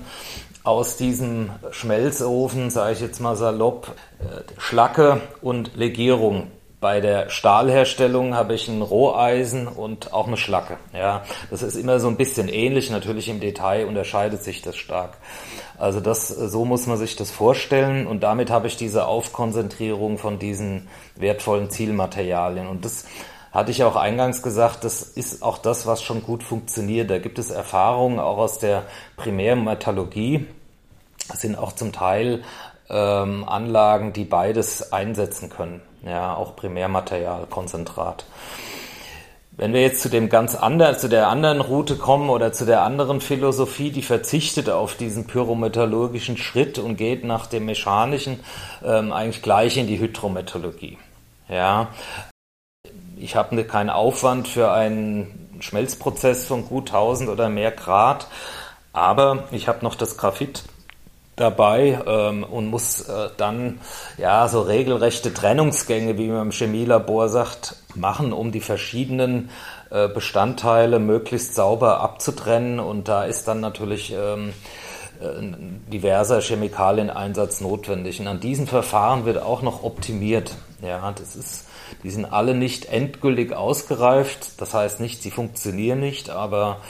aus 0.64 0.96
diesem 0.96 1.50
Schmelzofen, 1.70 2.70
sage 2.70 2.94
ich 2.94 3.00
jetzt 3.00 3.20
mal 3.20 3.36
salopp, 3.36 3.94
äh, 4.20 4.42
Schlacke 4.58 5.20
und 5.40 5.76
Legierung. 5.76 6.48
Bei 6.80 7.00
der 7.00 7.30
Stahlherstellung 7.30 8.34
habe 8.34 8.54
ich 8.54 8.68
ein 8.68 8.82
Roheisen 8.82 9.66
und 9.66 10.12
auch 10.12 10.26
eine 10.26 10.36
Schlacke. 10.36 10.76
Ja, 10.92 11.22
das 11.50 11.62
ist 11.62 11.76
immer 11.76 12.00
so 12.00 12.08
ein 12.08 12.16
bisschen 12.16 12.48
ähnlich. 12.48 12.90
Natürlich 12.90 13.28
im 13.28 13.40
Detail 13.40 13.86
unterscheidet 13.86 14.42
sich 14.42 14.60
das 14.60 14.76
stark. 14.76 15.16
Also 15.78 16.00
das, 16.00 16.28
so 16.28 16.64
muss 16.64 16.86
man 16.86 16.98
sich 16.98 17.16
das 17.16 17.30
vorstellen. 17.30 18.06
Und 18.06 18.22
damit 18.22 18.50
habe 18.50 18.66
ich 18.66 18.76
diese 18.76 19.06
Aufkonzentrierung 19.06 20.18
von 20.18 20.38
diesen 20.38 20.88
wertvollen 21.14 21.70
Zielmaterialien. 21.70 22.66
Und 22.66 22.84
das 22.84 23.06
hatte 23.56 23.70
ich 23.70 23.82
auch 23.84 23.96
eingangs 23.96 24.42
gesagt, 24.42 24.84
das 24.84 25.02
ist 25.02 25.42
auch 25.42 25.56
das, 25.56 25.86
was 25.86 26.02
schon 26.02 26.22
gut 26.22 26.42
funktioniert. 26.42 27.10
Da 27.10 27.18
gibt 27.18 27.38
es 27.38 27.50
Erfahrungen 27.50 28.20
auch 28.20 28.36
aus 28.36 28.58
der 28.58 28.82
Primärmetallurgie. 29.16 30.46
Das 31.28 31.40
sind 31.40 31.56
auch 31.56 31.72
zum 31.72 31.90
Teil 31.92 32.42
ähm, 32.90 33.48
Anlagen, 33.48 34.12
die 34.12 34.24
beides 34.24 34.92
einsetzen 34.92 35.48
können. 35.48 35.80
Ja, 36.04 36.34
auch 36.34 36.54
Primärmaterial, 36.54 37.46
Konzentrat. 37.46 38.26
Wenn 39.52 39.72
wir 39.72 39.80
jetzt 39.80 40.02
zu 40.02 40.10
dem 40.10 40.28
ganz 40.28 40.54
anderen, 40.54 40.98
zu 40.98 41.08
der 41.08 41.28
anderen 41.28 41.62
Route 41.62 41.96
kommen 41.96 42.28
oder 42.28 42.52
zu 42.52 42.66
der 42.66 42.82
anderen 42.82 43.22
Philosophie, 43.22 43.90
die 43.90 44.02
verzichtet 44.02 44.68
auf 44.68 44.96
diesen 44.96 45.26
pyrometallurgischen 45.26 46.36
Schritt 46.36 46.78
und 46.78 46.96
geht 46.96 47.24
nach 47.24 47.46
dem 47.46 47.64
mechanischen 47.64 48.40
ähm, 48.84 49.12
eigentlich 49.12 49.40
gleich 49.40 49.78
in 49.78 49.86
die 49.86 49.98
Hydrometallurgie. 49.98 50.98
Ja, 51.48 51.88
ich 53.16 53.36
habe 53.36 53.54
ne, 53.54 53.64
keinen 53.64 53.90
Aufwand 53.90 54.48
für 54.48 54.70
einen 54.70 55.58
Schmelzprozess 55.60 56.46
von 56.46 56.66
gut 56.66 56.88
1000 56.90 57.30
oder 57.30 57.48
mehr 57.48 57.70
Grad, 57.72 58.26
aber 58.92 59.44
ich 59.50 59.68
habe 59.68 59.84
noch 59.84 59.94
das 59.94 60.16
Graphit 60.16 60.64
dabei 61.36 62.00
ähm, 62.06 62.44
und 62.44 62.66
muss 62.66 63.02
äh, 63.02 63.28
dann 63.36 63.80
ja 64.16 64.48
so 64.48 64.62
regelrechte 64.62 65.32
Trennungsgänge, 65.32 66.16
wie 66.16 66.28
man 66.28 66.46
im 66.46 66.50
Chemielabor 66.50 67.28
sagt, 67.28 67.76
machen, 67.94 68.32
um 68.32 68.52
die 68.52 68.60
verschiedenen 68.60 69.50
äh, 69.90 70.08
Bestandteile 70.08 70.98
möglichst 70.98 71.54
sauber 71.54 72.00
abzutrennen. 72.00 72.80
Und 72.80 73.08
da 73.08 73.24
ist 73.24 73.46
dann 73.48 73.60
natürlich 73.60 74.14
ähm, 74.18 74.54
äh, 75.20 75.92
diverser 75.92 76.40
Chemikalieneinsatz 76.40 77.60
notwendig. 77.60 78.18
Und 78.18 78.28
an 78.28 78.40
diesen 78.40 78.66
Verfahren 78.66 79.26
wird 79.26 79.42
auch 79.42 79.60
noch 79.60 79.82
optimiert. 79.84 80.54
Ja, 80.80 81.12
das 81.12 81.36
ist 81.36 81.65
die 82.02 82.10
sind 82.10 82.24
alle 82.24 82.54
nicht 82.54 82.86
endgültig 82.86 83.52
ausgereift. 83.52 84.60
Das 84.60 84.74
heißt 84.74 85.00
nicht, 85.00 85.22
sie 85.22 85.30
funktionieren 85.30 86.00
nicht, 86.00 86.30
aber 86.30 86.80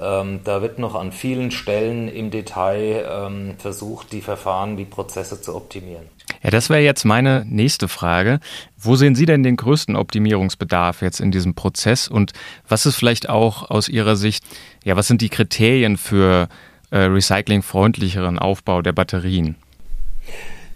ähm, 0.00 0.40
da 0.44 0.62
wird 0.62 0.78
noch 0.78 0.94
an 0.94 1.12
vielen 1.12 1.50
Stellen 1.50 2.08
im 2.08 2.30
Detail 2.30 3.06
ähm, 3.10 3.54
versucht, 3.58 4.12
die 4.12 4.20
Verfahren, 4.20 4.76
die 4.76 4.84
Prozesse 4.84 5.40
zu 5.40 5.54
optimieren. 5.54 6.06
Ja, 6.42 6.50
das 6.50 6.70
wäre 6.70 6.80
jetzt 6.80 7.04
meine 7.04 7.44
nächste 7.46 7.88
Frage. 7.88 8.40
Wo 8.76 8.96
sehen 8.96 9.14
Sie 9.14 9.26
denn 9.26 9.42
den 9.42 9.56
größten 9.56 9.94
Optimierungsbedarf 9.96 11.02
jetzt 11.02 11.20
in 11.20 11.30
diesem 11.30 11.54
Prozess 11.54 12.08
und 12.08 12.32
was 12.68 12.86
ist 12.86 12.96
vielleicht 12.96 13.28
auch 13.28 13.70
aus 13.70 13.88
Ihrer 13.88 14.16
Sicht, 14.16 14.44
ja, 14.84 14.96
was 14.96 15.06
sind 15.06 15.20
die 15.20 15.28
Kriterien 15.28 15.96
für 15.96 16.48
äh, 16.90 16.98
recyclingfreundlicheren 16.98 18.38
Aufbau 18.38 18.82
der 18.82 18.92
Batterien? 18.92 19.56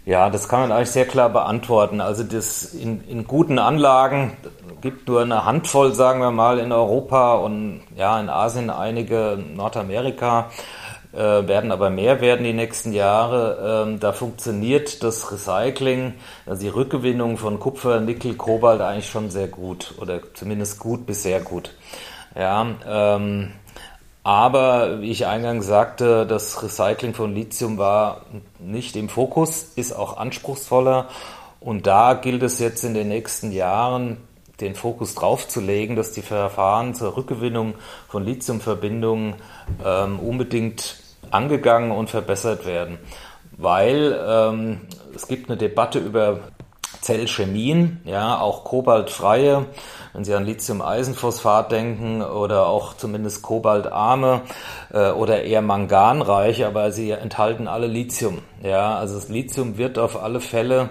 Ja, 0.07 0.29
das 0.29 0.47
kann 0.47 0.61
man 0.61 0.71
eigentlich 0.71 0.91
sehr 0.91 1.05
klar 1.05 1.27
beantworten. 1.27 1.99
Also 1.99 2.23
das 2.23 2.63
in, 2.73 3.03
in 3.09 3.27
guten 3.27 3.59
Anlagen 3.59 4.37
gibt 4.79 5.09
nur 5.09 5.21
eine 5.21 5.43
Handvoll, 5.43 5.93
sagen 5.93 6.21
wir 6.21 6.31
mal, 6.31 6.59
in 6.59 6.71
Europa 6.71 7.33
und 7.33 7.81
ja, 7.93 8.17
in 8.17 8.29
Asien 8.29 8.69
einige, 8.69 9.37
Nordamerika 9.53 10.49
äh, 11.11 11.17
werden 11.17 11.73
aber 11.73 11.89
mehr 11.89 12.21
werden 12.21 12.45
die 12.45 12.53
nächsten 12.53 12.93
Jahre. 12.93 13.85
Ähm, 13.85 13.99
da 13.99 14.13
funktioniert 14.13 15.03
das 15.03 15.29
Recycling, 15.29 16.13
also 16.45 16.61
die 16.61 16.69
Rückgewinnung 16.69 17.37
von 17.37 17.59
Kupfer, 17.59 17.99
Nickel, 17.99 18.35
Kobalt 18.35 18.79
eigentlich 18.79 19.09
schon 19.09 19.29
sehr 19.29 19.49
gut 19.49 19.93
oder 19.99 20.21
zumindest 20.35 20.79
gut 20.79 21.05
bis 21.05 21.23
sehr 21.23 21.41
gut. 21.41 21.75
Ja, 22.33 22.65
ähm, 22.87 23.51
aber 24.27 24.99
wie 24.99 25.09
ich 25.09 25.25
eingangs 25.25 25.67
sagte, 25.67 26.25
das 26.25 26.61
Recycling 26.61 27.13
von 27.13 27.33
Lithium 27.33 27.77
war 27.77 28.23
nicht 28.59 28.97
im 28.97 29.07
Fokus, 29.07 29.71
ist 29.77 29.93
auch 29.93 30.17
anspruchsvoller. 30.17 31.07
Und 31.61 31.87
da 31.87 32.13
gilt 32.13 32.43
es 32.43 32.59
jetzt 32.59 32.83
in 32.83 32.93
den 32.93 33.07
nächsten 33.07 33.53
Jahren, 33.53 34.17
den 34.59 34.75
Fokus 34.75 35.15
drauf 35.15 35.47
zu 35.47 35.61
legen, 35.61 35.95
dass 35.95 36.11
die 36.11 36.23
Verfahren 36.23 36.93
zur 36.93 37.15
Rückgewinnung 37.15 37.75
von 38.09 38.25
Lithiumverbindungen 38.25 39.35
ähm, 39.85 40.19
unbedingt 40.19 40.97
angegangen 41.31 41.91
und 41.91 42.09
verbessert 42.09 42.65
werden. 42.65 42.97
Weil 43.55 44.19
ähm, 44.27 44.81
es 45.15 45.29
gibt 45.29 45.49
eine 45.49 45.55
Debatte 45.57 45.99
über 45.99 46.39
Zellchemien, 46.99 48.01
ja, 48.03 48.37
auch 48.37 48.65
kobaltfreie, 48.65 49.67
wenn 50.17 50.23
Sie 50.23 50.33
an 50.33 50.45
Lithium-Eisenphosphat 50.45 51.71
denken 51.71 52.23
oder 52.23 52.65
auch 52.65 52.95
zumindest 52.95 53.43
kobaltarme 53.43 54.41
äh, 54.91 55.11
oder 55.11 55.43
eher 55.43 55.61
manganreiche, 55.61 56.65
aber 56.65 56.91
sie 56.91 57.11
enthalten 57.11 57.67
alle 57.67 57.85
Lithium. 57.85 58.39
Ja, 58.63 58.97
also 58.97 59.13
das 59.13 59.29
Lithium 59.29 59.77
wird 59.77 59.99
auf 59.99 60.19
alle 60.19 60.39
Fälle 60.39 60.89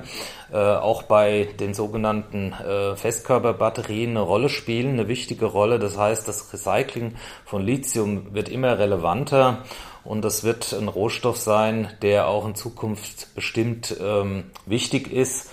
äh, 0.52 0.56
auch 0.56 1.02
bei 1.02 1.48
den 1.58 1.74
sogenannten 1.74 2.52
äh, 2.52 2.94
Festkörperbatterien 2.94 4.10
eine 4.10 4.20
Rolle 4.20 4.48
spielen, 4.48 4.90
eine 4.90 5.08
wichtige 5.08 5.46
Rolle. 5.46 5.80
Das 5.80 5.98
heißt, 5.98 6.28
das 6.28 6.52
Recycling 6.52 7.16
von 7.44 7.66
Lithium 7.66 8.32
wird 8.32 8.48
immer 8.48 8.78
relevanter 8.78 9.64
und 10.04 10.24
das 10.24 10.44
wird 10.44 10.72
ein 10.72 10.86
Rohstoff 10.86 11.36
sein, 11.36 11.88
der 12.00 12.28
auch 12.28 12.46
in 12.46 12.54
Zukunft 12.54 13.34
bestimmt 13.34 13.96
ähm, 14.00 14.52
wichtig 14.66 15.12
ist 15.12 15.50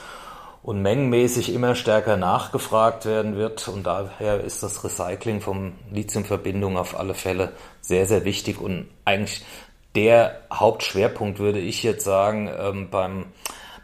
und 0.63 0.81
mengenmäßig 0.81 1.53
immer 1.53 1.75
stärker 1.75 2.15
nachgefragt 2.17 3.05
werden 3.05 3.35
wird. 3.35 3.67
Und 3.67 3.83
daher 3.83 4.41
ist 4.41 4.63
das 4.63 4.83
Recycling 4.83 5.41
von 5.41 5.73
Lithiumverbindungen 5.91 6.77
auf 6.77 6.97
alle 6.97 7.13
Fälle 7.13 7.51
sehr, 7.81 8.05
sehr 8.05 8.23
wichtig 8.25 8.59
und 8.59 8.87
eigentlich 9.05 9.45
der 9.93 10.41
Hauptschwerpunkt, 10.51 11.37
würde 11.37 11.59
ich 11.59 11.83
jetzt 11.83 12.03
sagen, 12.03 12.49
ähm, 12.57 12.89
beim, 12.89 13.25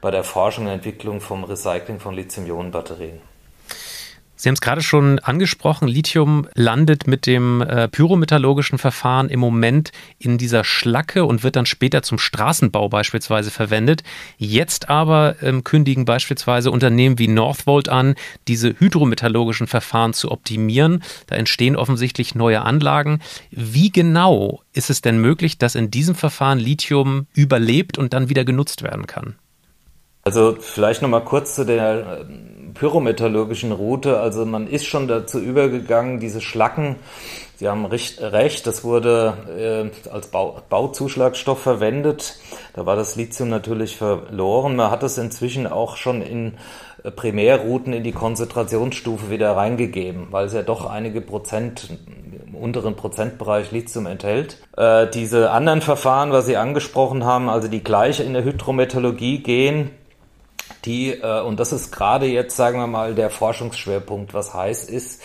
bei 0.02 0.10
der 0.10 0.24
Forschung 0.24 0.66
und 0.66 0.72
Entwicklung 0.72 1.22
vom 1.22 1.44
Recycling 1.44 2.00
von 2.00 2.16
Lithium-Ionen-Batterien. 2.16 3.29
Sie 4.42 4.48
haben 4.48 4.54
es 4.54 4.62
gerade 4.62 4.82
schon 4.82 5.20
angesprochen, 5.20 5.90
Lithium 5.90 6.48
landet 6.56 7.08
mit 7.08 7.26
dem 7.26 7.60
äh, 7.60 7.90
pyrometallurgischen 7.90 8.78
Verfahren 8.78 9.28
im 9.28 9.42
Moment 9.42 9.92
in 10.18 10.38
dieser 10.38 10.64
Schlacke 10.64 11.26
und 11.26 11.44
wird 11.44 11.58
dann 11.58 11.66
später 11.66 12.04
zum 12.04 12.20
Straßenbau 12.20 12.88
beispielsweise 12.88 13.52
verwendet. 13.52 14.02
Jetzt 14.38 14.90
aber 14.90 15.36
ähm, 15.42 15.66
kündigen 15.66 16.06
beispielsweise 16.06 16.72
Unternehmen 16.72 17.20
wie 17.20 17.28
Northvolt 17.28 17.90
an, 17.90 18.16
diese 18.48 18.80
hydrometallurgischen 18.80 19.68
Verfahren 19.68 20.14
zu 20.14 20.32
optimieren. 20.32 21.04
Da 21.28 21.36
entstehen 21.36 21.76
offensichtlich 21.76 22.34
neue 22.34 22.62
Anlagen. 22.62 23.20
Wie 23.52 23.92
genau 23.92 24.64
ist 24.72 24.90
es 24.90 25.02
denn 25.02 25.20
möglich, 25.20 25.58
dass 25.58 25.76
in 25.76 25.92
diesem 25.92 26.16
Verfahren 26.16 26.60
Lithium 26.60 27.28
überlebt 27.34 27.98
und 27.98 28.14
dann 28.14 28.30
wieder 28.30 28.46
genutzt 28.46 28.84
werden 28.84 29.06
kann? 29.06 29.36
Also 30.30 30.56
vielleicht 30.60 31.02
noch 31.02 31.10
mal 31.10 31.22
kurz 31.22 31.56
zu 31.56 31.66
der 31.66 32.24
pyrometallurgischen 32.76 33.72
Route. 33.72 34.20
Also 34.20 34.46
man 34.46 34.68
ist 34.68 34.86
schon 34.86 35.08
dazu 35.08 35.40
übergegangen, 35.40 36.20
diese 36.20 36.40
Schlacken, 36.40 36.98
Sie 37.56 37.68
haben 37.68 37.86
recht, 37.88 38.68
das 38.68 38.86
wurde 38.86 39.92
äh, 40.06 40.10
als 40.10 40.28
Bau, 40.28 40.62
Bauzuschlagstoff 40.70 41.60
verwendet. 41.60 42.38
Da 42.74 42.86
war 42.86 42.96
das 42.96 43.18
Lithium 43.18 43.50
natürlich 43.50 43.98
verloren. 43.98 44.78
Man 44.78 44.92
hat 44.92 45.04
es 45.04 45.18
inzwischen 45.18 45.68
auch 45.68 45.98
schon 45.98 46.22
in 46.22 46.54
äh, 47.04 47.12
Primärrouten 47.12 47.92
in 47.92 48.04
die 48.04 48.14
Konzentrationsstufe 48.14 49.30
wieder 49.30 49.58
reingegeben, 49.58 50.28
weil 50.30 50.46
es 50.46 50.54
ja 50.54 50.62
doch 50.62 50.86
einige 50.86 51.20
Prozent 51.20 51.90
im 52.48 52.56
unteren 52.56 52.96
Prozentbereich 52.96 53.72
Lithium 53.72 54.06
enthält. 54.06 54.56
Äh, 54.78 55.08
diese 55.08 55.52
anderen 55.52 55.82
Verfahren, 55.82 56.32
was 56.32 56.46
Sie 56.46 56.56
angesprochen 56.56 57.26
haben, 57.26 57.50
also 57.50 57.68
die 57.68 57.84
gleich 57.84 58.22
in 58.22 58.32
der 58.32 58.46
Hydrometallurgie 58.46 59.40
gehen, 59.40 59.92
die, 60.86 61.12
äh, 61.12 61.42
und 61.42 61.60
das 61.60 61.72
ist 61.72 61.92
gerade 61.92 62.26
jetzt, 62.26 62.56
sagen 62.56 62.80
wir 62.80 62.88
mal, 62.88 63.16
der 63.16 63.30
Forschungsschwerpunkt, 63.30 64.34
was 64.34 64.54
heißt 64.54 64.90
ist, 64.90 65.22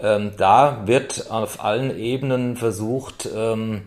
ähm, 0.00 0.32
da 0.36 0.86
wird 0.86 1.30
auf 1.30 1.62
allen 1.62 1.96
Ebenen 1.96 2.56
versucht, 2.56 3.28
ähm, 3.34 3.82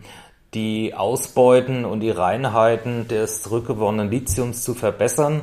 die 0.54 0.94
Ausbeuten 0.94 1.84
und 1.84 2.00
die 2.00 2.10
Reinheiten 2.10 3.06
des 3.08 3.42
zurückgewonnenen 3.42 4.10
Lithiums 4.10 4.62
zu 4.62 4.74
verbessern. 4.74 5.42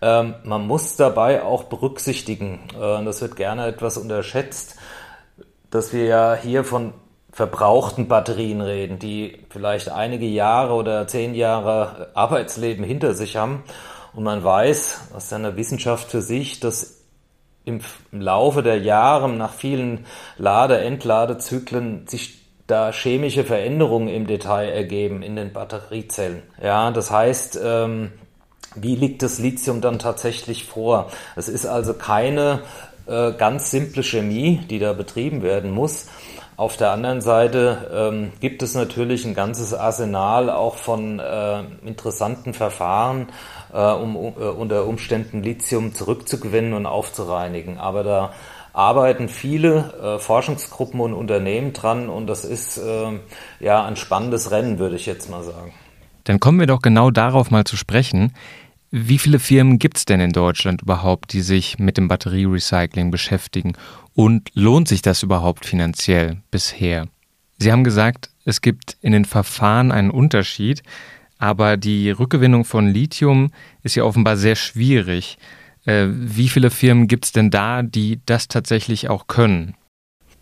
Ähm, 0.00 0.34
man 0.44 0.66
muss 0.66 0.96
dabei 0.96 1.42
auch 1.42 1.64
berücksichtigen, 1.64 2.60
äh, 2.74 3.04
das 3.04 3.22
wird 3.22 3.36
gerne 3.36 3.66
etwas 3.66 3.96
unterschätzt, 3.98 4.76
dass 5.70 5.92
wir 5.92 6.04
ja 6.04 6.34
hier 6.34 6.64
von 6.64 6.92
verbrauchten 7.30 8.08
Batterien 8.08 8.60
reden, 8.60 8.98
die 8.98 9.38
vielleicht 9.48 9.88
einige 9.88 10.26
Jahre 10.26 10.74
oder 10.74 11.06
zehn 11.06 11.34
Jahre 11.34 12.10
Arbeitsleben 12.14 12.84
hinter 12.84 13.14
sich 13.14 13.36
haben. 13.36 13.62
Und 14.14 14.24
man 14.24 14.44
weiß 14.44 15.08
aus 15.14 15.28
seiner 15.28 15.56
Wissenschaft 15.56 16.10
für 16.10 16.22
sich, 16.22 16.60
dass 16.60 17.02
im 17.64 17.80
Laufe 18.10 18.62
der 18.62 18.78
Jahre 18.78 19.28
nach 19.28 19.54
vielen 19.54 20.06
Lade-, 20.36 20.78
Entladezyklen 20.78 22.06
sich 22.08 22.42
da 22.66 22.92
chemische 22.92 23.44
Veränderungen 23.44 24.08
im 24.08 24.26
Detail 24.26 24.68
ergeben 24.68 25.22
in 25.22 25.36
den 25.36 25.52
Batteriezellen. 25.52 26.42
Ja, 26.62 26.90
das 26.90 27.10
heißt, 27.10 27.60
ähm, 27.62 28.12
wie 28.74 28.96
liegt 28.96 29.22
das 29.22 29.38
Lithium 29.38 29.80
dann 29.80 29.98
tatsächlich 29.98 30.64
vor? 30.64 31.10
Es 31.36 31.48
ist 31.48 31.66
also 31.66 31.94
keine 31.94 32.60
äh, 33.06 33.32
ganz 33.32 33.70
simple 33.70 34.02
Chemie, 34.02 34.60
die 34.70 34.78
da 34.78 34.92
betrieben 34.92 35.42
werden 35.42 35.70
muss. 35.70 36.06
Auf 36.56 36.76
der 36.76 36.90
anderen 36.90 37.22
Seite 37.22 37.90
ähm, 37.92 38.32
gibt 38.40 38.62
es 38.62 38.74
natürlich 38.74 39.24
ein 39.24 39.34
ganzes 39.34 39.72
Arsenal 39.72 40.50
auch 40.50 40.76
von 40.76 41.18
äh, 41.18 41.62
interessanten 41.84 42.52
Verfahren, 42.52 43.28
äh, 43.72 43.78
um, 43.78 44.16
äh, 44.16 44.44
unter 44.44 44.86
Umständen 44.86 45.42
Lithium 45.42 45.94
zurückzugewinnen 45.94 46.74
und 46.74 46.86
aufzureinigen. 46.86 47.78
Aber 47.78 48.04
da 48.04 48.32
arbeiten 48.74 49.28
viele 49.28 49.94
äh, 50.02 50.18
Forschungsgruppen 50.18 51.00
und 51.00 51.14
Unternehmen 51.14 51.72
dran 51.72 52.08
und 52.08 52.26
das 52.26 52.44
ist 52.44 52.78
äh, 52.78 53.18
ja 53.60 53.84
ein 53.84 53.96
spannendes 53.96 54.50
Rennen, 54.50 54.78
würde 54.78 54.96
ich 54.96 55.06
jetzt 55.06 55.30
mal 55.30 55.42
sagen. 55.42 55.72
Dann 56.24 56.38
kommen 56.38 56.60
wir 56.60 56.66
doch 56.66 56.82
genau 56.82 57.10
darauf 57.10 57.50
mal 57.50 57.64
zu 57.64 57.76
sprechen. 57.76 58.32
Wie 58.90 59.18
viele 59.18 59.38
Firmen 59.38 59.78
gibt 59.78 59.96
es 59.96 60.04
denn 60.04 60.20
in 60.20 60.32
Deutschland 60.32 60.82
überhaupt, 60.82 61.32
die 61.32 61.40
sich 61.40 61.78
mit 61.78 61.96
dem 61.96 62.08
Batterierecycling 62.08 63.10
beschäftigen? 63.10 63.72
Und 64.14 64.50
lohnt 64.54 64.88
sich 64.88 65.02
das 65.02 65.22
überhaupt 65.22 65.64
finanziell 65.64 66.42
bisher? 66.50 67.08
Sie 67.58 67.72
haben 67.72 67.84
gesagt, 67.84 68.30
es 68.44 68.60
gibt 68.60 68.96
in 69.00 69.12
den 69.12 69.24
Verfahren 69.24 69.92
einen 69.92 70.10
Unterschied, 70.10 70.82
aber 71.38 71.76
die 71.76 72.10
Rückgewinnung 72.10 72.64
von 72.64 72.88
Lithium 72.88 73.52
ist 73.82 73.94
ja 73.94 74.04
offenbar 74.04 74.36
sehr 74.36 74.56
schwierig. 74.56 75.38
Äh, 75.84 76.06
wie 76.08 76.48
viele 76.48 76.70
Firmen 76.70 77.08
gibt 77.08 77.24
es 77.24 77.32
denn 77.32 77.50
da, 77.50 77.82
die 77.82 78.20
das 78.26 78.48
tatsächlich 78.48 79.08
auch 79.08 79.26
können? 79.26 79.74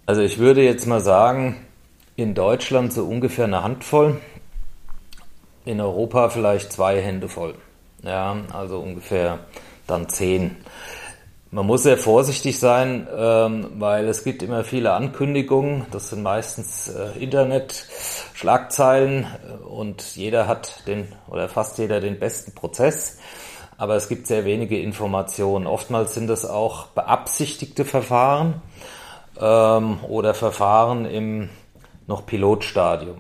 Also 0.06 0.22
ich 0.22 0.38
würde 0.38 0.62
jetzt 0.62 0.86
mal 0.86 1.00
sagen, 1.00 1.56
in 2.16 2.34
Deutschland 2.34 2.92
so 2.92 3.04
ungefähr 3.04 3.44
eine 3.44 3.62
Handvoll, 3.62 4.20
in 5.64 5.80
Europa 5.80 6.30
vielleicht 6.30 6.72
zwei 6.72 7.00
Hände 7.00 7.28
voll. 7.28 7.54
Ja, 8.02 8.36
also 8.52 8.80
ungefähr 8.80 9.40
dann 9.86 10.08
zehn. 10.08 10.56
Man 11.52 11.66
muss 11.66 11.82
sehr 11.82 11.98
vorsichtig 11.98 12.60
sein, 12.60 13.08
ähm, 13.12 13.72
weil 13.78 14.06
es 14.08 14.22
gibt 14.22 14.40
immer 14.42 14.62
viele 14.62 14.92
Ankündigungen. 14.92 15.86
Das 15.90 16.10
sind 16.10 16.22
meistens 16.22 16.86
äh, 16.88 17.18
Internet-Schlagzeilen 17.18 19.26
und 19.68 20.14
jeder 20.14 20.46
hat 20.46 20.86
den 20.86 21.08
oder 21.28 21.48
fast 21.48 21.78
jeder 21.78 22.00
den 22.00 22.20
besten 22.20 22.54
Prozess 22.54 23.18
aber 23.80 23.96
es 23.96 24.08
gibt 24.08 24.26
sehr 24.26 24.44
wenige 24.44 24.78
Informationen. 24.78 25.66
Oftmals 25.66 26.12
sind 26.12 26.28
es 26.28 26.44
auch 26.44 26.88
beabsichtigte 26.88 27.86
Verfahren 27.86 28.60
ähm, 29.40 30.04
oder 30.04 30.34
Verfahren 30.34 31.06
im 31.06 31.48
noch 32.06 32.26
Pilotstadium. 32.26 33.16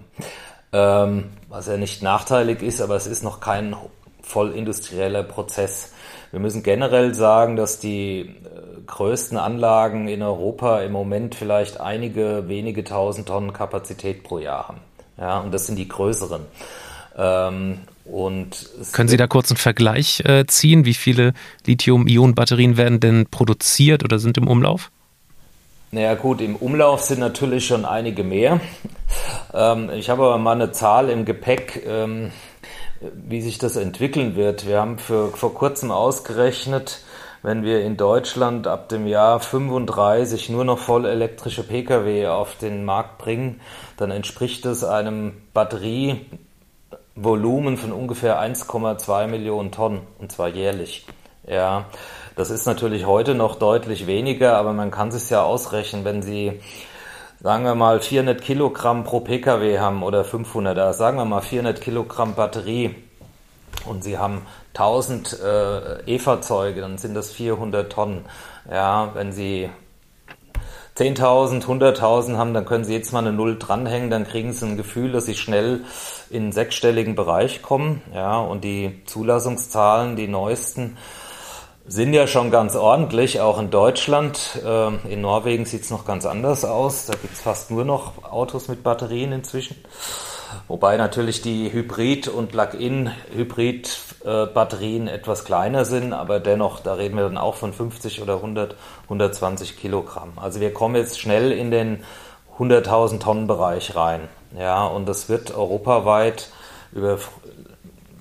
Ähm, 0.74 1.30
was 1.48 1.66
ja 1.66 1.78
nicht 1.78 2.02
nachteilig 2.02 2.60
ist, 2.60 2.82
aber 2.82 2.96
es 2.96 3.06
ist 3.06 3.22
noch 3.22 3.40
kein 3.40 3.74
vollindustrieller 4.20 5.22
Prozess. 5.22 5.94
Wir 6.30 6.40
müssen 6.40 6.62
generell 6.62 7.14
sagen, 7.14 7.56
dass 7.56 7.80
die 7.80 8.20
äh, 8.20 8.80
größten 8.86 9.36
Anlagen 9.36 10.08
in 10.08 10.22
Europa 10.22 10.80
im 10.80 10.92
Moment 10.92 11.34
vielleicht 11.34 11.80
einige 11.80 12.44
wenige 12.46 12.84
tausend 12.84 13.28
Tonnen 13.28 13.52
Kapazität 13.52 14.22
pro 14.22 14.38
Jahr 14.38 14.68
haben. 14.68 14.80
Ja, 15.18 15.40
und 15.40 15.52
das 15.52 15.66
sind 15.66 15.76
die 15.76 15.88
größeren. 15.88 16.42
Ähm, 17.16 17.78
und 18.04 18.70
Können 18.92 19.08
Sie 19.08 19.16
da 19.16 19.26
kurz 19.26 19.50
einen 19.50 19.58
Vergleich 19.58 20.20
äh, 20.24 20.46
ziehen? 20.46 20.84
Wie 20.84 20.94
viele 20.94 21.34
Lithium-Ionen-Batterien 21.66 22.76
werden 22.76 23.00
denn 23.00 23.26
produziert 23.26 24.04
oder 24.04 24.18
sind 24.18 24.38
im 24.38 24.48
Umlauf? 24.48 24.90
Naja 25.92 26.14
gut, 26.14 26.40
im 26.40 26.54
Umlauf 26.56 27.00
sind 27.02 27.18
natürlich 27.18 27.66
schon 27.66 27.84
einige 27.84 28.22
mehr. 28.24 28.60
Ähm, 29.52 29.90
ich 29.90 30.08
habe 30.08 30.22
aber 30.22 30.38
mal 30.38 30.52
eine 30.52 30.70
Zahl 30.70 31.10
im 31.10 31.24
Gepäck, 31.24 31.82
ähm, 31.84 32.30
wie 33.00 33.40
sich 33.40 33.58
das 33.58 33.76
entwickeln 33.76 34.36
wird. 34.36 34.66
Wir 34.66 34.80
haben 34.80 34.98
für, 34.98 35.28
vor 35.28 35.54
kurzem 35.54 35.90
ausgerechnet, 35.90 37.00
wenn 37.42 37.62
wir 37.62 37.82
in 37.82 37.96
Deutschland 37.96 38.66
ab 38.66 38.88
dem 38.90 39.06
Jahr 39.06 39.40
35 39.40 40.50
nur 40.50 40.64
noch 40.64 40.78
voll 40.78 41.06
elektrische 41.06 41.62
Pkw 41.62 42.26
auf 42.26 42.56
den 42.56 42.84
Markt 42.84 43.18
bringen, 43.18 43.60
dann 43.96 44.10
entspricht 44.10 44.64
das 44.66 44.84
einem 44.84 45.32
Batterie 45.54 46.26
Volumen 47.14 47.76
von 47.76 47.92
ungefähr 47.92 48.40
1,2 48.40 49.26
Millionen 49.26 49.72
Tonnen 49.72 50.02
und 50.18 50.30
zwar 50.32 50.48
jährlich. 50.48 51.06
Ja, 51.46 51.86
das 52.36 52.50
ist 52.50 52.66
natürlich 52.66 53.06
heute 53.06 53.34
noch 53.34 53.56
deutlich 53.56 54.06
weniger, 54.06 54.56
aber 54.56 54.72
man 54.72 54.90
kann 54.90 55.10
sich 55.10 55.28
ja 55.30 55.42
ausrechnen, 55.42 56.04
wenn 56.04 56.22
Sie 56.22 56.60
sagen 57.42 57.64
wir 57.64 57.74
mal 57.74 58.00
400 58.00 58.42
Kilogramm 58.42 59.04
pro 59.04 59.20
Pkw 59.20 59.78
haben 59.78 60.02
oder 60.02 60.24
500, 60.24 60.76
da 60.76 60.92
sagen 60.92 61.16
wir 61.16 61.24
mal 61.24 61.40
400 61.40 61.80
Kilogramm 61.80 62.34
Batterie 62.34 62.94
und 63.86 64.04
Sie 64.04 64.18
haben 64.18 64.42
1000 64.74 65.40
äh, 65.40 66.14
E-Fahrzeuge, 66.14 66.80
dann 66.80 66.98
sind 66.98 67.14
das 67.14 67.30
400 67.30 67.90
Tonnen. 67.90 68.26
Ja, 68.70 69.10
wenn 69.14 69.32
Sie 69.32 69.70
10.000, 70.96 71.64
100.000 71.64 72.36
haben, 72.36 72.52
dann 72.52 72.66
können 72.66 72.84
Sie 72.84 72.92
jetzt 72.92 73.12
mal 73.12 73.20
eine 73.20 73.32
Null 73.32 73.58
dranhängen, 73.58 74.10
dann 74.10 74.26
kriegen 74.26 74.52
Sie 74.52 74.66
ein 74.66 74.76
Gefühl, 74.76 75.12
dass 75.12 75.24
Sie 75.24 75.34
schnell 75.34 75.84
in 76.28 76.42
einen 76.42 76.52
sechsstelligen 76.52 77.14
Bereich 77.14 77.62
kommen. 77.62 78.02
Ja, 78.14 78.38
und 78.38 78.64
die 78.64 79.00
Zulassungszahlen, 79.06 80.16
die 80.16 80.28
neuesten, 80.28 80.98
sind 81.90 82.14
ja 82.14 82.26
schon 82.28 82.52
ganz 82.52 82.76
ordentlich, 82.76 83.40
auch 83.40 83.58
in 83.58 83.70
Deutschland. 83.70 84.60
Ähm, 84.64 85.00
in 85.08 85.22
Norwegen 85.22 85.64
sieht 85.64 85.82
es 85.82 85.90
noch 85.90 86.04
ganz 86.04 86.24
anders 86.24 86.64
aus. 86.64 87.06
Da 87.06 87.14
gibt 87.14 87.34
es 87.34 87.40
fast 87.40 87.72
nur 87.72 87.84
noch 87.84 88.30
Autos 88.30 88.68
mit 88.68 88.84
Batterien 88.84 89.32
inzwischen. 89.32 89.74
Wobei 90.68 90.96
natürlich 90.96 91.42
die 91.42 91.72
Hybrid- 91.72 92.28
und 92.28 92.52
Plug-in-Hybrid-Batterien 92.52 95.08
etwas 95.08 95.44
kleiner 95.44 95.84
sind, 95.84 96.12
aber 96.12 96.38
dennoch, 96.38 96.78
da 96.78 96.94
reden 96.94 97.16
wir 97.16 97.24
dann 97.24 97.38
auch 97.38 97.56
von 97.56 97.72
50 97.72 98.22
oder 98.22 98.36
100, 98.36 98.76
120 99.04 99.76
Kilogramm. 99.76 100.34
Also 100.36 100.60
wir 100.60 100.72
kommen 100.72 100.94
jetzt 100.94 101.18
schnell 101.18 101.50
in 101.50 101.72
den 101.72 102.04
100.000 102.56 103.18
Tonnen 103.18 103.48
Bereich 103.48 103.96
rein. 103.96 104.28
Ja, 104.56 104.86
und 104.86 105.08
das 105.08 105.28
wird 105.28 105.56
europaweit 105.56 106.50
über 106.92 107.18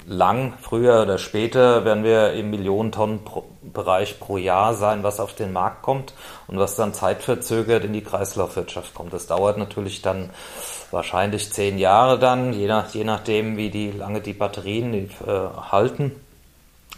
lang, 0.10 0.54
früher 0.60 1.04
oder 1.04 1.20
später 1.20 1.86
werden 1.86 2.04
wir 2.04 2.34
im 2.34 2.50
Millionentonnen 2.50 3.20
Bereich 3.74 4.20
pro 4.20 4.38
Jahr 4.38 4.74
sein, 4.74 5.04
was 5.04 5.20
auf 5.20 5.34
den 5.34 5.54
Markt 5.54 5.82
kommt 5.82 6.14
und 6.48 6.58
was 6.58 6.76
dann 6.76 6.94
zeitverzögert 6.94 7.84
in 7.86 7.94
die 7.94 8.04
Kreislaufwirtschaft 8.04 8.94
kommt. 8.94 9.14
Das 9.14 9.28
dauert 9.28 9.58
natürlich 9.58 10.02
dann 10.02 10.30
wahrscheinlich 10.92 11.52
zehn 11.52 11.78
Jahre 11.78 12.20
dann, 12.20 12.54
je, 12.54 12.68
nach, 12.68 12.90
je 12.94 13.04
nachdem, 13.04 13.58
wie 13.58 13.70
die, 13.70 13.92
lange 13.92 14.22
die 14.22 14.34
Batterien 14.34 14.94
äh, 14.94 15.10
halten. 15.72 16.16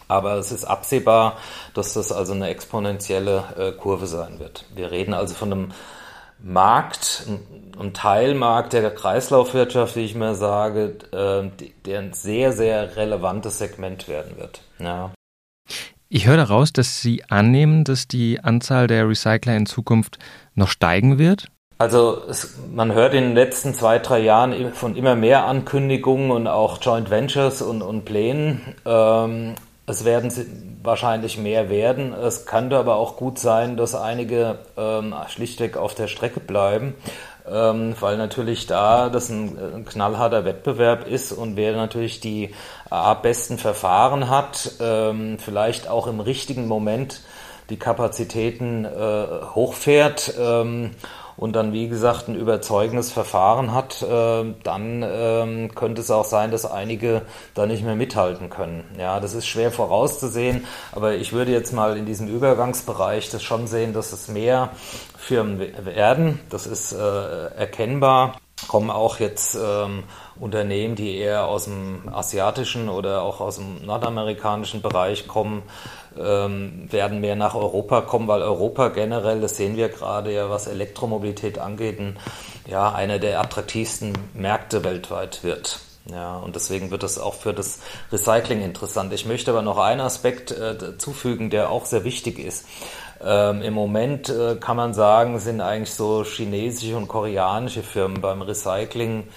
Aber 0.07 0.33
es 0.33 0.51
ist 0.51 0.65
absehbar, 0.65 1.37
dass 1.73 1.93
das 1.93 2.11
also 2.11 2.33
eine 2.33 2.49
exponentielle 2.49 3.43
äh, 3.57 3.71
Kurve 3.71 4.07
sein 4.07 4.39
wird. 4.39 4.65
Wir 4.75 4.91
reden 4.91 5.13
also 5.13 5.33
von 5.33 5.51
einem 5.51 5.71
Markt, 6.43 7.27
einem 7.79 7.93
Teilmarkt 7.93 8.73
der 8.73 8.93
Kreislaufwirtschaft, 8.93 9.95
wie 9.95 10.05
ich 10.05 10.15
mir 10.15 10.35
sage, 10.35 10.95
äh, 11.11 11.65
der 11.85 11.99
ein 11.99 12.13
sehr, 12.13 12.51
sehr 12.51 12.95
relevantes 12.95 13.59
Segment 13.59 14.07
werden 14.07 14.37
wird. 14.37 14.61
Ja. 14.79 15.11
Ich 16.13 16.27
höre 16.27 16.35
daraus, 16.35 16.73
dass 16.73 17.01
Sie 17.01 17.23
annehmen, 17.29 17.85
dass 17.85 18.05
die 18.05 18.41
Anzahl 18.41 18.87
der 18.87 19.07
Recycler 19.07 19.55
in 19.55 19.65
Zukunft 19.65 20.19
noch 20.55 20.67
steigen 20.67 21.17
wird? 21.19 21.47
Also 21.77 22.21
es, 22.29 22.55
man 22.69 22.91
hört 22.91 23.13
in 23.13 23.23
den 23.23 23.33
letzten 23.33 23.73
zwei, 23.73 23.97
drei 23.97 24.19
Jahren 24.19 24.73
von 24.73 24.97
immer 24.97 25.15
mehr 25.15 25.45
Ankündigungen 25.45 26.31
und 26.31 26.47
auch 26.47 26.79
Joint 26.81 27.09
Ventures 27.09 27.61
und, 27.61 27.81
und 27.81 28.03
Plänen. 28.03 28.59
Ähm, 28.85 29.55
es 29.85 30.03
werden 30.03 30.79
wahrscheinlich 30.83 31.37
mehr 31.37 31.69
werden. 31.69 32.13
Es 32.13 32.45
könnte 32.45 32.77
aber 32.77 32.97
auch 32.97 33.15
gut 33.15 33.39
sein, 33.39 33.77
dass 33.77 33.95
einige 33.95 34.59
ähm, 34.75 35.15
schlichtweg 35.29 35.77
auf 35.77 35.95
der 35.95 36.07
Strecke 36.07 36.41
bleiben, 36.41 36.93
ähm, 37.51 37.95
weil 37.99 38.17
natürlich 38.17 38.67
da 38.67 39.09
das 39.09 39.29
ein, 39.29 39.57
ein, 39.57 39.85
knallharter 39.85 40.45
Wettbewerb 40.45 41.07
ist 41.07 41.31
und 41.31 41.55
wer 41.55 41.75
natürlich 41.75 42.19
die 42.19 42.53
A, 42.89 43.13
besten 43.13 43.57
Verfahren 43.57 44.29
hat, 44.29 44.73
ähm, 44.79 45.37
vielleicht 45.39 45.87
auch 45.87 46.07
im 46.07 46.19
richtigen 46.19 46.67
Moment 46.67 47.21
die 47.69 47.77
Kapazitäten 47.77 48.85
äh, 48.85 49.25
hochfährt 49.55 50.33
ähm, 50.39 50.91
und 51.37 51.55
dann, 51.55 51.73
wie 51.73 51.87
gesagt, 51.87 52.27
ein 52.27 52.35
überzeugendes 52.35 53.11
Verfahren 53.11 53.73
hat, 53.73 54.01
äh, 54.01 54.53
dann 54.63 55.03
äh, 55.03 55.69
könnte 55.73 56.01
es 56.01 56.11
auch 56.11 56.25
sein, 56.25 56.51
dass 56.51 56.65
einige 56.65 57.23
da 57.53 57.65
nicht 57.65 57.83
mehr 57.83 57.95
mithalten 57.95 58.49
können. 58.49 58.83
Ja, 58.97 59.19
das 59.19 59.33
ist 59.33 59.47
schwer 59.47 59.71
vorauszusehen, 59.71 60.65
aber 60.91 61.15
ich 61.15 61.33
würde 61.33 61.51
jetzt 61.51 61.73
mal 61.73 61.97
in 61.97 62.05
diesem 62.05 62.27
Übergangsbereich 62.27 63.29
das 63.29 63.43
schon 63.43 63.67
sehen, 63.67 63.93
dass 63.93 64.13
es 64.13 64.27
mehr 64.27 64.69
Firmen 65.17 65.59
werden. 65.59 66.39
Das 66.49 66.65
ist 66.65 66.93
äh, 66.93 67.45
erkennbar. 67.55 68.37
Kommen 68.67 68.91
auch 68.91 69.19
jetzt 69.19 69.55
ähm, 69.55 70.03
Unternehmen, 70.39 70.95
die 70.95 71.17
eher 71.17 71.47
aus 71.47 71.65
dem 71.65 72.09
asiatischen 72.13 72.89
oder 72.89 73.23
auch 73.23 73.41
aus 73.41 73.55
dem 73.55 73.85
nordamerikanischen 73.85 74.81
Bereich 74.81 75.27
kommen, 75.27 75.63
ähm, 76.19 76.87
werden 76.91 77.21
mehr 77.21 77.35
nach 77.35 77.55
Europa 77.55 78.01
kommen, 78.01 78.27
weil 78.27 78.41
Europa 78.41 78.89
generell, 78.89 79.41
das 79.41 79.57
sehen 79.57 79.77
wir 79.77 79.89
gerade 79.89 80.33
ja, 80.33 80.49
was 80.49 80.67
Elektromobilität 80.67 81.59
angeht, 81.59 81.99
ein, 81.99 82.17
ja, 82.67 82.91
einer 82.91 83.19
der 83.19 83.39
attraktivsten 83.39 84.13
Märkte 84.33 84.83
weltweit 84.83 85.43
wird. 85.43 85.79
Ja, 86.09 86.37
und 86.37 86.55
deswegen 86.55 86.89
wird 86.89 87.03
es 87.03 87.19
auch 87.19 87.35
für 87.35 87.53
das 87.53 87.79
Recycling 88.11 88.61
interessant. 88.61 89.13
Ich 89.13 89.25
möchte 89.25 89.51
aber 89.51 89.61
noch 89.61 89.77
einen 89.77 90.01
Aspekt 90.01 90.51
äh, 90.51 90.97
zufügen, 90.97 91.49
der 91.49 91.69
auch 91.69 91.85
sehr 91.85 92.03
wichtig 92.03 92.39
ist. 92.39 92.65
Ähm, 93.23 93.61
Im 93.61 93.73
Moment 93.73 94.29
äh, 94.29 94.55
kann 94.55 94.77
man 94.77 94.95
sagen, 94.95 95.39
sind 95.39 95.61
eigentlich 95.61 95.93
so 95.93 96.23
chinesische 96.23 96.97
und 96.97 97.07
koreanische 97.07 97.83
Firmen 97.83 98.19
beim 98.19 98.41
Recycling 98.41 99.27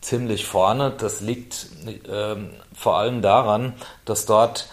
ziemlich 0.00 0.46
vorne. 0.46 0.94
Das 0.96 1.20
liegt 1.20 1.66
äh, 1.86 2.36
vor 2.74 2.96
allem 2.96 3.20
daran, 3.20 3.74
dass 4.06 4.24
dort 4.24 4.68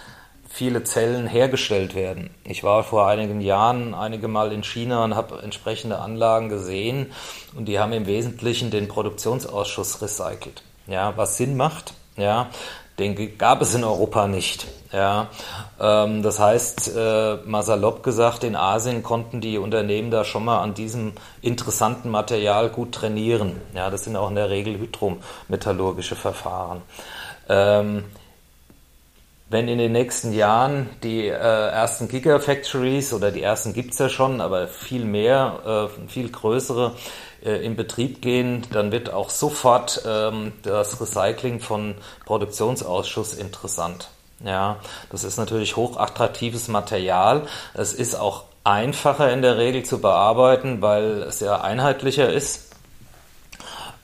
viele 0.50 0.84
Zellen 0.84 1.28
hergestellt 1.28 1.96
werden. 1.96 2.32
Ich 2.44 2.64
war 2.64 2.84
vor 2.84 3.08
einigen 3.08 3.40
Jahren 3.40 3.94
einige 3.94 4.28
Mal 4.28 4.52
in 4.52 4.64
China 4.64 5.04
und 5.04 5.16
habe 5.16 5.42
entsprechende 5.42 6.00
Anlagen 6.00 6.50
gesehen 6.50 7.12
und 7.56 7.66
die 7.66 7.80
haben 7.80 7.94
im 7.94 8.08
Wesentlichen 8.08 8.72
den 8.72 8.88
Produktionsausschuss 8.88 10.02
recycelt. 10.02 10.64
Ja, 10.88 11.16
was 11.16 11.38
Sinn 11.38 11.56
macht. 11.56 11.94
Ja, 12.18 12.50
den 12.98 13.38
gab 13.38 13.62
es 13.62 13.74
in 13.74 13.84
Europa 13.84 14.28
nicht. 14.28 14.68
Ja, 14.92 15.28
ähm, 15.80 16.24
das 16.24 16.40
heißt, 16.40 16.96
äh, 16.96 17.36
mal 17.46 17.64
salopp 17.64 18.04
gesagt, 18.04 18.44
in 18.44 18.56
Asien 18.56 19.04
konnten 19.04 19.40
die 19.40 19.60
Unternehmen 19.60 20.10
da 20.10 20.26
schon 20.26 20.44
mal 20.44 20.62
an 20.62 20.74
diesem 20.74 21.14
interessanten 21.42 22.10
Material 22.10 22.70
gut 22.70 22.94
trainieren. 22.94 23.62
Ja, 23.74 23.90
das 23.90 24.04
sind 24.04 24.16
auch 24.16 24.30
in 24.30 24.36
der 24.36 24.50
Regel 24.50 24.80
hydrometallurgische 24.80 26.16
Verfahren. 26.16 26.82
Ähm, 27.48 28.06
wenn 29.50 29.68
in 29.68 29.80
den 29.80 29.92
nächsten 29.92 30.32
Jahren 30.32 30.90
die 31.04 31.28
äh, 31.28 31.32
ersten 31.32 32.08
Gigafactories 32.08 33.14
oder 33.14 33.32
die 33.32 33.42
ersten 33.42 33.74
gibt's 33.74 33.98
ja 33.98 34.08
schon, 34.08 34.42
aber 34.42 34.68
viel 34.68 35.06
mehr, 35.06 35.90
äh, 35.98 36.08
viel 36.08 36.30
größere 36.30 36.96
äh, 37.44 37.66
in 37.66 37.76
Betrieb 37.76 38.22
gehen, 38.22 38.66
dann 38.72 38.92
wird 38.92 39.12
auch 39.12 39.32
sofort 39.32 40.04
ähm, 40.06 40.54
das 40.62 41.02
Recycling 41.02 41.60
von 41.60 41.96
Produktionsausschuss 42.26 43.34
interessant. 43.34 44.10
Ja, 44.46 44.78
das 45.12 45.24
ist 45.24 45.38
natürlich 45.38 45.76
hochattraktives 45.76 46.68
Material. 46.70 47.42
Es 47.74 47.92
ist 47.94 48.16
auch 48.16 48.44
einfacher 48.64 49.34
in 49.34 49.42
der 49.42 49.58
Regel 49.58 49.84
zu 49.84 50.00
bearbeiten, 50.00 50.82
weil 50.82 51.24
es 51.24 51.40
ja 51.40 51.60
einheitlicher 51.62 52.32
ist 52.32 52.69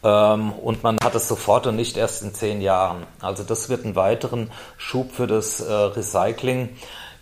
und 0.09 0.83
man 0.83 0.97
hat 1.03 1.15
es 1.15 1.27
sofort 1.27 1.67
und 1.67 1.75
nicht 1.75 1.97
erst 1.97 2.21
in 2.21 2.33
zehn 2.33 2.61
Jahren. 2.61 3.03
Also 3.21 3.43
das 3.43 3.69
wird 3.69 3.85
einen 3.85 3.95
weiteren 3.95 4.51
Schub 4.77 5.11
für 5.11 5.27
das 5.27 5.61
äh, 5.61 5.73
Recycling 5.73 6.69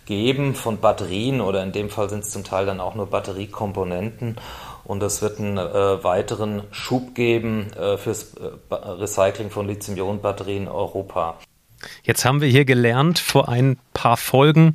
geben 0.06 0.54
von 0.54 0.78
Batterien 0.78 1.40
oder 1.40 1.62
in 1.62 1.72
dem 1.72 1.90
Fall 1.90 2.10
sind 2.10 2.24
es 2.24 2.30
zum 2.30 2.44
Teil 2.44 2.66
dann 2.66 2.80
auch 2.80 2.94
nur 2.94 3.06
Batteriekomponenten 3.06 4.36
und 4.84 5.00
das 5.00 5.22
wird 5.22 5.38
einen 5.38 5.56
äh, 5.56 6.04
weiteren 6.04 6.62
Schub 6.70 7.14
geben 7.14 7.72
äh, 7.72 7.96
fürs 7.96 8.34
äh, 8.34 8.74
Recycling 8.74 9.50
von 9.50 9.66
Lithium-Ionen-Batterien 9.66 10.64
in 10.64 10.68
Europa. 10.68 11.38
Jetzt 12.02 12.24
haben 12.24 12.40
wir 12.40 12.48
hier 12.48 12.64
gelernt 12.64 13.18
vor 13.18 13.48
ein 13.48 13.78
paar 13.92 14.16
Folgen, 14.16 14.74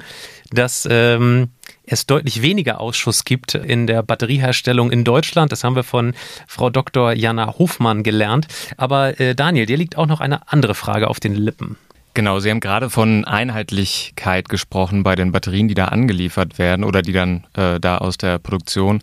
dass 0.51 0.87
ähm, 0.89 1.49
es 1.89 2.05
deutlich 2.05 2.41
weniger 2.41 2.79
Ausschuss 2.79 3.25
gibt 3.25 3.55
in 3.55 3.87
der 3.87 4.03
Batterieherstellung 4.03 4.91
in 4.91 5.03
Deutschland. 5.03 5.51
Das 5.51 5.63
haben 5.63 5.75
wir 5.75 5.83
von 5.83 6.13
Frau 6.47 6.69
Dr. 6.69 7.13
Jana 7.13 7.57
Hofmann 7.57 8.03
gelernt. 8.03 8.47
Aber 8.77 9.19
äh, 9.19 9.35
Daniel, 9.35 9.65
dir 9.65 9.77
liegt 9.77 9.97
auch 9.97 10.05
noch 10.05 10.21
eine 10.21 10.51
andere 10.51 10.75
Frage 10.75 11.07
auf 11.07 11.19
den 11.19 11.35
Lippen. 11.35 11.77
Genau, 12.13 12.39
Sie 12.39 12.49
haben 12.49 12.59
gerade 12.59 12.89
von 12.89 13.23
Einheitlichkeit 13.23 14.49
gesprochen 14.49 15.03
bei 15.03 15.15
den 15.15 15.31
Batterien, 15.31 15.67
die 15.67 15.73
da 15.73 15.85
angeliefert 15.85 16.57
werden 16.57 16.83
oder 16.83 17.01
die 17.01 17.13
dann 17.13 17.45
äh, 17.55 17.79
da 17.79 17.99
aus 17.99 18.17
der 18.17 18.39
Produktion 18.39 19.01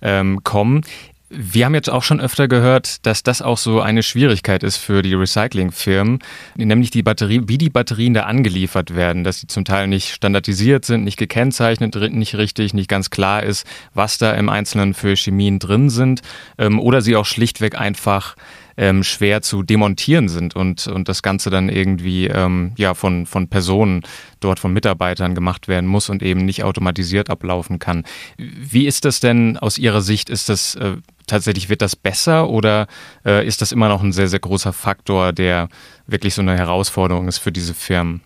ähm, 0.00 0.44
kommen. 0.44 0.82
Wir 1.34 1.64
haben 1.64 1.74
jetzt 1.74 1.88
auch 1.88 2.02
schon 2.02 2.20
öfter 2.20 2.46
gehört, 2.46 3.06
dass 3.06 3.22
das 3.22 3.40
auch 3.40 3.56
so 3.56 3.80
eine 3.80 4.02
Schwierigkeit 4.02 4.62
ist 4.62 4.76
für 4.76 5.00
die 5.00 5.14
Recyclingfirmen, 5.14 6.18
nämlich 6.56 6.90
die 6.90 7.02
Batterie, 7.02 7.40
wie 7.46 7.56
die 7.56 7.70
Batterien 7.70 8.12
da 8.12 8.24
angeliefert 8.24 8.94
werden, 8.94 9.24
dass 9.24 9.40
sie 9.40 9.46
zum 9.46 9.64
Teil 9.64 9.86
nicht 9.86 10.10
standardisiert 10.12 10.84
sind, 10.84 11.04
nicht 11.04 11.16
gekennzeichnet, 11.16 11.94
nicht 12.12 12.34
richtig, 12.34 12.74
nicht 12.74 12.88
ganz 12.88 13.08
klar 13.08 13.42
ist, 13.42 13.66
was 13.94 14.18
da 14.18 14.34
im 14.34 14.50
Einzelnen 14.50 14.92
für 14.92 15.16
Chemien 15.16 15.58
drin 15.58 15.88
sind, 15.88 16.20
ähm, 16.58 16.78
oder 16.78 17.00
sie 17.00 17.16
auch 17.16 17.24
schlichtweg 17.24 17.80
einfach 17.80 18.36
ähm, 18.82 19.04
schwer 19.04 19.42
zu 19.42 19.62
demontieren 19.62 20.28
sind 20.28 20.56
und, 20.56 20.88
und 20.88 21.08
das 21.08 21.22
Ganze 21.22 21.50
dann 21.50 21.68
irgendwie 21.68 22.26
ähm, 22.26 22.72
ja, 22.76 22.94
von, 22.94 23.26
von 23.26 23.46
Personen 23.46 24.02
dort, 24.40 24.58
von 24.58 24.72
Mitarbeitern 24.72 25.36
gemacht 25.36 25.68
werden 25.68 25.86
muss 25.86 26.08
und 26.08 26.20
eben 26.20 26.44
nicht 26.44 26.64
automatisiert 26.64 27.30
ablaufen 27.30 27.78
kann. 27.78 28.02
Wie 28.36 28.86
ist 28.86 29.04
das 29.04 29.20
denn 29.20 29.56
aus 29.56 29.78
Ihrer 29.78 30.00
Sicht? 30.00 30.28
Ist 30.28 30.48
das 30.48 30.74
äh, 30.74 30.96
tatsächlich, 31.28 31.68
wird 31.68 31.80
das 31.80 31.94
besser 31.94 32.48
oder 32.48 32.88
äh, 33.24 33.46
ist 33.46 33.62
das 33.62 33.70
immer 33.70 33.88
noch 33.88 34.02
ein 34.02 34.12
sehr, 34.12 34.26
sehr 34.26 34.40
großer 34.40 34.72
Faktor, 34.72 35.32
der 35.32 35.68
wirklich 36.08 36.34
so 36.34 36.42
eine 36.42 36.58
Herausforderung 36.58 37.28
ist 37.28 37.38
für 37.38 37.52
diese 37.52 37.74
Firmen? 37.74 38.20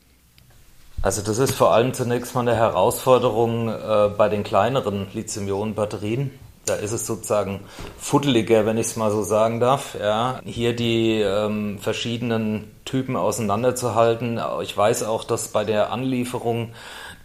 Also 1.02 1.20
das 1.20 1.36
ist 1.36 1.52
vor 1.52 1.74
allem 1.74 1.92
zunächst 1.92 2.34
mal 2.34 2.40
eine 2.40 2.56
Herausforderung 2.56 3.68
äh, 3.68 4.08
bei 4.16 4.30
den 4.30 4.42
kleineren 4.42 5.06
Lithium-Ionen-Batterien 5.12 6.30
da 6.66 6.74
ist 6.74 6.92
es 6.92 7.06
sozusagen 7.06 7.60
fuddeliger, 7.98 8.66
wenn 8.66 8.76
ich 8.76 8.88
es 8.88 8.96
mal 8.96 9.10
so 9.10 9.22
sagen 9.22 9.60
darf. 9.60 9.96
Ja. 9.98 10.40
Hier 10.44 10.74
die 10.74 11.20
ähm, 11.20 11.78
verschiedenen 11.78 12.70
Typen 12.84 13.16
auseinanderzuhalten. 13.16 14.40
Ich 14.62 14.76
weiß 14.76 15.04
auch, 15.04 15.24
dass 15.24 15.48
bei 15.48 15.64
der 15.64 15.92
Anlieferung 15.92 16.72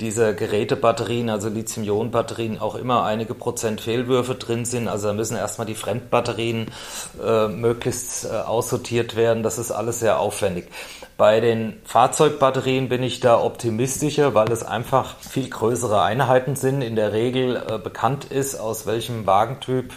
dieser 0.02 0.34
Gerätebatterien, 0.34 1.30
also 1.30 1.48
Lithium-Ionen-Batterien, 1.48 2.60
auch 2.60 2.76
immer 2.76 3.04
einige 3.04 3.36
Prozent 3.36 3.82
Fehlwürfe 3.82 4.36
drin 4.36 4.66
sind. 4.66 4.88
Also 4.88 5.08
da 5.08 5.14
müssen 5.14 5.38
erstmal 5.38 5.68
die 5.68 5.76
Fremdbatterien 5.76 6.72
äh, 7.24 7.48
möglichst 7.48 8.26
äh, 8.26 8.30
aussortiert 8.30 9.16
werden. 9.16 9.44
Das 9.44 9.60
ist 9.60 9.72
alles 9.72 10.00
sehr 10.00 10.20
aufwendig. 10.20 10.66
Bei 11.18 11.40
den 11.40 11.80
Fahrzeugbatterien 11.86 12.90
bin 12.90 13.04
ich 13.04 13.20
da 13.20 13.40
optimistischer, 13.40 14.34
weil 14.34 14.52
es 14.52 14.64
einfach 14.64 15.18
viel 15.20 15.50
größere 15.50 16.02
Einheiten 16.02 16.56
sind. 16.56 16.82
In 16.82 16.96
der 16.96 17.14
Regel 17.14 17.58
äh, 17.58 17.78
bekannt 17.78 18.26
ist, 18.26 18.56
aus 18.56 18.88
welchem 18.88 19.28
Wagentyp 19.28 19.94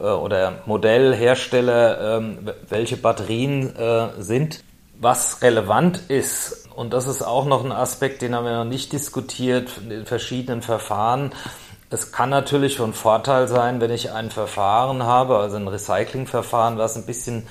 äh, 0.00 0.02
oder 0.02 0.62
Modellhersteller 0.66 2.18
äh, 2.18 2.22
welche 2.68 2.96
Batterien 2.96 3.76
äh, 3.76 4.08
sind. 4.18 4.64
Was 5.00 5.42
relevant 5.42 6.02
ist, 6.08 6.63
und 6.76 6.92
das 6.92 7.06
ist 7.06 7.22
auch 7.22 7.44
noch 7.44 7.64
ein 7.64 7.72
Aspekt, 7.72 8.22
den 8.22 8.34
haben 8.34 8.44
wir 8.44 8.56
noch 8.56 8.64
nicht 8.64 8.92
diskutiert, 8.92 9.70
in 9.82 9.90
den 9.90 10.06
verschiedenen 10.06 10.62
Verfahren, 10.62 11.32
es 11.90 12.10
kann 12.10 12.30
natürlich 12.30 12.76
von 12.76 12.92
Vorteil 12.92 13.46
sein, 13.46 13.80
wenn 13.80 13.92
ich 13.92 14.10
ein 14.10 14.30
Verfahren 14.30 15.04
habe, 15.04 15.38
also 15.38 15.56
ein 15.56 15.68
Recyclingverfahren, 15.68 16.76
was 16.76 16.96
ein 16.96 17.06
bisschen 17.06 17.46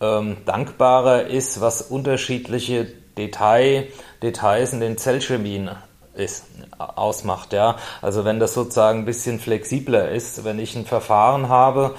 ähm, 0.00 0.36
dankbarer 0.44 1.26
ist, 1.26 1.60
was 1.62 1.80
unterschiedliche 1.80 2.86
Detail, 3.16 3.88
Details 4.22 4.74
in 4.74 4.80
den 4.80 4.98
Zellchemien 4.98 5.70
ist, 6.14 6.44
ausmacht. 6.76 7.52
Ja? 7.52 7.76
Also 8.02 8.24
wenn 8.26 8.40
das 8.40 8.52
sozusagen 8.52 9.00
ein 9.00 9.04
bisschen 9.06 9.40
flexibler 9.40 10.10
ist, 10.10 10.44
wenn 10.44 10.58
ich 10.58 10.76
ein 10.76 10.84
Verfahren 10.84 11.48
habe, 11.48 11.94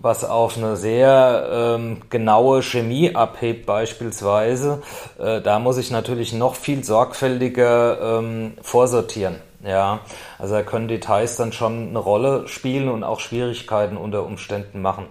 was 0.00 0.24
auf 0.24 0.56
eine 0.56 0.76
sehr 0.76 1.48
ähm, 1.50 2.02
genaue 2.08 2.62
Chemie 2.62 3.14
abhebt 3.14 3.66
beispielsweise, 3.66 4.82
äh, 5.18 5.40
da 5.40 5.58
muss 5.58 5.78
ich 5.78 5.90
natürlich 5.90 6.32
noch 6.32 6.54
viel 6.54 6.84
sorgfältiger 6.84 8.18
ähm, 8.18 8.52
vorsortieren. 8.62 9.36
Ja, 9.64 10.00
also 10.38 10.54
da 10.54 10.62
können 10.62 10.86
Details 10.86 11.34
dann 11.34 11.52
schon 11.52 11.88
eine 11.88 11.98
Rolle 11.98 12.46
spielen 12.46 12.88
und 12.88 13.02
auch 13.02 13.18
Schwierigkeiten 13.18 13.96
unter 13.96 14.24
Umständen 14.24 14.80
machen. 14.80 15.06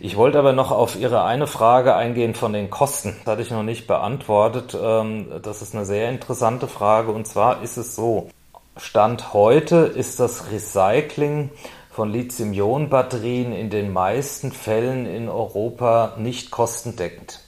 Ich 0.00 0.16
wollte 0.16 0.40
aber 0.40 0.52
noch 0.52 0.72
auf 0.72 0.96
Ihre 0.96 1.22
eine 1.22 1.46
Frage 1.46 1.94
eingehen 1.94 2.34
von 2.34 2.52
den 2.52 2.68
Kosten. 2.68 3.14
Das 3.24 3.32
hatte 3.32 3.42
ich 3.42 3.52
noch 3.52 3.62
nicht 3.62 3.86
beantwortet. 3.86 4.76
Ähm, 4.80 5.28
das 5.40 5.62
ist 5.62 5.76
eine 5.76 5.84
sehr 5.84 6.10
interessante 6.10 6.66
Frage. 6.66 7.12
Und 7.12 7.28
zwar 7.28 7.62
ist 7.62 7.76
es 7.76 7.94
so, 7.94 8.28
Stand 8.76 9.32
heute 9.32 9.76
ist 9.76 10.18
das 10.18 10.50
Recycling 10.50 11.50
von 11.96 12.12
Lithium-Ionen-Batterien 12.12 13.54
in 13.54 13.70
den 13.70 13.90
meisten 13.90 14.52
Fällen 14.52 15.06
in 15.06 15.30
Europa 15.30 16.12
nicht 16.18 16.50
kostendeckend. 16.50 17.40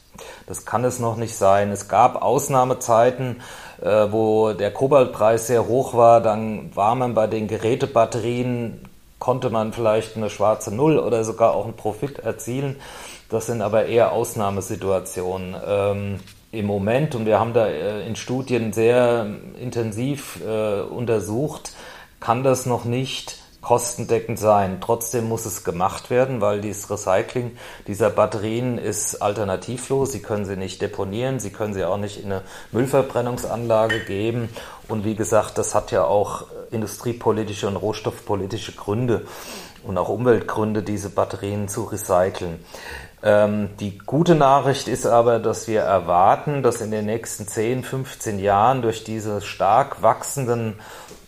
Das 0.46 0.64
kann 0.64 0.84
es 0.84 0.98
noch 0.98 1.16
nicht 1.16 1.36
sein. 1.36 1.70
Es 1.70 1.86
gab 1.86 2.22
Ausnahmezeiten, 2.22 3.42
äh, 3.82 4.06
wo 4.10 4.54
der 4.54 4.72
Kobaltpreis 4.72 5.48
sehr 5.48 5.66
hoch 5.66 5.92
war. 5.92 6.22
Dann 6.22 6.74
war 6.74 6.94
man 6.94 7.12
bei 7.12 7.26
den 7.26 7.46
Gerätebatterien, 7.46 8.88
konnte 9.18 9.50
man 9.50 9.74
vielleicht 9.74 10.16
eine 10.16 10.30
schwarze 10.30 10.74
Null 10.74 10.98
oder 10.98 11.24
sogar 11.24 11.54
auch 11.54 11.66
einen 11.66 11.76
Profit 11.76 12.20
erzielen. 12.20 12.76
Das 13.28 13.44
sind 13.44 13.60
aber 13.60 13.84
eher 13.84 14.12
Ausnahmesituationen. 14.12 15.56
Ähm, 15.62 16.20
Im 16.52 16.64
Moment, 16.64 17.14
und 17.14 17.26
wir 17.26 17.38
haben 17.38 17.52
da 17.52 17.66
äh, 17.66 18.06
in 18.06 18.16
Studien 18.16 18.72
sehr 18.72 19.26
intensiv 19.60 20.40
äh, 20.42 20.80
untersucht, 20.80 21.72
kann 22.18 22.42
das 22.42 22.64
noch 22.64 22.86
nicht 22.86 23.36
kostendeckend 23.68 24.38
sein. 24.38 24.78
Trotzdem 24.80 25.28
muss 25.28 25.44
es 25.44 25.62
gemacht 25.62 26.08
werden, 26.08 26.40
weil 26.40 26.62
dieses 26.62 26.88
Recycling 26.88 27.54
dieser 27.86 28.08
Batterien 28.08 28.78
ist 28.78 29.20
alternativlos. 29.20 30.10
Sie 30.10 30.22
können 30.22 30.46
sie 30.46 30.56
nicht 30.56 30.80
deponieren, 30.80 31.38
Sie 31.38 31.50
können 31.50 31.74
sie 31.74 31.84
auch 31.84 31.98
nicht 31.98 32.24
in 32.24 32.32
eine 32.32 32.40
Müllverbrennungsanlage 32.72 34.00
geben. 34.06 34.48
Und 34.88 35.04
wie 35.04 35.14
gesagt, 35.14 35.58
das 35.58 35.74
hat 35.74 35.90
ja 35.90 36.04
auch 36.04 36.46
industriepolitische 36.70 37.68
und 37.68 37.76
rohstoffpolitische 37.76 38.72
Gründe 38.72 39.26
und 39.84 39.98
auch 39.98 40.08
Umweltgründe, 40.08 40.82
diese 40.82 41.10
Batterien 41.10 41.68
zu 41.68 41.84
recyceln. 41.84 42.64
Ähm, 43.22 43.68
die 43.80 43.98
gute 43.98 44.34
Nachricht 44.34 44.88
ist 44.88 45.04
aber, 45.04 45.40
dass 45.40 45.68
wir 45.68 45.82
erwarten, 45.82 46.62
dass 46.62 46.80
in 46.80 46.90
den 46.90 47.04
nächsten 47.04 47.46
10, 47.46 47.84
15 47.84 48.38
Jahren 48.38 48.80
durch 48.80 49.04
diese 49.04 49.42
stark 49.42 50.00
wachsenden 50.00 50.80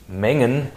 Mengen 0.08 0.70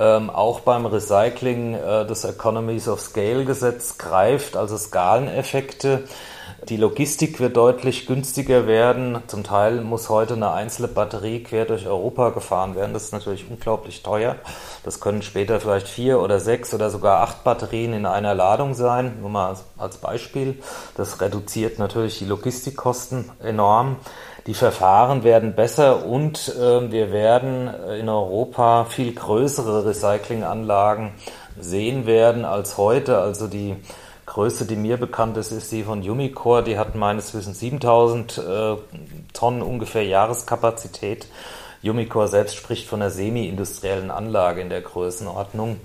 ähm, 0.00 0.30
auch 0.30 0.60
beim 0.60 0.86
Recycling 0.86 1.74
äh, 1.74 2.06
das 2.06 2.24
Economies 2.24 2.88
of 2.88 3.00
Scale 3.00 3.44
Gesetz 3.44 3.98
greift, 3.98 4.56
also 4.56 4.76
Skaleneffekte. 4.76 6.04
Die 6.68 6.76
Logistik 6.76 7.40
wird 7.40 7.56
deutlich 7.56 8.06
günstiger 8.06 8.66
werden. 8.66 9.22
Zum 9.28 9.44
Teil 9.44 9.80
muss 9.80 10.10
heute 10.10 10.34
eine 10.34 10.52
einzelne 10.52 10.88
Batterie 10.88 11.42
quer 11.42 11.64
durch 11.64 11.86
Europa 11.86 12.30
gefahren 12.30 12.74
werden. 12.74 12.92
Das 12.92 13.04
ist 13.04 13.12
natürlich 13.12 13.48
unglaublich 13.48 14.02
teuer. 14.02 14.36
Das 14.84 15.00
können 15.00 15.22
später 15.22 15.58
vielleicht 15.58 15.88
vier 15.88 16.20
oder 16.20 16.38
sechs 16.38 16.74
oder 16.74 16.90
sogar 16.90 17.22
acht 17.22 17.44
Batterien 17.44 17.94
in 17.94 18.04
einer 18.04 18.34
Ladung 18.34 18.74
sein. 18.74 19.20
Nur 19.22 19.30
mal 19.30 19.56
als 19.78 19.96
Beispiel. 19.96 20.58
Das 20.96 21.20
reduziert 21.22 21.78
natürlich 21.78 22.18
die 22.18 22.26
Logistikkosten 22.26 23.30
enorm. 23.42 23.96
Die 24.46 24.54
Verfahren 24.54 25.22
werden 25.22 25.54
besser 25.54 26.06
und 26.06 26.48
äh, 26.56 26.90
wir 26.90 27.12
werden 27.12 27.68
in 27.98 28.08
Europa 28.08 28.84
viel 28.84 29.14
größere 29.14 29.84
Recyclinganlagen 29.84 31.12
sehen 31.58 32.06
werden 32.06 32.44
als 32.44 32.78
heute. 32.78 33.18
Also 33.18 33.46
die 33.46 33.76
größte, 34.26 34.64
die 34.64 34.76
mir 34.76 34.96
bekannt 34.96 35.36
ist, 35.36 35.52
ist 35.52 35.70
die 35.72 35.82
von 35.82 36.08
Umicore. 36.08 36.62
Die 36.62 36.78
hat 36.78 36.94
meines 36.94 37.34
Wissens 37.34 37.60
7000 37.60 38.38
äh, 38.38 38.76
Tonnen 39.32 39.62
ungefähr 39.62 40.04
Jahreskapazität. 40.04 41.26
Umicore 41.82 42.28
selbst 42.28 42.56
spricht 42.56 42.88
von 42.88 43.02
einer 43.02 43.10
semi-industriellen 43.10 44.10
Anlage 44.10 44.60
in 44.60 44.70
der 44.70 44.82
Größenordnung. 44.82 45.78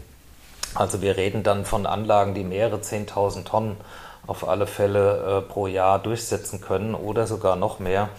Also 0.76 1.02
wir 1.02 1.16
reden 1.16 1.44
dann 1.44 1.66
von 1.66 1.86
Anlagen, 1.86 2.34
die 2.34 2.44
mehrere 2.44 2.78
10.000 2.78 3.46
Tonnen 3.46 3.78
auf 4.28 4.48
alle 4.48 4.68
Fälle 4.68 5.38
äh, 5.38 5.42
pro 5.42 5.68
Jahr 5.68 6.00
durchsetzen 6.00 6.62
können 6.62 6.96
oder 6.96 7.28
sogar 7.28 7.56
noch 7.56 7.80
mehr. 7.80 8.10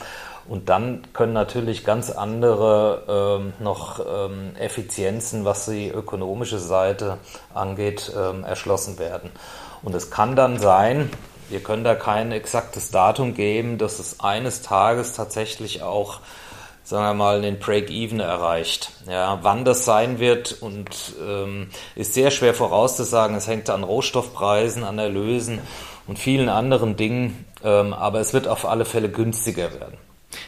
Und 0.49 0.69
dann 0.69 1.03
können 1.13 1.33
natürlich 1.33 1.85
ganz 1.85 2.11
andere 2.11 3.41
ähm, 3.41 3.53
noch 3.59 3.99
ähm, 4.01 4.55
Effizienzen, 4.57 5.45
was 5.45 5.67
die 5.67 5.89
ökonomische 5.89 6.61
Seite 6.61 7.19
angeht, 7.53 8.13
ähm, 8.17 8.45
erschlossen 8.45 8.99
werden. 8.99 9.31
Und 9.83 9.95
es 9.95 10.11
kann 10.11 10.37
dann 10.37 10.59
sein, 10.59 11.11
wir 11.49 11.61
können 11.61 11.85
da 11.85 11.95
kein 11.95 12.33
exaktes 12.33 12.91
Datum 12.91 13.35
geben, 13.35 13.79
dass 13.79 13.99
es 13.99 14.21
eines 14.21 14.63
Tages 14.63 15.13
tatsächlich 15.15 15.83
auch, 15.83 16.21
sagen 16.85 17.05
wir 17.05 17.15
mal, 17.15 17.43
den 17.43 17.59
Break-Even 17.59 18.21
erreicht. 18.21 18.93
Ja, 19.09 19.41
wann 19.43 19.65
das 19.65 19.85
sein 19.85 20.21
wird 20.21 20.57
und 20.61 21.15
ähm, 21.21 21.71
ist 21.97 22.15
sehr 22.15 22.31
schwer 22.31 22.55
vorauszusagen. 22.55 23.37
Es 23.37 23.49
hängt 23.49 23.69
an 23.71 23.85
Rohstoffpreisen, 23.85 24.85
an 24.85 24.99
Erlösen 24.99 25.61
und 26.07 26.19
vielen 26.19 26.49
anderen 26.49 26.97
Dingen. 26.97 27.45
Ähm, 27.65 27.93
aber 27.93 28.21
es 28.21 28.33
wird 28.33 28.49
auf 28.49 28.67
alle 28.67 28.85
Fälle 28.85 29.09
günstiger 29.09 29.73
werden. 29.73 29.99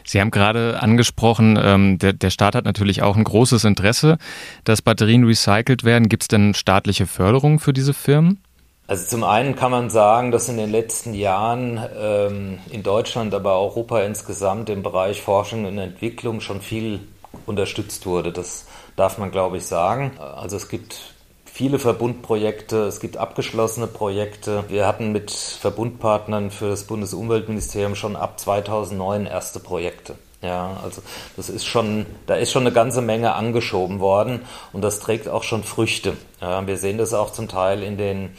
Sie 0.04 0.20
haben 0.20 0.30
gerade 0.30 0.80
angesprochen, 0.80 1.58
ähm, 1.62 1.98
der, 1.98 2.12
der 2.12 2.30
Staat 2.30 2.54
hat 2.54 2.64
natürlich 2.64 3.02
auch 3.02 3.16
ein 3.16 3.24
großes 3.24 3.64
Interesse, 3.64 4.18
dass 4.64 4.82
Batterien 4.82 5.24
recycelt 5.24 5.84
werden. 5.84 6.08
Gibt 6.08 6.24
es 6.24 6.28
denn 6.28 6.54
staatliche 6.54 7.06
Förderung 7.06 7.58
für 7.60 7.72
diese 7.72 7.94
Firmen? 7.94 8.42
Also 8.86 9.06
zum 9.06 9.22
einen 9.22 9.54
kann 9.54 9.70
man 9.70 9.90
sagen, 9.90 10.30
dass 10.30 10.48
in 10.48 10.56
den 10.56 10.70
letzten 10.70 11.12
Jahren 11.12 11.78
ähm, 12.00 12.58
in 12.70 12.82
Deutschland, 12.82 13.34
aber 13.34 13.58
Europa 13.58 14.00
insgesamt 14.00 14.70
im 14.70 14.82
Bereich 14.82 15.20
Forschung 15.20 15.66
und 15.66 15.76
Entwicklung 15.76 16.40
schon 16.40 16.62
viel 16.62 17.00
unterstützt 17.44 18.06
wurde. 18.06 18.32
Das 18.32 18.66
darf 18.96 19.18
man, 19.18 19.30
glaube 19.30 19.58
ich, 19.58 19.66
sagen. 19.66 20.12
Also 20.18 20.56
es 20.56 20.68
gibt 20.68 21.12
viele 21.58 21.80
Verbundprojekte, 21.80 22.84
es 22.84 23.00
gibt 23.00 23.16
abgeschlossene 23.16 23.88
Projekte. 23.88 24.62
Wir 24.68 24.86
hatten 24.86 25.10
mit 25.10 25.32
Verbundpartnern 25.32 26.52
für 26.52 26.68
das 26.68 26.84
Bundesumweltministerium 26.84 27.96
schon 27.96 28.14
ab 28.14 28.38
2009 28.38 29.26
erste 29.26 29.58
Projekte. 29.58 30.14
Ja, 30.40 30.78
also 30.84 31.02
das 31.36 31.50
ist 31.50 31.66
schon, 31.66 32.06
da 32.28 32.36
ist 32.36 32.52
schon 32.52 32.62
eine 32.62 32.70
ganze 32.70 33.02
Menge 33.02 33.34
angeschoben 33.34 33.98
worden 33.98 34.42
und 34.72 34.82
das 34.82 35.00
trägt 35.00 35.26
auch 35.26 35.42
schon 35.42 35.64
Früchte. 35.64 36.16
Ja, 36.40 36.64
wir 36.64 36.76
sehen 36.76 36.96
das 36.96 37.12
auch 37.12 37.32
zum 37.32 37.48
Teil 37.48 37.82
in 37.82 37.98
den 37.98 38.36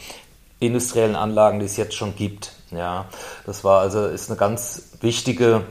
industriellen 0.58 1.14
Anlagen, 1.14 1.58
die 1.58 1.66
es 1.66 1.76
jetzt 1.76 1.96
schon 1.96 2.16
gibt. 2.16 2.52
Ja, 2.70 3.04
das 3.44 3.64
war 3.64 3.82
also 3.82 4.06
ist 4.06 4.30
eine 4.30 4.38
ganz 4.38 4.92
wichtige 5.02 5.64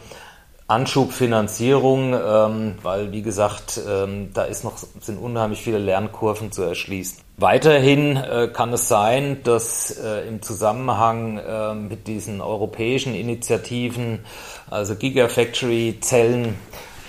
Anschubfinanzierung, 0.70 2.13
ähm, 2.13 2.76
weil 2.84 3.11
wie 3.11 3.24
gesagt, 3.24 3.82
ähm, 3.89 4.30
da 4.34 4.43
ist 4.43 4.63
noch 4.63 4.78
sind 4.78 5.17
unheimlich 5.17 5.61
viele 5.61 5.80
Lernkurven 5.80 6.51
zu 6.51 6.61
erschließen. 6.61 7.20
Weiterhin 7.38 8.17
äh, 8.17 8.49
kann 8.53 8.72
es 8.74 8.88
sein, 8.88 9.41
dass 9.43 9.91
äh, 9.91 10.28
im 10.28 10.41
Zusammenhang 10.43 11.39
äh, 11.39 11.74
mit 11.74 12.07
diesen 12.07 12.39
europäischen 12.39 13.15
Initiativen, 13.15 14.26
also 14.70 14.95
Gigafactory-Zellen, 14.95 16.55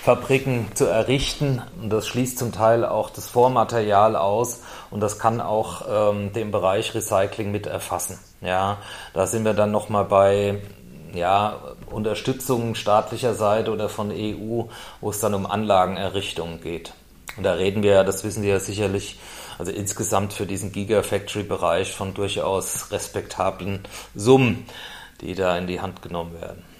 Fabriken 0.01 0.65
zu 0.73 0.85
errichten. 0.85 1.61
Und 1.79 1.91
das 1.91 2.07
schließt 2.07 2.39
zum 2.39 2.51
Teil 2.51 2.85
auch 2.85 3.11
das 3.11 3.27
Vormaterial 3.27 4.15
aus 4.15 4.61
und 4.89 5.01
das 5.01 5.19
kann 5.19 5.39
auch 5.39 5.83
ähm, 5.87 6.33
den 6.33 6.49
Bereich 6.49 6.95
Recycling 6.95 7.51
mit 7.51 7.67
erfassen. 7.67 8.17
Ja, 8.41 8.77
da 9.13 9.27
sind 9.27 9.45
wir 9.45 9.53
dann 9.53 9.69
nochmal 9.69 10.05
bei 10.05 10.59
ja, 11.13 11.59
Unterstützung 11.89 12.75
staatlicher 12.75 13.33
Seite 13.33 13.71
oder 13.71 13.89
von 13.89 14.11
EU, 14.11 14.63
wo 15.01 15.09
es 15.09 15.19
dann 15.19 15.33
um 15.33 15.45
Anlagenerrichtungen 15.45 16.61
geht. 16.61 16.93
Und 17.37 17.43
da 17.43 17.53
reden 17.53 17.83
wir, 17.83 18.03
das 18.03 18.23
wissen 18.23 18.41
Sie 18.43 18.49
ja 18.49 18.59
sicherlich, 18.59 19.19
also 19.57 19.71
insgesamt 19.71 20.33
für 20.33 20.45
diesen 20.45 20.71
Gigafactory-Bereich 20.71 21.93
von 21.93 22.13
durchaus 22.13 22.91
respektablen 22.91 23.81
Summen, 24.15 24.65
die 25.21 25.35
da 25.35 25.57
in 25.57 25.67
die 25.67 25.79
Hand 25.79 26.01
genommen 26.01 26.33
werden. 26.39 26.70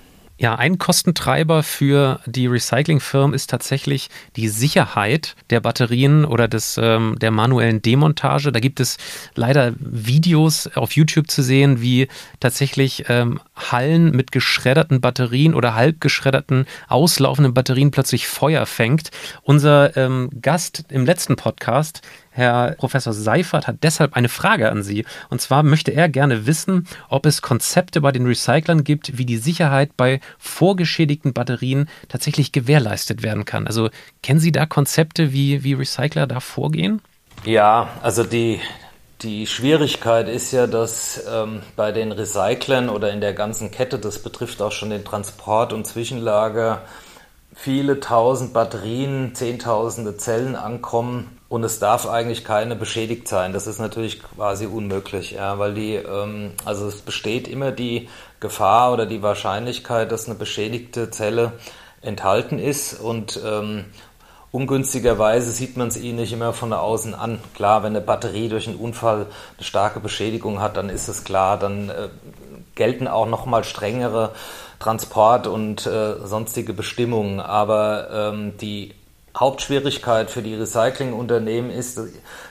Ja, 0.41 0.55
ein 0.55 0.79
Kostentreiber 0.79 1.61
für 1.61 2.19
die 2.25 2.47
Recyclingfirmen 2.47 3.35
ist 3.35 3.51
tatsächlich 3.51 4.09
die 4.35 4.47
Sicherheit 4.47 5.35
der 5.51 5.59
Batterien 5.59 6.25
oder 6.25 6.47
des, 6.47 6.79
ähm, 6.81 7.15
der 7.21 7.29
manuellen 7.29 7.83
Demontage. 7.83 8.51
Da 8.51 8.59
gibt 8.59 8.79
es 8.79 8.97
leider 9.35 9.73
Videos 9.77 10.65
auf 10.73 10.93
YouTube 10.93 11.29
zu 11.29 11.43
sehen, 11.43 11.79
wie 11.83 12.07
tatsächlich 12.39 13.05
ähm, 13.07 13.39
Hallen 13.55 14.15
mit 14.15 14.31
geschredderten 14.31 14.99
Batterien 14.99 15.53
oder 15.53 15.75
halb 15.75 16.01
geschredderten, 16.01 16.65
auslaufenden 16.87 17.53
Batterien 17.53 17.91
plötzlich 17.91 18.25
Feuer 18.25 18.65
fängt. 18.65 19.11
Unser 19.43 19.95
ähm, 19.95 20.31
Gast 20.41 20.85
im 20.89 21.05
letzten 21.05 21.35
Podcast 21.35 22.01
Herr 22.33 22.75
Professor 22.77 23.11
Seifert 23.11 23.67
hat 23.67 23.77
deshalb 23.83 24.15
eine 24.15 24.29
Frage 24.29 24.71
an 24.71 24.83
Sie. 24.83 25.05
Und 25.29 25.41
zwar 25.41 25.63
möchte 25.63 25.91
er 25.91 26.07
gerne 26.07 26.47
wissen, 26.47 26.87
ob 27.09 27.25
es 27.25 27.41
Konzepte 27.41 27.99
bei 27.99 28.13
den 28.13 28.25
Recyclern 28.25 28.85
gibt, 28.85 29.17
wie 29.17 29.25
die 29.25 29.37
Sicherheit 29.37 29.97
bei 29.97 30.21
vorgeschädigten 30.39 31.33
Batterien 31.33 31.89
tatsächlich 32.07 32.53
gewährleistet 32.53 33.21
werden 33.21 33.43
kann. 33.43 33.67
Also 33.67 33.89
kennen 34.23 34.39
Sie 34.39 34.53
da 34.53 34.65
Konzepte, 34.65 35.33
wie, 35.33 35.65
wie 35.65 35.73
Recycler 35.73 36.25
da 36.25 36.39
vorgehen? 36.39 37.01
Ja, 37.43 37.89
also 38.01 38.23
die, 38.23 38.61
die 39.21 39.45
Schwierigkeit 39.45 40.29
ist 40.29 40.53
ja, 40.53 40.67
dass 40.67 41.21
ähm, 41.29 41.59
bei 41.75 41.91
den 41.91 42.13
Recyclern 42.13 42.87
oder 42.87 43.11
in 43.11 43.19
der 43.19 43.33
ganzen 43.33 43.71
Kette, 43.71 43.99
das 43.99 44.19
betrifft 44.19 44.61
auch 44.61 44.71
schon 44.71 44.89
den 44.89 45.03
Transport 45.03 45.73
und 45.73 45.85
Zwischenlager, 45.85 46.83
viele 47.53 47.99
tausend 47.99 48.53
Batterien, 48.53 49.35
zehntausende 49.35 50.15
Zellen 50.15 50.55
ankommen 50.55 51.40
und 51.51 51.65
es 51.65 51.79
darf 51.79 52.07
eigentlich 52.07 52.45
keine 52.45 52.77
beschädigt 52.77 53.27
sein. 53.27 53.51
Das 53.51 53.67
ist 53.67 53.77
natürlich 53.77 54.23
quasi 54.23 54.67
unmöglich, 54.67 55.31
ja, 55.31 55.59
weil 55.59 55.73
die, 55.73 55.95
ähm, 55.95 56.53
also 56.63 56.87
es 56.87 57.01
besteht 57.01 57.49
immer 57.49 57.73
die 57.73 58.07
Gefahr 58.39 58.93
oder 58.93 59.05
die 59.05 59.21
Wahrscheinlichkeit, 59.21 60.13
dass 60.13 60.27
eine 60.27 60.35
beschädigte 60.35 61.11
Zelle 61.11 61.51
enthalten 62.01 62.57
ist 62.57 62.93
und 63.01 63.37
ähm, 63.45 63.83
ungünstigerweise 64.53 65.51
sieht 65.51 65.75
man 65.75 65.89
es 65.89 65.97
ihnen 65.97 66.19
nicht 66.19 66.31
immer 66.31 66.53
von 66.53 66.71
außen 66.71 67.13
an. 67.13 67.39
Klar, 67.53 67.83
wenn 67.83 67.97
eine 67.97 68.05
Batterie 68.05 68.47
durch 68.47 68.69
einen 68.69 68.77
Unfall 68.77 69.25
eine 69.57 69.65
starke 69.65 69.99
Beschädigung 69.99 70.61
hat, 70.61 70.77
dann 70.77 70.87
ist 70.87 71.09
es 71.09 71.25
klar, 71.25 71.59
dann 71.59 71.89
äh, 71.89 72.07
gelten 72.75 73.09
auch 73.09 73.27
noch 73.27 73.45
mal 73.45 73.65
strengere 73.65 74.31
Transport 74.79 75.47
und 75.47 75.85
äh, 75.85 76.15
sonstige 76.25 76.71
Bestimmungen. 76.71 77.41
Aber 77.41 78.31
ähm, 78.31 78.53
die 78.55 78.93
Hauptschwierigkeit 79.37 80.29
für 80.29 80.41
die 80.41 80.55
Recyclingunternehmen 80.55 81.71
ist, 81.71 81.99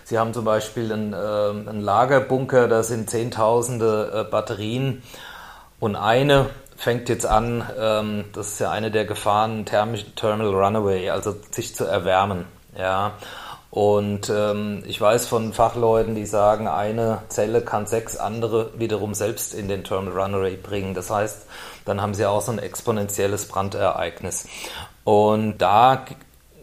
sie 0.04 0.18
haben 0.18 0.32
zum 0.32 0.44
Beispiel 0.44 0.92
einen, 0.92 1.12
äh, 1.12 1.16
einen 1.16 1.80
Lagerbunker, 1.80 2.68
da 2.68 2.82
sind 2.82 3.10
Zehntausende 3.10 4.26
äh, 4.26 4.30
Batterien 4.30 5.02
und 5.78 5.96
eine 5.96 6.46
fängt 6.80 7.10
jetzt 7.10 7.26
an, 7.26 7.62
ähm, 7.78 8.24
das 8.32 8.52
ist 8.52 8.60
ja 8.60 8.70
eine 8.70 8.90
der 8.90 9.04
Gefahren, 9.04 9.66
Thermal 9.66 10.54
Runaway, 10.54 11.10
also 11.10 11.36
sich 11.50 11.74
zu 11.74 11.84
erwärmen. 11.84 12.46
Ja. 12.76 13.12
Und 13.70 14.32
ähm, 14.34 14.82
ich 14.86 15.00
weiß 15.00 15.26
von 15.26 15.52
Fachleuten, 15.52 16.14
die 16.14 16.26
sagen, 16.26 16.66
eine 16.66 17.22
Zelle 17.28 17.60
kann 17.60 17.86
sechs 17.86 18.16
andere 18.16 18.70
wiederum 18.78 19.14
selbst 19.14 19.54
in 19.54 19.68
den 19.68 19.84
Thermal 19.84 20.18
Runaway 20.18 20.56
bringen. 20.56 20.94
Das 20.94 21.10
heißt, 21.10 21.46
dann 21.84 22.00
haben 22.00 22.14
sie 22.14 22.26
auch 22.26 22.40
so 22.40 22.50
ein 22.50 22.58
exponentielles 22.58 23.46
Brandereignis. 23.46 24.48
Und 25.04 25.58
da 25.58 26.04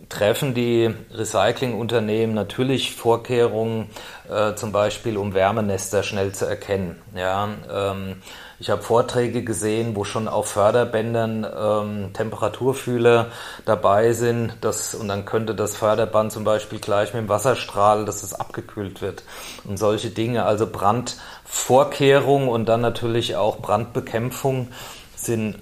treffen 0.09 0.53
die 0.53 0.93
Recyclingunternehmen 1.11 2.33
natürlich 2.33 2.95
Vorkehrungen, 2.95 3.89
äh, 4.29 4.55
zum 4.55 4.71
Beispiel 4.71 5.17
um 5.17 5.33
Wärmenester 5.33 6.03
schnell 6.03 6.31
zu 6.33 6.45
erkennen. 6.45 7.01
Ja, 7.15 7.49
ähm, 7.71 8.21
ich 8.59 8.71
habe 8.71 8.81
Vorträge 8.81 9.43
gesehen, 9.43 9.95
wo 9.95 10.03
schon 10.03 10.27
auf 10.27 10.49
Förderbändern 10.49 11.45
ähm, 11.45 12.13
Temperaturfühler 12.13 13.27
dabei 13.65 14.13
sind, 14.13 14.53
dass, 14.61 14.95
und 14.95 15.09
dann 15.09 15.25
könnte 15.25 15.53
das 15.53 15.75
Förderband 15.75 16.31
zum 16.31 16.43
Beispiel 16.43 16.79
gleich 16.79 17.13
mit 17.13 17.23
dem 17.23 17.29
Wasserstrahl, 17.29 18.05
dass 18.05 18.23
es 18.23 18.33
abgekühlt 18.33 19.01
wird 19.01 19.23
und 19.65 19.77
solche 19.77 20.09
Dinge. 20.09 20.45
Also 20.45 20.65
Brandvorkehrung 20.65 22.47
und 22.47 22.65
dann 22.67 22.81
natürlich 22.81 23.35
auch 23.35 23.59
Brandbekämpfung 23.59 24.69
sind 25.15 25.57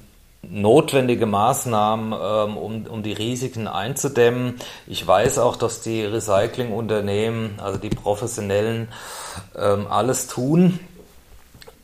notwendige 0.50 1.26
Maßnahmen, 1.26 2.14
ähm, 2.14 2.58
um, 2.58 2.88
um 2.88 3.04
die 3.04 3.14
Risiken 3.14 3.68
einzudämmen. 3.68 4.56
Ich 4.88 5.06
weiß 5.06 5.40
auch, 5.40 5.56
dass 5.56 5.82
die 5.82 6.04
Recyclingunternehmen, 6.04 7.60
also 7.60 7.80
die 7.80 7.90
Professionellen, 7.90 8.90
ähm, 9.58 9.88
alles 9.90 10.28
tun, 10.28 10.80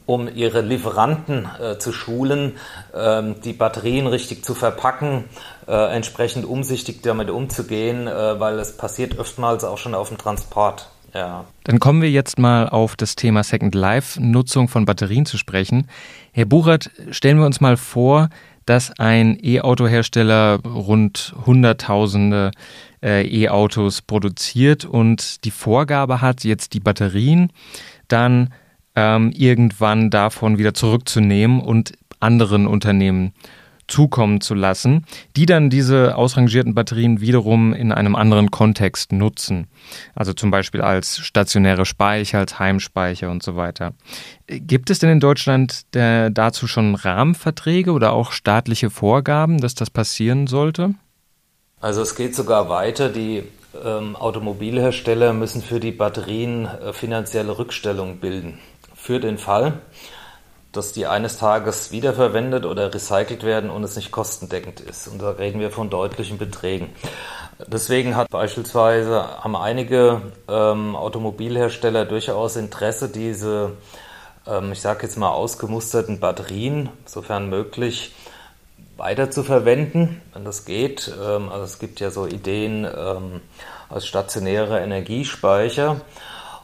um 0.06 0.28
ihre 0.34 0.62
Lieferanten 0.62 1.48
äh, 1.60 1.78
zu 1.78 1.92
schulen, 1.92 2.58
ähm, 2.94 3.42
die 3.42 3.54
Batterien 3.54 4.08
richtig 4.08 4.44
zu 4.44 4.54
verpacken, 4.54 5.26
äh, 5.68 5.96
entsprechend 5.96 6.46
umsichtig 6.46 7.02
damit 7.02 7.30
umzugehen, 7.30 8.08
äh, 8.08 8.40
weil 8.40 8.60
es 8.60 8.76
passiert 8.76 9.20
oftmals 9.20 9.64
auch 9.64 9.78
schon 9.78 9.96
auf 9.96 10.10
dem 10.10 10.18
Transport. 10.18 10.90
Ja. 11.14 11.46
Dann 11.64 11.80
kommen 11.80 12.02
wir 12.02 12.10
jetzt 12.10 12.40
mal 12.40 12.70
auf 12.70 12.96
das 12.96 13.16
Thema 13.16 13.44
Second 13.44 13.76
Life, 13.76 14.22
Nutzung 14.22 14.68
von 14.68 14.86
Batterien 14.86 15.26
zu 15.26 15.38
sprechen. 15.38 15.88
Herr 16.32 16.46
Buchert, 16.46 16.90
stellen 17.12 17.38
wir 17.38 17.46
uns 17.46 17.62
mal 17.62 17.78
vor, 17.78 18.30
dass 18.66 18.98
ein 19.00 19.38
E-Auto-Hersteller 19.42 20.60
rund 20.64 21.36
Hunderttausende 21.46 22.52
äh, 23.04 23.28
E-Autos 23.28 24.02
produziert 24.02 24.86
und 24.86 25.44
die 25.46 25.52
Vorgabe 25.52 26.22
hat, 26.22 26.44
jetzt 26.44 26.74
die 26.74 26.80
Batterien 26.80 27.52
dann 28.08 28.54
ähm, 28.96 29.32
irgendwann 29.32 30.10
davon 30.10 30.58
wieder 30.58 30.74
zurückzunehmen 30.74 31.60
und 31.60 31.94
anderen 32.20 32.68
Unternehmen 32.68 33.34
zukommen 33.88 34.42
zu 34.42 34.54
lassen, 34.54 35.06
die 35.36 35.46
dann 35.46 35.70
diese 35.70 36.16
ausrangierten 36.16 36.74
Batterien 36.74 37.22
wiederum 37.22 37.74
in 37.74 37.92
einem 37.92 38.16
anderen 38.16 38.52
Kontext 38.52 39.12
nutzen. 39.12 39.68
Also 40.16 40.34
zum 40.34 40.52
Beispiel 40.52 40.82
als 40.82 41.20
stationäre 41.20 41.86
Speicher, 41.86 42.40
als 42.40 42.60
Heimspeicher 42.60 43.30
und 43.30 43.44
so 43.44 43.56
weiter. 43.56 43.94
Gibt 44.48 44.90
es 44.90 45.00
denn 45.00 45.10
in 45.10 45.20
Deutschland 45.20 45.94
der, 45.94 46.30
dazu 46.30 46.68
schon 46.68 46.96
Rahmenverträge 46.96 47.92
oder 47.92 48.14
auch 48.14 48.32
staatliche 48.32 48.90
Vorgaben, 48.90 49.60
dass 49.60 49.76
das 49.76 49.90
passieren 49.90 50.48
sollte? 50.48 50.96
Also 51.80 52.02
es 52.02 52.16
geht 52.16 52.36
sogar 52.36 52.70
weiter. 52.70 53.10
Die 53.10 53.44
ähm, 53.84 54.16
Automobilhersteller 54.16 55.34
müssen 55.34 55.62
für 55.62 55.80
die 55.80 55.92
Batterien 55.92 56.66
äh, 56.66 56.94
finanzielle 56.94 57.58
Rückstellungen 57.58 58.20
bilden. 58.20 58.60
Für 58.96 59.20
den 59.20 59.38
Fall, 59.38 59.82
dass 60.72 60.94
die 60.94 61.06
eines 61.06 61.38
Tages 61.38 61.92
wiederverwendet 61.92 62.66
oder 62.66 62.94
recycelt 62.94 63.44
werden 63.44 63.70
und 63.70 63.84
es 63.84 63.96
nicht 63.96 64.12
kostendeckend 64.12 64.80
ist. 64.80 65.08
Und 65.08 65.22
da 65.22 65.32
reden 65.32 65.60
wir 65.60 65.72
von 65.72 65.90
deutlichen 65.90 66.38
Beträgen. 66.38 66.90
Deswegen 67.68 68.16
hat 68.16 68.30
beispielsweise 68.30 69.44
haben 69.44 69.56
einige 69.56 70.22
ähm, 70.48 70.96
Automobilhersteller 70.96 72.06
durchaus 72.06 72.56
Interesse, 72.56 73.10
diese, 73.10 73.74
ähm, 74.48 74.72
ich 74.72 74.82
sage 74.82 75.04
jetzt 75.04 75.18
mal, 75.18 75.30
ausgemusterten 75.30 76.20
Batterien, 76.20 76.90
sofern 77.06 77.50
möglich, 77.50 78.16
weiter 78.98 79.30
zu 79.30 79.44
verwenden, 79.44 80.22
wenn 80.34 80.46
das 80.46 80.66
geht. 80.66 81.12
Ähm, 81.22 81.50
also 81.50 81.66
es 81.66 81.80
gibt 81.80 82.00
ja 82.00 82.12
so 82.12 82.26
Ideen 82.26 82.86
ähm, 82.86 83.42
als 83.90 84.08
stationäre 84.08 84.80
Energiespeicher. 84.80 86.02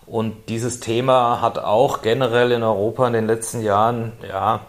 Und 0.07 0.47
dieses 0.47 0.79
Thema 0.79 1.41
hat 1.41 1.59
auch 1.59 2.01
generell 2.01 2.51
in 2.53 2.63
Europa 2.63 3.05
in 3.07 3.13
den 3.13 3.27
letzten 3.27 3.61
Jahren 3.61 4.13
ja, 4.27 4.61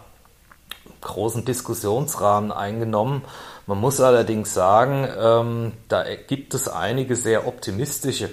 großen 1.01 1.45
Diskussionsrahmen 1.45 2.51
eingenommen. 2.51 3.23
Man 3.65 3.79
muss 3.79 4.01
allerdings 4.01 4.53
sagen, 4.53 5.07
ähm, 5.17 5.71
da 5.87 6.03
gibt 6.27 6.53
es 6.53 6.67
einige 6.67 7.15
sehr 7.15 7.47
optimistische 7.47 8.29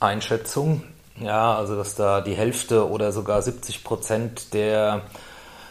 Einschätzungen. 0.00 0.82
Ja, 1.20 1.56
also 1.56 1.76
dass 1.76 1.94
da 1.94 2.20
die 2.20 2.34
Hälfte 2.34 2.88
oder 2.88 3.12
sogar 3.12 3.42
70 3.42 3.84
Prozent 3.84 4.54
der 4.54 5.02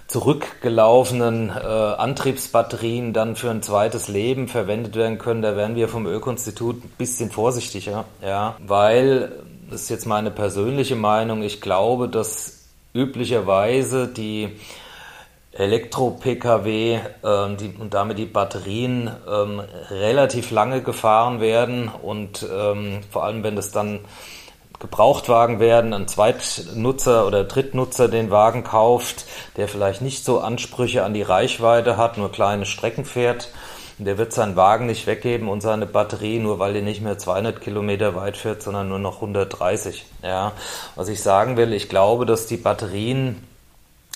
zurückgelaufenen 0.07 1.49
äh, 1.49 1.53
Antriebsbatterien 1.53 3.13
dann 3.13 3.35
für 3.35 3.49
ein 3.49 3.63
zweites 3.63 4.07
Leben 4.07 4.47
verwendet 4.47 4.95
werden 4.95 5.17
können. 5.17 5.41
Da 5.41 5.55
werden 5.55 5.75
wir 5.75 5.89
vom 5.89 6.05
Öko-Institut 6.05 6.83
ein 6.83 6.93
bisschen 6.97 7.31
vorsichtiger, 7.31 8.05
ja, 8.21 8.55
weil 8.59 9.31
ist 9.73 9.89
jetzt 9.89 10.05
meine 10.05 10.31
persönliche 10.31 10.95
Meinung, 10.95 11.43
ich 11.43 11.61
glaube, 11.61 12.07
dass 12.07 12.65
üblicherweise 12.93 14.07
die 14.07 14.49
Elektro-Pkw 15.53 16.99
ähm, 17.23 17.57
die, 17.57 17.75
und 17.79 17.93
damit 17.93 18.17
die 18.17 18.25
Batterien 18.25 19.11
ähm, 19.27 19.61
relativ 19.89 20.51
lange 20.51 20.81
gefahren 20.81 21.41
werden 21.41 21.89
und 21.89 22.47
ähm, 22.51 23.01
vor 23.11 23.23
allem, 23.23 23.43
wenn 23.43 23.57
es 23.57 23.71
dann 23.71 23.99
Gebrauchtwagen 24.79 25.59
werden, 25.59 25.93
ein 25.93 26.07
Zweitnutzer 26.07 27.25
oder 27.27 27.43
Drittnutzer 27.43 28.09
den 28.09 28.31
Wagen 28.31 28.63
kauft, 28.63 29.25
der 29.55 29.67
vielleicht 29.67 30.01
nicht 30.01 30.25
so 30.25 30.39
Ansprüche 30.39 31.03
an 31.03 31.13
die 31.13 31.21
Reichweite 31.21 31.97
hat, 31.97 32.17
nur 32.17 32.31
kleine 32.31 32.65
Strecken 32.65 33.05
fährt, 33.05 33.49
der 34.05 34.17
wird 34.17 34.33
seinen 34.33 34.55
Wagen 34.55 34.85
nicht 34.85 35.07
weggeben 35.07 35.49
und 35.49 35.61
seine 35.61 35.85
Batterie, 35.85 36.39
nur 36.39 36.59
weil 36.59 36.73
die 36.73 36.81
nicht 36.81 37.01
mehr 37.01 37.17
200 37.17 37.61
Kilometer 37.61 38.15
weit 38.15 38.37
fährt, 38.37 38.61
sondern 38.61 38.89
nur 38.89 38.99
noch 38.99 39.15
130. 39.15 40.05
Ja, 40.23 40.53
was 40.95 41.07
ich 41.09 41.21
sagen 41.21 41.57
will, 41.57 41.73
ich 41.73 41.89
glaube, 41.89 42.25
dass 42.25 42.47
die 42.47 42.57
Batterien 42.57 43.43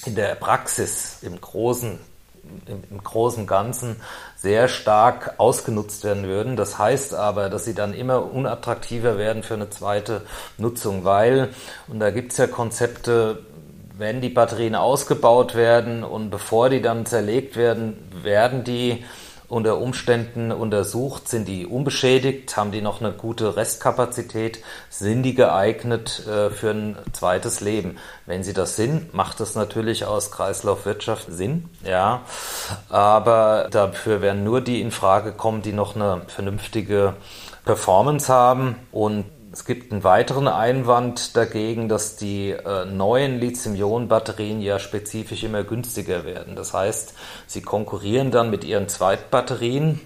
in 0.05 0.15
der 0.15 0.35
Praxis 0.35 1.19
im 1.21 1.39
großen 1.39 1.99
im, 2.67 2.83
im 2.89 3.03
großen 3.03 3.45
Ganzen 3.45 3.97
sehr 4.35 4.67
stark 4.67 5.35
ausgenutzt 5.37 6.03
werden 6.03 6.23
würden. 6.23 6.55
Das 6.55 6.77
heißt 6.77 7.13
aber, 7.13 7.49
dass 7.49 7.65
sie 7.65 7.73
dann 7.73 7.93
immer 7.93 8.31
unattraktiver 8.31 9.17
werden 9.17 9.43
für 9.43 9.55
eine 9.55 9.69
zweite 9.69 10.21
Nutzung, 10.57 11.03
weil, 11.03 11.49
und 11.87 11.99
da 11.99 12.11
gibt 12.11 12.31
es 12.31 12.37
ja 12.37 12.47
Konzepte, 12.47 13.39
wenn 13.97 14.21
die 14.21 14.29
Batterien 14.29 14.75
ausgebaut 14.75 15.55
werden 15.55 16.03
und 16.03 16.29
bevor 16.29 16.69
die 16.69 16.81
dann 16.81 17.05
zerlegt 17.05 17.55
werden, 17.55 17.97
werden 18.23 18.63
die 18.63 19.03
unter 19.49 19.77
Umständen 19.77 20.51
untersucht, 20.51 21.29
sind 21.29 21.47
die 21.47 21.65
unbeschädigt, 21.65 22.57
haben 22.57 22.71
die 22.71 22.81
noch 22.81 22.99
eine 22.99 23.13
gute 23.13 23.55
Restkapazität, 23.55 24.59
sind 24.89 25.23
die 25.23 25.35
geeignet 25.35 26.27
äh, 26.27 26.49
für 26.49 26.71
ein 26.71 26.97
zweites 27.13 27.61
Leben. 27.61 27.97
Wenn 28.25 28.43
sie 28.43 28.53
das 28.53 28.75
sind, 28.75 29.13
macht 29.13 29.39
es 29.39 29.55
natürlich 29.55 30.05
aus 30.05 30.31
Kreislaufwirtschaft 30.31 31.27
Sinn, 31.29 31.69
ja. 31.85 32.21
Aber 32.89 33.69
dafür 33.71 34.21
werden 34.21 34.43
nur 34.43 34.59
die 34.59 34.81
in 34.81 34.91
Frage 34.91 35.31
kommen, 35.31 35.61
die 35.61 35.73
noch 35.73 35.95
eine 35.95 36.23
vernünftige 36.27 37.13
Performance 37.63 38.31
haben 38.31 38.75
und 38.91 39.25
es 39.57 39.65
gibt 39.65 39.91
einen 39.91 40.03
weiteren 40.03 40.47
Einwand 40.47 41.35
dagegen, 41.35 41.89
dass 41.89 42.15
die 42.15 42.51
äh, 42.51 42.85
neuen 42.85 43.39
Lithium-Ionen-Batterien 43.39 44.61
ja 44.61 44.77
spezifisch 44.77 45.43
immer 45.43 45.63
günstiger 45.63 46.25
werden. 46.25 46.55
Das 46.55 46.75
heißt, 46.75 47.15
sie 47.47 47.63
konkurrieren 47.63 48.29
dann 48.29 48.51
mit 48.51 48.63
ihren 48.63 48.87
Zweitbatterien, 48.87 49.99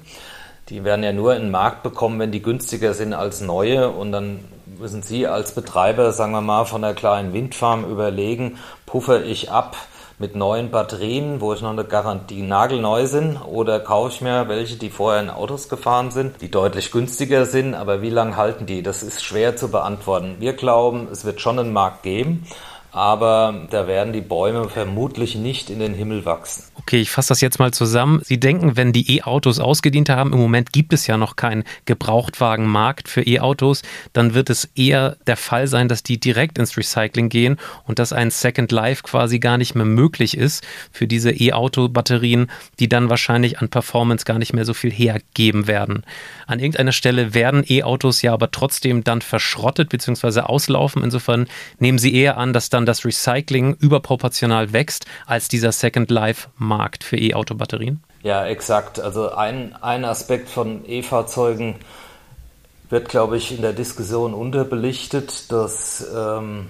die 0.69 0.85
werden 0.85 1.03
ja 1.03 1.11
nur 1.11 1.35
in 1.35 1.41
den 1.41 1.51
Markt 1.51 1.83
bekommen, 1.83 2.17
wenn 2.17 2.31
die 2.31 2.41
günstiger 2.41 2.93
sind 2.93 3.13
als 3.13 3.41
neue 3.41 3.89
und 3.89 4.13
dann 4.13 4.39
müssen 4.79 5.03
Sie 5.03 5.27
als 5.27 5.53
Betreiber, 5.53 6.13
sagen 6.13 6.31
wir 6.31 6.39
mal, 6.39 6.63
von 6.63 6.81
einer 6.81 6.93
kleinen 6.93 7.33
Windfarm 7.33 7.83
überlegen, 7.83 8.57
puffer 8.85 9.25
ich 9.25 9.51
ab 9.51 9.75
mit 10.21 10.35
neuen 10.35 10.69
Batterien, 10.69 11.41
wo 11.41 11.51
ich 11.51 11.61
noch 11.61 11.71
eine 11.71 11.83
Garantie 11.83 12.43
nagelneu 12.43 13.07
sind, 13.07 13.37
oder 13.43 13.79
kaufe 13.79 14.13
ich 14.13 14.21
mir 14.21 14.47
welche, 14.47 14.77
die 14.77 14.91
vorher 14.91 15.19
in 15.19 15.31
Autos 15.31 15.67
gefahren 15.67 16.11
sind, 16.11 16.41
die 16.41 16.51
deutlich 16.51 16.91
günstiger 16.91 17.47
sind, 17.47 17.73
aber 17.73 18.03
wie 18.03 18.11
lange 18.11 18.37
halten 18.37 18.67
die? 18.67 18.83
Das 18.83 19.01
ist 19.01 19.23
schwer 19.23 19.55
zu 19.55 19.71
beantworten. 19.71 20.35
Wir 20.37 20.53
glauben, 20.53 21.07
es 21.11 21.25
wird 21.25 21.41
schon 21.41 21.57
einen 21.57 21.73
Markt 21.73 22.03
geben, 22.03 22.45
aber 22.91 23.67
da 23.69 23.87
werden 23.87 24.11
die 24.11 24.21
Bäume 24.21 24.67
vermutlich 24.67 25.35
nicht 25.35 25.69
in 25.69 25.79
den 25.79 25.93
Himmel 25.93 26.25
wachsen. 26.25 26.63
Okay, 26.75 26.99
ich 27.01 27.11
fasse 27.11 27.29
das 27.29 27.41
jetzt 27.41 27.59
mal 27.59 27.71
zusammen. 27.71 28.21
Sie 28.23 28.39
denken, 28.39 28.75
wenn 28.75 28.91
die 28.91 29.17
E-Autos 29.17 29.59
ausgedient 29.59 30.09
haben, 30.09 30.33
im 30.33 30.39
Moment 30.39 30.73
gibt 30.73 30.93
es 30.93 31.07
ja 31.07 31.15
noch 31.15 31.35
keinen 31.35 31.63
Gebrauchtwagenmarkt 31.85 33.07
für 33.07 33.21
E-Autos, 33.21 33.83
dann 34.13 34.33
wird 34.33 34.49
es 34.49 34.65
eher 34.75 35.15
der 35.27 35.37
Fall 35.37 35.67
sein, 35.67 35.87
dass 35.87 36.03
die 36.03 36.19
direkt 36.19 36.57
ins 36.57 36.75
Recycling 36.77 37.29
gehen 37.29 37.57
und 37.85 37.99
dass 37.99 38.13
ein 38.13 38.31
Second 38.31 38.71
Life 38.71 39.03
quasi 39.03 39.39
gar 39.39 39.57
nicht 39.57 39.75
mehr 39.75 39.85
möglich 39.85 40.35
ist 40.35 40.65
für 40.91 41.07
diese 41.07 41.31
E-Auto-Batterien, 41.31 42.49
die 42.79 42.89
dann 42.89 43.09
wahrscheinlich 43.09 43.59
an 43.59 43.69
Performance 43.69 44.25
gar 44.25 44.39
nicht 44.39 44.53
mehr 44.53 44.65
so 44.65 44.73
viel 44.73 44.91
hergeben 44.91 45.67
werden. 45.67 46.03
An 46.47 46.59
irgendeiner 46.59 46.91
Stelle 46.91 47.33
werden 47.33 47.63
E-Autos 47.67 48.21
ja 48.21 48.33
aber 48.33 48.51
trotzdem 48.51 49.03
dann 49.03 49.21
verschrottet 49.21 49.89
bzw. 49.89 50.41
auslaufen. 50.41 51.03
Insofern 51.03 51.47
nehmen 51.79 51.99
Sie 51.99 52.13
eher 52.13 52.37
an, 52.37 52.53
dass 52.53 52.69
dann 52.69 52.80
das 52.85 53.05
Recycling 53.05 53.75
überproportional 53.79 54.73
wächst 54.73 55.05
als 55.25 55.47
dieser 55.47 55.71
Second 55.71 56.11
Life-Markt. 56.11 56.81
Markt 56.81 57.03
für 57.03 57.17
E-Auto-Batterien? 57.17 58.01
Ja, 58.23 58.45
exakt. 58.45 58.99
Also 58.99 59.31
ein, 59.31 59.75
ein 59.81 60.05
Aspekt 60.05 60.49
von 60.49 60.83
E-Fahrzeugen 60.87 61.75
wird, 62.89 63.09
glaube 63.09 63.37
ich, 63.37 63.55
in 63.55 63.61
der 63.61 63.73
Diskussion 63.73 64.33
unterbelichtet, 64.33 65.51
dass 65.51 66.05
ähm, 66.15 66.69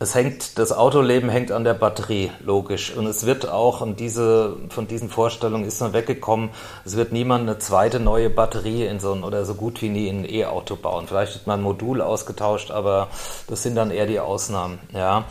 es 0.00 0.14
hängt, 0.14 0.58
das 0.58 0.70
Autoleben 0.70 1.28
hängt 1.28 1.50
an 1.50 1.64
der 1.64 1.74
Batterie, 1.74 2.30
logisch. 2.40 2.94
Und 2.94 3.06
es 3.06 3.26
wird 3.26 3.48
auch, 3.48 3.80
und 3.80 3.98
diese, 3.98 4.56
von 4.68 4.86
diesen 4.86 5.08
Vorstellungen 5.08 5.64
ist 5.64 5.80
man 5.80 5.92
weggekommen, 5.92 6.50
es 6.84 6.96
wird 6.96 7.10
niemand 7.10 7.48
eine 7.48 7.58
zweite 7.58 7.98
neue 7.98 8.30
Batterie 8.30 8.86
in 8.86 9.00
so 9.00 9.12
ein, 9.12 9.24
oder 9.24 9.44
so 9.44 9.54
gut 9.54 9.82
wie 9.82 9.88
nie 9.88 10.06
in 10.06 10.20
ein 10.20 10.32
E-Auto 10.32 10.76
bauen. 10.76 11.08
Vielleicht 11.08 11.34
wird 11.34 11.46
man 11.48 11.60
ein 11.60 11.64
Modul 11.64 12.00
ausgetauscht, 12.00 12.70
aber 12.70 13.08
das 13.48 13.64
sind 13.64 13.74
dann 13.74 13.90
eher 13.90 14.06
die 14.06 14.20
Ausnahmen, 14.20 14.78
ja. 14.94 15.24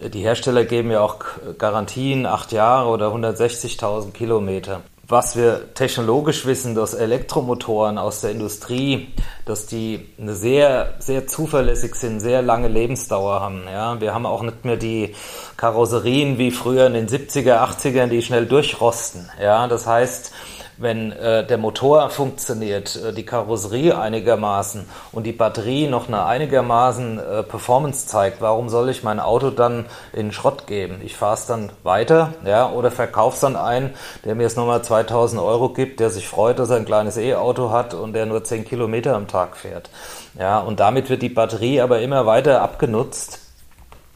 Die 0.00 0.22
Hersteller 0.22 0.64
geben 0.64 0.90
ja 0.90 1.02
auch 1.02 1.18
Garantien, 1.58 2.24
acht 2.24 2.52
Jahre 2.52 2.88
oder 2.88 3.08
160.000 3.08 4.12
Kilometer 4.12 4.80
was 5.08 5.36
wir 5.36 5.74
technologisch 5.74 6.46
wissen, 6.46 6.74
dass 6.74 6.94
Elektromotoren 6.94 7.96
aus 7.96 8.22
der 8.22 8.32
Industrie, 8.32 9.08
dass 9.44 9.66
die 9.66 10.08
eine 10.20 10.34
sehr, 10.34 10.94
sehr 10.98 11.26
zuverlässig 11.28 11.94
sind, 11.94 12.20
sehr 12.20 12.42
lange 12.42 12.68
Lebensdauer 12.68 13.40
haben. 13.40 13.64
Ja, 13.70 14.00
wir 14.00 14.14
haben 14.14 14.26
auch 14.26 14.42
nicht 14.42 14.64
mehr 14.64 14.76
die 14.76 15.14
Karosserien 15.56 16.38
wie 16.38 16.50
früher 16.50 16.86
in 16.88 16.94
den 16.94 17.08
70er, 17.08 17.62
80ern, 17.62 18.08
die 18.08 18.22
schnell 18.22 18.46
durchrosten. 18.46 19.30
Ja, 19.40 19.68
das 19.68 19.86
heißt, 19.86 20.32
wenn 20.78 21.12
äh, 21.12 21.46
der 21.46 21.58
Motor 21.58 22.10
funktioniert, 22.10 22.96
äh, 22.96 23.12
die 23.12 23.24
Karosserie 23.24 23.98
einigermaßen 23.98 24.86
und 25.12 25.24
die 25.24 25.32
Batterie 25.32 25.88
noch 25.88 26.08
eine 26.08 26.24
einigermaßen 26.24 27.18
äh, 27.18 27.42
Performance 27.42 28.06
zeigt, 28.06 28.40
warum 28.40 28.68
soll 28.68 28.90
ich 28.90 29.02
mein 29.02 29.20
Auto 29.20 29.50
dann 29.50 29.86
in 30.12 30.32
Schrott 30.32 30.66
geben? 30.66 31.00
Ich 31.04 31.16
fahre 31.16 31.34
es 31.34 31.46
dann 31.46 31.70
weiter, 31.82 32.34
ja, 32.44 32.70
oder 32.70 32.90
verkaufe 32.90 33.34
es 33.34 33.40
dann 33.40 33.56
einen, 33.56 33.94
der 34.24 34.34
mir 34.34 34.42
jetzt 34.42 34.56
nochmal 34.56 34.82
2000 34.82 35.40
Euro 35.40 35.70
gibt, 35.70 36.00
der 36.00 36.10
sich 36.10 36.28
freut, 36.28 36.58
dass 36.58 36.70
er 36.70 36.76
ein 36.76 36.84
kleines 36.84 37.16
E-Auto 37.16 37.70
hat 37.70 37.94
und 37.94 38.12
der 38.12 38.26
nur 38.26 38.44
10 38.44 38.64
Kilometer 38.64 39.14
am 39.14 39.28
Tag 39.28 39.56
fährt. 39.56 39.90
Ja, 40.38 40.58
und 40.58 40.80
damit 40.80 41.08
wird 41.08 41.22
die 41.22 41.28
Batterie 41.28 41.80
aber 41.80 42.00
immer 42.00 42.26
weiter 42.26 42.60
abgenutzt. 42.60 43.40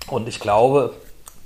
Und 0.09 0.29
ich 0.29 0.41
glaube, 0.41 0.93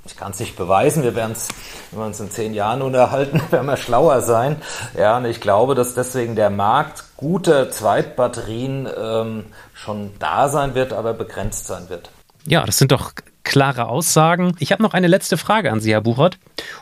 ich 0.05 0.15
kann 0.15 0.31
es 0.31 0.39
nicht 0.39 0.55
beweisen, 0.55 1.03
wir 1.03 1.15
werden 1.15 1.31
es, 1.31 1.47
wenn 1.91 1.99
wir 1.99 2.05
uns 2.05 2.19
in 2.19 2.29
zehn 2.29 2.53
Jahren 2.53 2.81
unterhalten, 2.81 3.41
werden 3.51 3.65
wir 3.65 3.77
schlauer 3.77 4.21
sein. 4.21 4.57
Ja, 4.97 5.17
und 5.17 5.25
ich 5.25 5.41
glaube, 5.41 5.75
dass 5.75 5.95
deswegen 5.95 6.35
der 6.35 6.49
Markt 6.49 7.03
guter 7.17 7.71
Zweitbatterien 7.71 8.87
ähm, 8.97 9.45
schon 9.73 10.11
da 10.19 10.49
sein 10.49 10.75
wird, 10.75 10.93
aber 10.93 11.13
begrenzt 11.13 11.67
sein 11.67 11.89
wird. 11.89 12.11
Ja, 12.45 12.63
das 12.65 12.77
sind 12.77 12.91
doch 12.91 13.13
klare 13.43 13.87
Aussagen. 13.87 14.55
Ich 14.59 14.71
habe 14.71 14.83
noch 14.83 14.93
eine 14.93 15.07
letzte 15.07 15.37
Frage 15.37 15.71
an 15.71 15.79
Sie, 15.79 15.91
Herr 15.91 16.01
Buchert. 16.01 16.37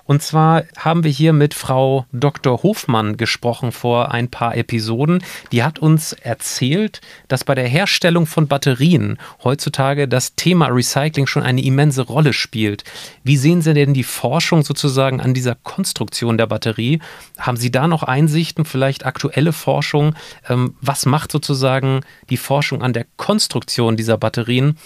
Und 0.06 0.22
zwar 0.22 0.64
haben 0.78 1.04
wir 1.04 1.12
hier 1.12 1.34
mit 1.34 1.54
Frau 1.54 2.06
Dr. 2.12 2.64
Hofmann 2.64 3.18
gesprochen 3.18 3.72
vor 3.72 4.12
ein 4.12 4.30
paar 4.30 4.56
Episoden. 4.56 5.24
Die 5.52 5.64
hat 5.64 5.80
uns 5.80 6.14
erzählt, 6.14 7.02
dass 7.28 7.44
bei 7.44 7.56
der 7.56 7.68
Herstellung 7.68 8.26
von 8.26 8.48
Batterien 8.48 9.18
heutzutage 9.44 10.08
das 10.08 10.36
Thema 10.36 10.68
Recycling 10.68 11.28
schon 11.28 11.44
eine 11.44 11.64
immense 11.64 12.04
Rolle 12.04 12.34
spielt. 12.34 12.84
Wie 13.24 13.38
sehen 13.38 13.62
Sie 13.62 13.74
denn 13.74 13.94
die 13.94 14.04
Forschung 14.04 14.64
sozusagen 14.64 15.22
an 15.22 15.34
dieser 15.34 15.56
Konstruktion 15.56 16.38
der 16.38 16.48
Batterie? 16.48 17.00
Haben 17.38 17.58
Sie 17.58 17.72
da 17.72 17.88
noch 17.88 18.04
Einsichten, 18.04 18.66
vielleicht 18.66 19.06
aktuelle 19.06 19.54
Forschung? 19.54 20.16
Ähm, 20.50 20.76
was 20.82 21.06
macht 21.06 21.32
sozusagen 21.32 22.02
die 22.30 22.38
Forschung 22.38 22.82
an 22.82 22.94
der 22.94 23.06
Konstruktion 23.18 23.96
dieser 23.96 24.18
Batterien? 24.18 24.78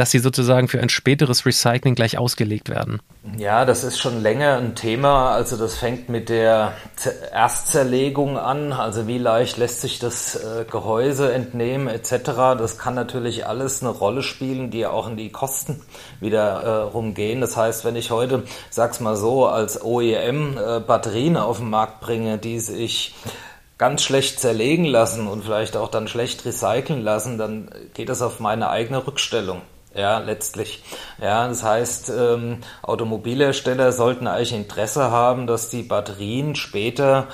dass 0.00 0.10
sie 0.10 0.18
sozusagen 0.18 0.66
für 0.66 0.80
ein 0.80 0.88
späteres 0.88 1.44
Recycling 1.44 1.94
gleich 1.94 2.16
ausgelegt 2.16 2.70
werden? 2.70 3.00
Ja, 3.36 3.66
das 3.66 3.84
ist 3.84 3.98
schon 3.98 4.22
länger 4.22 4.56
ein 4.56 4.74
Thema. 4.74 5.32
Also 5.32 5.58
das 5.58 5.76
fängt 5.76 6.08
mit 6.08 6.30
der 6.30 6.72
Erstzerlegung 7.30 8.38
an. 8.38 8.72
Also 8.72 9.06
wie 9.06 9.18
leicht 9.18 9.58
lässt 9.58 9.82
sich 9.82 9.98
das 9.98 10.36
äh, 10.36 10.64
Gehäuse 10.64 11.30
entnehmen 11.30 11.86
etc. 11.88 12.56
Das 12.56 12.78
kann 12.78 12.94
natürlich 12.94 13.46
alles 13.46 13.82
eine 13.82 13.90
Rolle 13.90 14.22
spielen, 14.22 14.70
die 14.70 14.86
auch 14.86 15.06
in 15.06 15.18
die 15.18 15.30
Kosten 15.30 15.82
wieder 16.18 16.62
äh, 16.62 16.82
rumgehen. 16.84 17.42
Das 17.42 17.58
heißt, 17.58 17.84
wenn 17.84 17.94
ich 17.94 18.10
heute, 18.10 18.44
sag's 18.70 19.00
mal 19.00 19.16
so, 19.16 19.46
als 19.46 19.84
OEM 19.84 20.56
äh, 20.56 20.80
Batterien 20.80 21.36
auf 21.36 21.58
den 21.58 21.68
Markt 21.68 22.00
bringe, 22.00 22.38
die 22.38 22.58
sich 22.58 23.14
ganz 23.76 24.02
schlecht 24.02 24.40
zerlegen 24.40 24.86
lassen 24.86 25.28
und 25.28 25.44
vielleicht 25.44 25.76
auch 25.76 25.88
dann 25.88 26.08
schlecht 26.08 26.46
recyceln 26.46 27.02
lassen, 27.02 27.36
dann 27.36 27.70
geht 27.92 28.08
das 28.08 28.22
auf 28.22 28.40
meine 28.40 28.70
eigene 28.70 29.06
Rückstellung. 29.06 29.60
Ja, 29.94 30.18
letztlich. 30.18 30.84
Ja, 31.20 31.48
das 31.48 31.64
heißt, 31.64 32.10
ähm, 32.10 32.58
Automobilhersteller 32.82 33.90
sollten 33.92 34.28
eigentlich 34.28 34.52
Interesse 34.52 35.10
haben, 35.10 35.48
dass 35.48 35.68
die 35.68 35.82
Batterien 35.82 36.54
später 36.54 37.26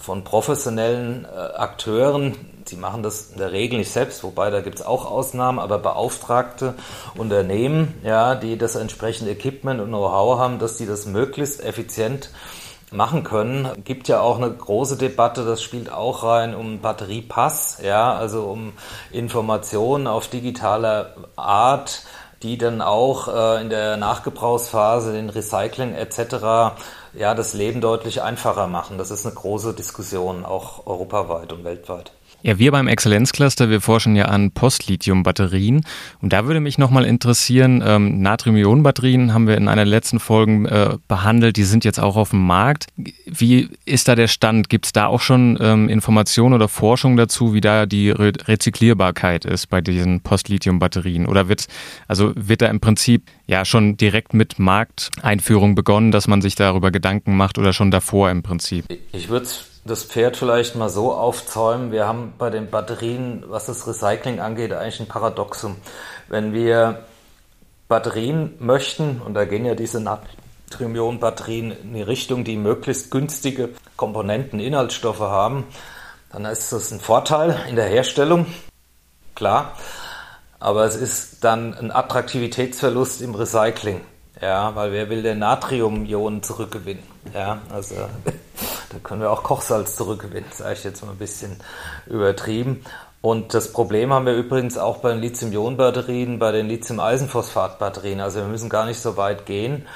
von 0.00 0.24
professionellen 0.24 1.26
äh, 1.26 1.28
Akteuren, 1.28 2.34
sie 2.64 2.76
machen 2.76 3.02
das 3.02 3.32
in 3.32 3.38
der 3.38 3.52
Regel 3.52 3.78
nicht 3.78 3.90
selbst, 3.90 4.24
wobei 4.24 4.48
da 4.48 4.62
gibt 4.62 4.80
es 4.80 4.86
auch 4.86 5.04
Ausnahmen, 5.04 5.58
aber 5.58 5.78
beauftragte 5.78 6.74
Unternehmen, 7.14 7.94
ja, 8.02 8.34
die 8.34 8.56
das 8.56 8.74
entsprechende 8.74 9.32
Equipment 9.32 9.80
und 9.80 9.88
Know-how 9.88 10.38
haben, 10.38 10.58
dass 10.58 10.78
die 10.78 10.86
das 10.86 11.04
möglichst 11.04 11.62
effizient 11.62 12.30
machen 12.90 13.24
können. 13.24 13.68
Gibt 13.84 14.08
ja 14.08 14.20
auch 14.20 14.36
eine 14.36 14.50
große 14.50 14.96
Debatte, 14.96 15.44
das 15.44 15.62
spielt 15.62 15.92
auch 15.92 16.22
rein 16.22 16.54
um 16.54 16.80
Batteriepass, 16.80 17.78
ja, 17.82 18.14
also 18.14 18.44
um 18.44 18.72
Informationen 19.12 20.06
auf 20.06 20.28
digitaler 20.28 21.14
Art, 21.36 22.02
die 22.42 22.56
dann 22.56 22.80
auch 22.80 23.28
äh, 23.28 23.60
in 23.60 23.70
der 23.70 23.96
Nachgebrauchsphase, 23.96 25.12
den 25.12 25.28
Recycling 25.28 25.94
etc. 25.94 26.76
ja 27.14 27.34
das 27.34 27.52
Leben 27.54 27.80
deutlich 27.80 28.22
einfacher 28.22 28.66
machen. 28.66 28.98
Das 28.98 29.10
ist 29.10 29.26
eine 29.26 29.34
große 29.34 29.74
Diskussion, 29.74 30.44
auch 30.44 30.86
europaweit 30.86 31.52
und 31.52 31.64
weltweit. 31.64 32.12
Ja, 32.42 32.56
wir 32.60 32.70
beim 32.70 32.86
Exzellenzcluster, 32.86 33.68
wir 33.68 33.80
forschen 33.80 34.14
ja 34.14 34.26
an 34.26 34.52
Postlithium-Batterien. 34.52 35.84
Und 36.22 36.32
da 36.32 36.46
würde 36.46 36.60
mich 36.60 36.78
nochmal 36.78 37.04
interessieren, 37.04 37.82
ähm, 37.84 38.22
Natrium-Ionen-Batterien 38.22 39.34
haben 39.34 39.48
wir 39.48 39.56
in 39.56 39.66
einer 39.66 39.84
der 39.84 39.90
letzten 39.90 40.20
Folgen 40.20 40.64
äh, 40.66 40.98
behandelt, 41.08 41.56
die 41.56 41.64
sind 41.64 41.84
jetzt 41.84 41.98
auch 41.98 42.14
auf 42.14 42.30
dem 42.30 42.46
Markt. 42.46 42.86
Wie 43.26 43.70
ist 43.84 44.06
da 44.06 44.14
der 44.14 44.28
Stand? 44.28 44.68
Gibt 44.68 44.86
es 44.86 44.92
da 44.92 45.06
auch 45.06 45.20
schon 45.20 45.58
ähm, 45.60 45.88
Informationen 45.88 46.54
oder 46.54 46.68
Forschung 46.68 47.16
dazu, 47.16 47.54
wie 47.54 47.60
da 47.60 47.86
die 47.86 48.10
Re 48.10 48.32
Rezyklierbarkeit 48.46 49.44
ist 49.44 49.66
bei 49.66 49.80
diesen 49.80 50.20
Postlithium-Batterien? 50.20 51.26
Oder 51.26 51.48
wird, 51.48 51.66
also 52.06 52.32
wird 52.36 52.62
da 52.62 52.66
im 52.66 52.78
Prinzip 52.78 53.24
ja 53.48 53.64
schon 53.64 53.96
direkt 53.96 54.32
mit 54.32 54.60
Markteinführung 54.60 55.74
begonnen, 55.74 56.12
dass 56.12 56.28
man 56.28 56.40
sich 56.40 56.54
darüber 56.54 56.92
Gedanken 56.92 57.36
macht 57.36 57.58
oder 57.58 57.72
schon 57.72 57.90
davor 57.90 58.30
im 58.30 58.44
Prinzip? 58.44 58.84
Ich 59.12 59.28
würde 59.28 59.48
das 59.84 60.04
Pferd 60.04 60.36
vielleicht 60.36 60.76
mal 60.76 60.88
so 60.88 61.12
aufzäumen. 61.12 61.92
Wir 61.92 62.06
haben 62.06 62.34
bei 62.38 62.50
den 62.50 62.70
Batterien, 62.70 63.44
was 63.48 63.66
das 63.66 63.86
Recycling 63.86 64.40
angeht, 64.40 64.72
eigentlich 64.72 65.00
ein 65.00 65.08
Paradoxum. 65.08 65.76
Wenn 66.28 66.52
wir 66.52 67.04
Batterien 67.88 68.54
möchten, 68.58 69.20
und 69.24 69.34
da 69.34 69.44
gehen 69.44 69.64
ja 69.64 69.74
diese 69.74 70.00
Natrium-Ionen-Batterien 70.00 71.72
in 71.72 71.94
die 71.94 72.02
Richtung, 72.02 72.44
die 72.44 72.56
möglichst 72.56 73.10
günstige 73.10 73.70
Komponenten, 73.96 74.60
Inhaltsstoffe 74.60 75.20
haben, 75.20 75.64
dann 76.30 76.44
ist 76.44 76.72
das 76.72 76.90
ein 76.90 77.00
Vorteil 77.00 77.58
in 77.68 77.76
der 77.76 77.86
Herstellung, 77.86 78.46
klar. 79.34 79.72
Aber 80.60 80.84
es 80.84 80.96
ist 80.96 81.44
dann 81.44 81.72
ein 81.72 81.90
Attraktivitätsverlust 81.90 83.22
im 83.22 83.34
Recycling. 83.34 84.02
Ja, 84.40 84.74
weil 84.76 84.92
wer 84.92 85.10
will 85.10 85.22
denn 85.22 85.40
Natriumionen 85.40 86.42
zurückgewinnen? 86.42 87.02
Ja, 87.34 87.60
also 87.72 87.94
da 88.90 88.98
können 89.02 89.20
wir 89.20 89.30
auch 89.30 89.42
Kochsalz 89.42 89.96
zurückgewinnen, 89.96 90.50
sage 90.52 90.74
ich 90.74 90.84
jetzt 90.84 91.04
mal 91.04 91.10
ein 91.10 91.18
bisschen 91.18 91.56
übertrieben. 92.06 92.84
Und 93.20 93.52
das 93.52 93.72
Problem 93.72 94.12
haben 94.12 94.26
wir 94.26 94.34
übrigens 94.34 94.78
auch 94.78 94.98
bei 94.98 95.10
den 95.10 95.20
Lithium-Ionen-Batterien, 95.20 96.38
bei 96.38 96.52
den 96.52 96.68
Lithium-Eisenphosphat-Batterien. 96.68 98.20
Also 98.20 98.40
wir 98.40 98.46
müssen 98.46 98.68
gar 98.68 98.86
nicht 98.86 99.00
so 99.00 99.16
weit 99.16 99.44
gehen. 99.44 99.86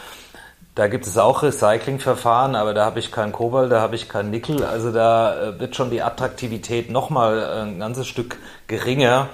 Da 0.74 0.88
gibt 0.88 1.07
es 1.07 1.18
auch 1.18 1.43
Recyclingverfahren, 1.43 2.57
aber 2.57 2.74
da 2.74 2.86
habe 2.86 2.99
ich 2.99 3.12
kein 3.12 3.30
Kobalt, 3.30 3.70
da 3.70 3.80
habe 3.80 3.95
ich 3.95 4.09
kein 4.09 4.30
Nickel. 4.30 4.64
Also 4.64 4.90
da 4.90 5.51
äh, 5.51 5.61
wird 5.61 5.76
schon 5.76 5.90
die 5.90 6.03
Attraktivität 6.03 6.90
nochmal 6.90 7.38
äh, 7.38 7.62
ein 7.62 7.78
ganzes 7.78 8.09
Stück 8.09 8.38
geringer. 8.66 9.28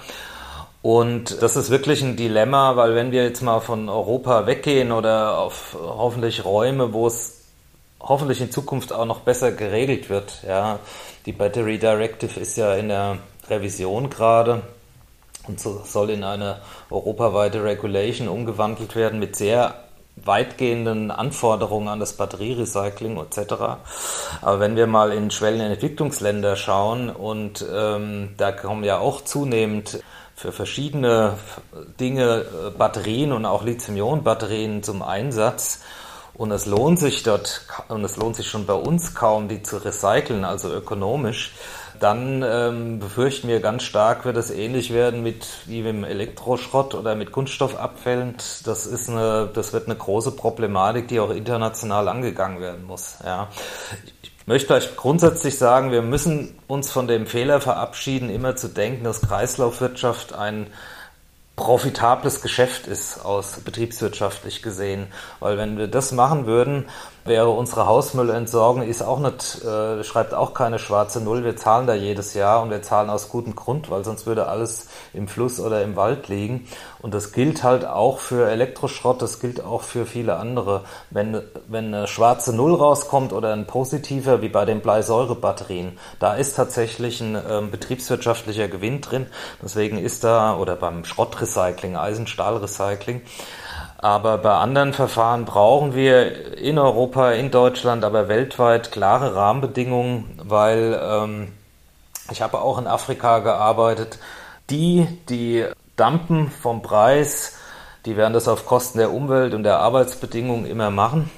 Und 0.81 1.43
das 1.43 1.57
ist 1.57 1.70
wirklich 1.70 2.03
ein 2.03 2.16
Dilemma, 2.16 2.76
weil 2.76 2.95
wenn 2.95 3.11
wir 3.11 3.24
jetzt 3.24 3.43
mal 3.43 3.61
von 3.61 3.89
Europa 3.89 4.47
weggehen 4.47 4.93
oder 4.93 5.39
auf 5.39 5.76
hoffentlich 5.81 6.45
Räume, 6.45 6.93
wo 6.93 7.07
es 7.07 7.45
hoffentlich 8.01 8.41
in 8.41 8.53
Zukunft 8.53 8.93
auch 8.93 9.05
noch 9.05 9.20
besser 9.20 9.51
geregelt 9.53 10.09
wird, 10.09 10.43
ja, 10.47 10.79
die 11.26 11.33
Battery 11.33 11.79
Directive 11.79 12.39
ist 12.39 12.57
ja 12.57 12.74
in 12.74 12.89
der 12.89 13.18
Revision 13.51 14.09
gerade 14.09 14.62
und 15.49 15.59
so 15.59 15.83
soll 15.85 16.11
in 16.11 16.22
eine 16.22 16.61
europaweite 16.91 17.64
Regulation 17.64 18.29
umgewandelt 18.29 18.95
werden 18.95 19.18
mit 19.18 19.35
sehr 19.35 19.74
weitgehenden 20.24 21.11
Anforderungen 21.11 21.89
an 21.89 22.01
das 22.01 22.14
Batterierecycling 22.14 23.18
etc. 23.18 23.53
Aber 24.43 24.61
wenn 24.61 24.76
wir 24.76 24.87
mal 24.87 25.12
in 25.12 25.31
Schwellen- 25.31 25.61
und 25.61 25.72
Entwicklungsländer 25.72 26.57
schauen 26.57 27.11
und 27.11 27.64
ähm, 27.72 28.35
da 28.37 28.53
kommen 28.53 28.85
ja 28.85 28.99
auch 28.99 29.22
zunehmend 29.22 30.03
für 30.39 30.53
verschiedene 30.53 31.34
Dinge 31.99 32.45
äh, 32.45 32.70
Batterien 32.70 33.32
und 33.32 33.45
auch 33.45 33.64
Lithium-Ionen-Batterien 33.64 34.84
zum 34.84 35.03
Einsatz. 35.03 35.80
Und 36.34 36.53
es 36.53 36.66
lohnt 36.66 37.01
sich 37.01 37.24
dort, 37.24 37.62
und 37.89 38.05
es 38.05 38.16
lohnt 38.16 38.36
sich 38.36 38.47
schon 38.47 38.64
bei 38.64 38.74
uns 38.74 39.16
kaum, 39.16 39.49
die 39.49 39.64
zu 39.64 39.78
recyceln, 39.78 40.45
also 40.45 40.72
ökonomisch. 40.72 41.55
Dann 41.99 42.45
ähm, 42.47 43.01
befürchten 43.01 43.49
wir 43.49 43.59
ganz 43.59 43.82
stark, 43.82 44.24
wird 44.24 44.36
es 44.36 44.53
ähnlich 44.53 44.93
werden 44.93 45.24
mit 45.24 45.45
wie 45.66 45.82
mit 45.82 45.89
dem 45.89 46.05
Elektroschrott 46.05 46.95
oder 46.95 47.16
mit 47.16 47.32
Kunststoffabfällen. 47.32 48.36
Das 48.64 48.86
ist 48.86 49.11
eine, 49.11 49.51
das 49.53 49.72
wird 49.72 49.86
eine 49.86 49.97
große 49.97 50.30
Problematik, 50.30 51.09
die 51.09 51.18
auch 51.18 51.30
international 51.30 52.07
angegangen 52.07 52.61
werden 52.61 52.84
muss. 52.84 53.16
Ja 53.24 53.49
möchte 54.49 54.66
vielleicht 54.68 54.96
grundsätzlich 54.96 55.59
sagen, 55.59 55.92
wir 55.92 56.01
müssen 56.01 56.59
uns 56.66 56.90
von 56.90 57.07
dem 57.07 57.26
Fehler 57.26 57.61
verabschieden, 57.61 58.30
immer 58.30 58.57
zu 58.57 58.68
denken, 58.68 59.05
dass 59.05 59.20
Kreislaufwirtschaft 59.20 60.32
ein 60.32 60.68
profitables 61.55 62.40
Geschäft 62.40 62.86
ist 62.86 63.24
aus 63.24 63.61
betriebswirtschaftlich 63.61 64.62
gesehen. 64.62 65.09
Weil 65.40 65.59
wenn 65.59 65.76
wir 65.76 65.86
das 65.86 66.12
machen 66.12 66.46
würden, 66.46 66.86
wäre 67.25 67.51
unsere 67.51 67.87
Hausmüllentsorgung 67.87 68.83
ist 68.83 69.03
auch 69.03 69.19
nicht, 69.19 69.64
äh, 69.64 70.03
schreibt 70.05 70.35
auch 70.35 70.55
keine 70.55 70.79
schwarze 70.79 71.21
Null. 71.21 71.45
Wir 71.45 71.57
zahlen 71.57 71.87
da 71.87 71.95
jedes 71.95 72.35
Jahr 72.35 72.62
und 72.62 72.71
wir 72.71 72.83
zahlen 72.83 73.11
aus 73.11 73.29
gutem 73.29 73.55
Grund, 73.55 73.91
weil 73.91 74.05
sonst 74.05 74.27
würde 74.27 74.49
alles 74.49 74.89
im 75.12 75.29
Fluss 75.29 75.61
oder 75.61 75.83
im 75.83 75.97
Wald 75.97 76.29
liegen. 76.29 76.66
Und 77.01 77.14
das 77.14 77.33
gilt 77.33 77.62
halt 77.62 77.87
auch 77.87 78.19
für 78.19 78.51
Elektroschrott, 78.51 79.23
das 79.23 79.41
gilt 79.41 79.64
auch 79.64 79.83
für 79.83 80.07
viele 80.07 80.37
andere. 80.37 80.83
Wenn, 81.11 81.41
wenn 81.69 81.95
eine 81.95 82.07
schwarze 82.07 82.55
Null 82.55 82.75
rauskommt 82.75 83.33
oder 83.33 83.53
ein 83.53 83.66
positiver, 83.66 84.43
wie 84.43 84.49
bei 84.49 84.64
den 84.64 84.81
Bleisäurebatterien, 84.81 85.99
da 86.19 86.35
ist 86.35 86.57
tatsächlich 86.57 87.21
ein 87.21 87.39
ähm, 87.49 87.71
betriebswirtschaftlicher 87.71 88.69
Gewinn 88.69 89.01
drin. 89.01 89.27
Deswegen 89.62 89.99
ist 89.99 90.25
da, 90.25 90.57
oder 90.57 90.77
beim 90.77 91.05
Schrottrecycling, 91.05 91.97
Eisenstahlrecycling, 91.97 93.23
aber 93.99 94.38
bei 94.38 94.55
anderen 94.55 94.92
Verfahren 94.92 95.44
brauchen 95.44 95.94
wir 95.94 96.57
in 96.57 96.78
Europa, 96.78 97.32
in 97.32 97.51
Deutschland, 97.51 98.05
aber 98.05 98.28
weltweit 98.28 98.92
klare 98.92 99.34
Rahmenbedingungen, 99.34 100.40
weil 100.42 100.99
ähm, 101.03 101.53
ich 102.30 102.40
habe 102.40 102.61
auch 102.61 102.78
in 102.78 102.86
Afrika 102.86 103.40
gearbeitet. 103.40 104.18
Die, 104.70 105.09
die 105.28 105.64
dampen 105.96 106.51
vom 106.51 106.80
Preis, 106.80 107.57
die 108.07 108.16
werden 108.16 108.34
das 108.34 108.46
auf 108.46 108.66
Kosten 108.66 108.99
der 108.99 109.12
Umwelt 109.12 109.53
und 109.53 109.64
der 109.64 109.80
Arbeitsbedingungen 109.80 110.66
immer 110.66 110.90
machen. 110.90 111.30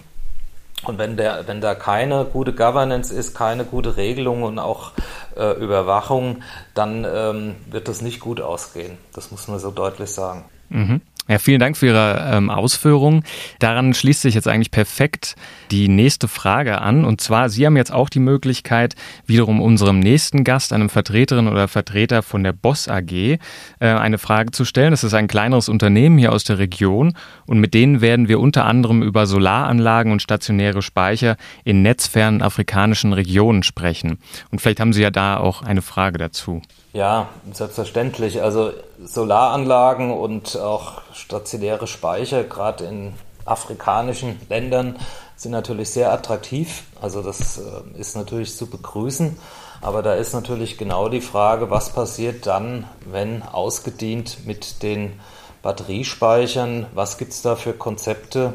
Und 0.84 0.98
wenn, 0.98 1.16
der, 1.16 1.46
wenn 1.46 1.61
da 1.61 1.74
keine 1.74 2.24
gute 2.26 2.54
Governance 2.54 3.12
ist, 3.12 3.34
keine 3.34 3.64
gute 3.64 3.96
Regelung 3.96 4.42
und 4.42 4.58
auch 4.58 4.92
äh, 5.36 5.52
Überwachung, 5.52 6.42
dann 6.74 7.06
ähm, 7.11 7.56
wird 7.70 7.88
das 7.88 8.02
nicht 8.02 8.20
gut 8.20 8.40
ausgehen. 8.40 8.98
Das 9.14 9.30
muss 9.30 9.48
man 9.48 9.58
so 9.58 9.70
deutlich 9.70 10.11
sagen. 10.11 10.44
Mhm. 10.70 11.00
Ja, 11.31 11.39
vielen 11.39 11.61
Dank 11.61 11.76
für 11.76 11.87
Ihre 11.87 12.28
ähm, 12.33 12.51
Ausführungen. 12.51 13.22
Daran 13.61 13.95
schließt 13.95 14.22
sich 14.22 14.35
jetzt 14.35 14.49
eigentlich 14.49 14.72
perfekt 14.72 15.37
die 15.70 15.87
nächste 15.87 16.26
Frage 16.26 16.81
an. 16.81 17.05
Und 17.05 17.20
zwar, 17.20 17.49
Sie 17.51 17.64
haben 17.64 17.76
jetzt 17.76 17.93
auch 17.93 18.09
die 18.09 18.18
Möglichkeit, 18.18 18.97
wiederum 19.26 19.61
unserem 19.61 20.01
nächsten 20.01 20.43
Gast, 20.43 20.72
einem 20.72 20.89
Vertreterin 20.89 21.47
oder 21.47 21.68
Vertreter 21.68 22.24
von 22.24 22.43
der 22.43 22.53
Boss 22.53 22.89
AG, 22.89 23.12
äh, 23.12 23.39
eine 23.78 24.18
Frage 24.18 24.51
zu 24.51 24.64
stellen. 24.64 24.91
Das 24.91 25.05
ist 25.05 25.14
ein 25.14 25.28
kleineres 25.28 25.68
Unternehmen 25.68 26.18
hier 26.18 26.33
aus 26.33 26.43
der 26.43 26.59
Region 26.59 27.16
und 27.47 27.61
mit 27.61 27.74
denen 27.74 28.01
werden 28.01 28.26
wir 28.26 28.41
unter 28.41 28.64
anderem 28.64 29.01
über 29.01 29.28
Solaranlagen 29.28 30.11
und 30.11 30.22
stationäre 30.22 30.83
Speicher 30.83 31.37
in 31.62 31.83
netzfernen 31.83 32.43
afrikanischen 32.43 33.12
Regionen 33.12 33.62
sprechen. 33.62 34.18
Und 34.51 34.61
vielleicht 34.61 34.81
haben 34.81 34.93
Sie 34.93 35.03
ja 35.03 35.12
da 35.12 35.37
auch 35.37 35.62
eine 35.62 35.83
Frage 35.83 36.18
dazu. 36.18 36.61
Ja, 36.93 37.28
selbstverständlich. 37.53 38.43
Also 38.43 38.72
Solaranlagen 39.03 40.12
und 40.12 40.57
auch 40.57 41.03
stationäre 41.12 41.86
Speicher, 41.86 42.43
gerade 42.43 42.84
in 42.84 43.14
afrikanischen 43.45 44.41
Ländern, 44.49 44.97
sind 45.36 45.53
natürlich 45.53 45.91
sehr 45.91 46.12
attraktiv. 46.12 46.82
Also 47.01 47.22
das 47.22 47.59
äh, 47.59 47.99
ist 47.99 48.16
natürlich 48.16 48.57
zu 48.57 48.66
begrüßen. 48.66 49.38
Aber 49.80 50.03
da 50.03 50.14
ist 50.14 50.34
natürlich 50.34 50.76
genau 50.78 51.09
die 51.09 51.22
Frage, 51.22 51.70
was 51.70 51.91
passiert 51.91 52.47
dann, 52.47 52.86
wenn 53.11 53.43
ausgedient 53.43 54.45
mit 54.45 54.82
den 54.82 55.18
Batteriespeichern? 55.62 56.86
Was 56.95 57.18
gibt 57.18 57.32
es 57.32 57.43
da 57.43 57.57
für 57.57 57.72
Konzepte? 57.72 58.55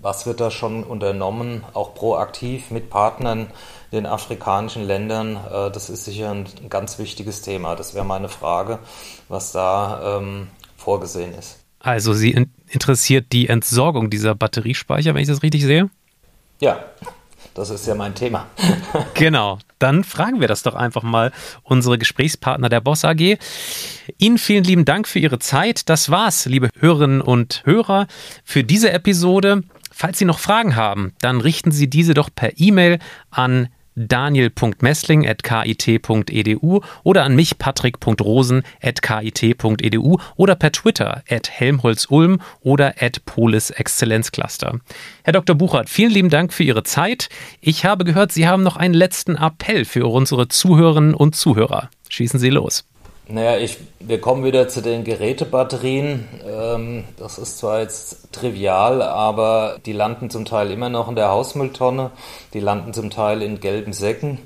Was 0.00 0.26
wird 0.26 0.40
da 0.40 0.50
schon 0.50 0.84
unternommen, 0.84 1.64
auch 1.74 1.94
proaktiv 1.94 2.70
mit 2.70 2.90
Partnern 2.90 3.50
den 3.92 4.06
afrikanischen 4.06 4.84
Ländern? 4.84 5.36
Äh, 5.36 5.70
das 5.70 5.90
ist 5.90 6.04
sicher 6.04 6.30
ein 6.30 6.46
ganz 6.68 6.98
wichtiges 6.98 7.42
Thema. 7.42 7.76
Das 7.76 7.94
wäre 7.94 8.04
meine 8.04 8.28
Frage, 8.28 8.78
was 9.28 9.52
da 9.52 10.18
ähm, 10.18 10.48
vorgesehen 10.76 11.34
ist. 11.34 11.58
Also 11.78 12.14
Sie 12.14 12.46
interessiert 12.68 13.32
die 13.32 13.48
Entsorgung 13.48 14.08
dieser 14.08 14.34
Batteriespeicher, 14.34 15.14
wenn 15.14 15.22
ich 15.22 15.28
das 15.28 15.42
richtig 15.42 15.62
sehe? 15.62 15.90
Ja, 16.60 16.84
das 17.54 17.70
ist 17.70 17.86
ja 17.86 17.94
mein 17.94 18.14
Thema. 18.14 18.46
genau, 19.14 19.58
dann 19.78 20.04
fragen 20.04 20.40
wir 20.40 20.48
das 20.48 20.62
doch 20.62 20.74
einfach 20.74 21.02
mal 21.02 21.32
unsere 21.64 21.98
Gesprächspartner 21.98 22.68
der 22.68 22.80
Boss 22.80 23.04
AG. 23.04 23.36
Ihnen 24.16 24.38
vielen 24.38 24.64
lieben 24.64 24.84
Dank 24.84 25.08
für 25.08 25.18
Ihre 25.18 25.40
Zeit. 25.40 25.88
Das 25.88 26.08
war's, 26.08 26.46
liebe 26.46 26.70
Hörerinnen 26.78 27.20
und 27.20 27.62
Hörer, 27.64 28.06
für 28.44 28.62
diese 28.62 28.92
Episode. 28.92 29.62
Falls 29.90 30.18
Sie 30.18 30.24
noch 30.24 30.38
Fragen 30.38 30.76
haben, 30.76 31.12
dann 31.20 31.40
richten 31.40 31.72
Sie 31.72 31.90
diese 31.90 32.14
doch 32.14 32.30
per 32.34 32.58
E-Mail 32.58 33.00
an 33.30 33.68
daniel.messling.kit.edu 33.94 36.80
oder 37.02 37.24
an 37.24 37.34
mich 37.34 37.58
patrick.rosen.kit.edu 37.58 40.18
oder 40.36 40.54
per 40.54 40.72
Twitter 40.72 41.22
at 41.28 41.50
helmholtz-ulm 41.50 42.40
oder 42.60 42.94
at 43.00 43.24
polis. 43.24 43.72
Herr 43.72 45.32
Dr. 45.32 45.56
Buchert, 45.56 45.88
vielen 45.88 46.10
lieben 46.10 46.30
Dank 46.30 46.52
für 46.52 46.64
Ihre 46.64 46.82
Zeit. 46.82 47.28
Ich 47.60 47.84
habe 47.84 48.04
gehört, 48.04 48.32
Sie 48.32 48.48
haben 48.48 48.62
noch 48.62 48.76
einen 48.76 48.94
letzten 48.94 49.36
Appell 49.36 49.84
für 49.84 50.06
unsere 50.06 50.48
Zuhörerinnen 50.48 51.14
und 51.14 51.36
Zuhörer. 51.36 51.90
Schießen 52.08 52.38
Sie 52.38 52.50
los. 52.50 52.84
Naja, 53.32 53.56
ich, 53.56 53.78
wir 53.98 54.20
kommen 54.20 54.44
wieder 54.44 54.68
zu 54.68 54.82
den 54.82 55.04
Gerätebatterien. 55.04 56.28
Ähm, 56.46 57.04
das 57.16 57.38
ist 57.38 57.56
zwar 57.56 57.80
jetzt 57.80 58.30
trivial, 58.30 59.00
aber 59.00 59.78
die 59.86 59.94
landen 59.94 60.28
zum 60.28 60.44
Teil 60.44 60.70
immer 60.70 60.90
noch 60.90 61.08
in 61.08 61.16
der 61.16 61.30
Hausmülltonne, 61.30 62.10
die 62.52 62.60
landen 62.60 62.92
zum 62.92 63.08
Teil 63.08 63.40
in 63.40 63.58
gelben 63.58 63.94
Säcken. 63.94 64.36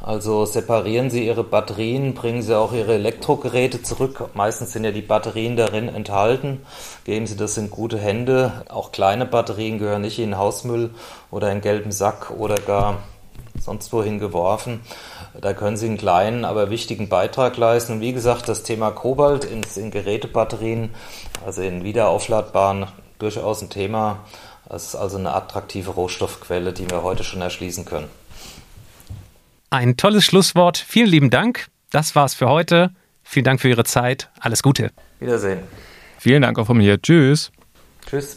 Also 0.00 0.46
separieren 0.46 1.10
Sie 1.10 1.26
Ihre 1.26 1.44
Batterien, 1.44 2.14
bringen 2.14 2.40
Sie 2.40 2.56
auch 2.56 2.72
Ihre 2.72 2.94
Elektrogeräte 2.94 3.82
zurück. 3.82 4.30
Meistens 4.32 4.72
sind 4.72 4.84
ja 4.84 4.92
die 4.92 5.02
Batterien 5.02 5.58
darin 5.58 5.94
enthalten. 5.94 6.62
Geben 7.04 7.26
Sie 7.26 7.36
das 7.36 7.58
in 7.58 7.68
gute 7.68 7.98
Hände. 7.98 8.64
Auch 8.70 8.92
kleine 8.92 9.26
Batterien 9.26 9.78
gehören 9.78 10.00
nicht 10.00 10.18
in 10.18 10.38
Hausmüll 10.38 10.94
oder 11.30 11.52
in 11.52 11.60
gelben 11.60 11.92
Sack 11.92 12.30
oder 12.30 12.54
gar 12.54 13.02
sonst 13.60 13.92
wohin 13.92 14.18
geworfen. 14.18 14.80
Da 15.40 15.54
können 15.54 15.76
Sie 15.76 15.86
einen 15.86 15.96
kleinen, 15.96 16.44
aber 16.44 16.70
wichtigen 16.70 17.08
Beitrag 17.08 17.56
leisten. 17.56 17.94
Und 17.94 18.00
wie 18.00 18.12
gesagt, 18.12 18.48
das 18.48 18.62
Thema 18.62 18.90
Kobalt 18.90 19.44
in, 19.44 19.62
in 19.76 19.90
Gerätebatterien, 19.90 20.90
also 21.44 21.62
in 21.62 21.84
wiederaufladbaren, 21.84 22.86
durchaus 23.18 23.62
ein 23.62 23.70
Thema. 23.70 24.18
Das 24.68 24.88
ist 24.88 24.94
also 24.94 25.18
eine 25.18 25.34
attraktive 25.34 25.90
Rohstoffquelle, 25.90 26.72
die 26.72 26.90
wir 26.90 27.02
heute 27.02 27.24
schon 27.24 27.40
erschließen 27.40 27.84
können. 27.84 28.08
Ein 29.70 29.96
tolles 29.96 30.24
Schlusswort. 30.24 30.76
Vielen 30.76 31.08
lieben 31.08 31.30
Dank. 31.30 31.68
Das 31.90 32.14
war's 32.14 32.34
für 32.34 32.48
heute. 32.48 32.90
Vielen 33.22 33.44
Dank 33.44 33.60
für 33.60 33.68
Ihre 33.68 33.84
Zeit. 33.84 34.28
Alles 34.38 34.62
Gute. 34.62 34.90
Wiedersehen. 35.18 35.60
Vielen 36.18 36.42
Dank 36.42 36.58
auch 36.58 36.66
von 36.66 36.76
mir. 36.76 37.00
Tschüss. 37.00 37.50
Tschüss. 38.06 38.36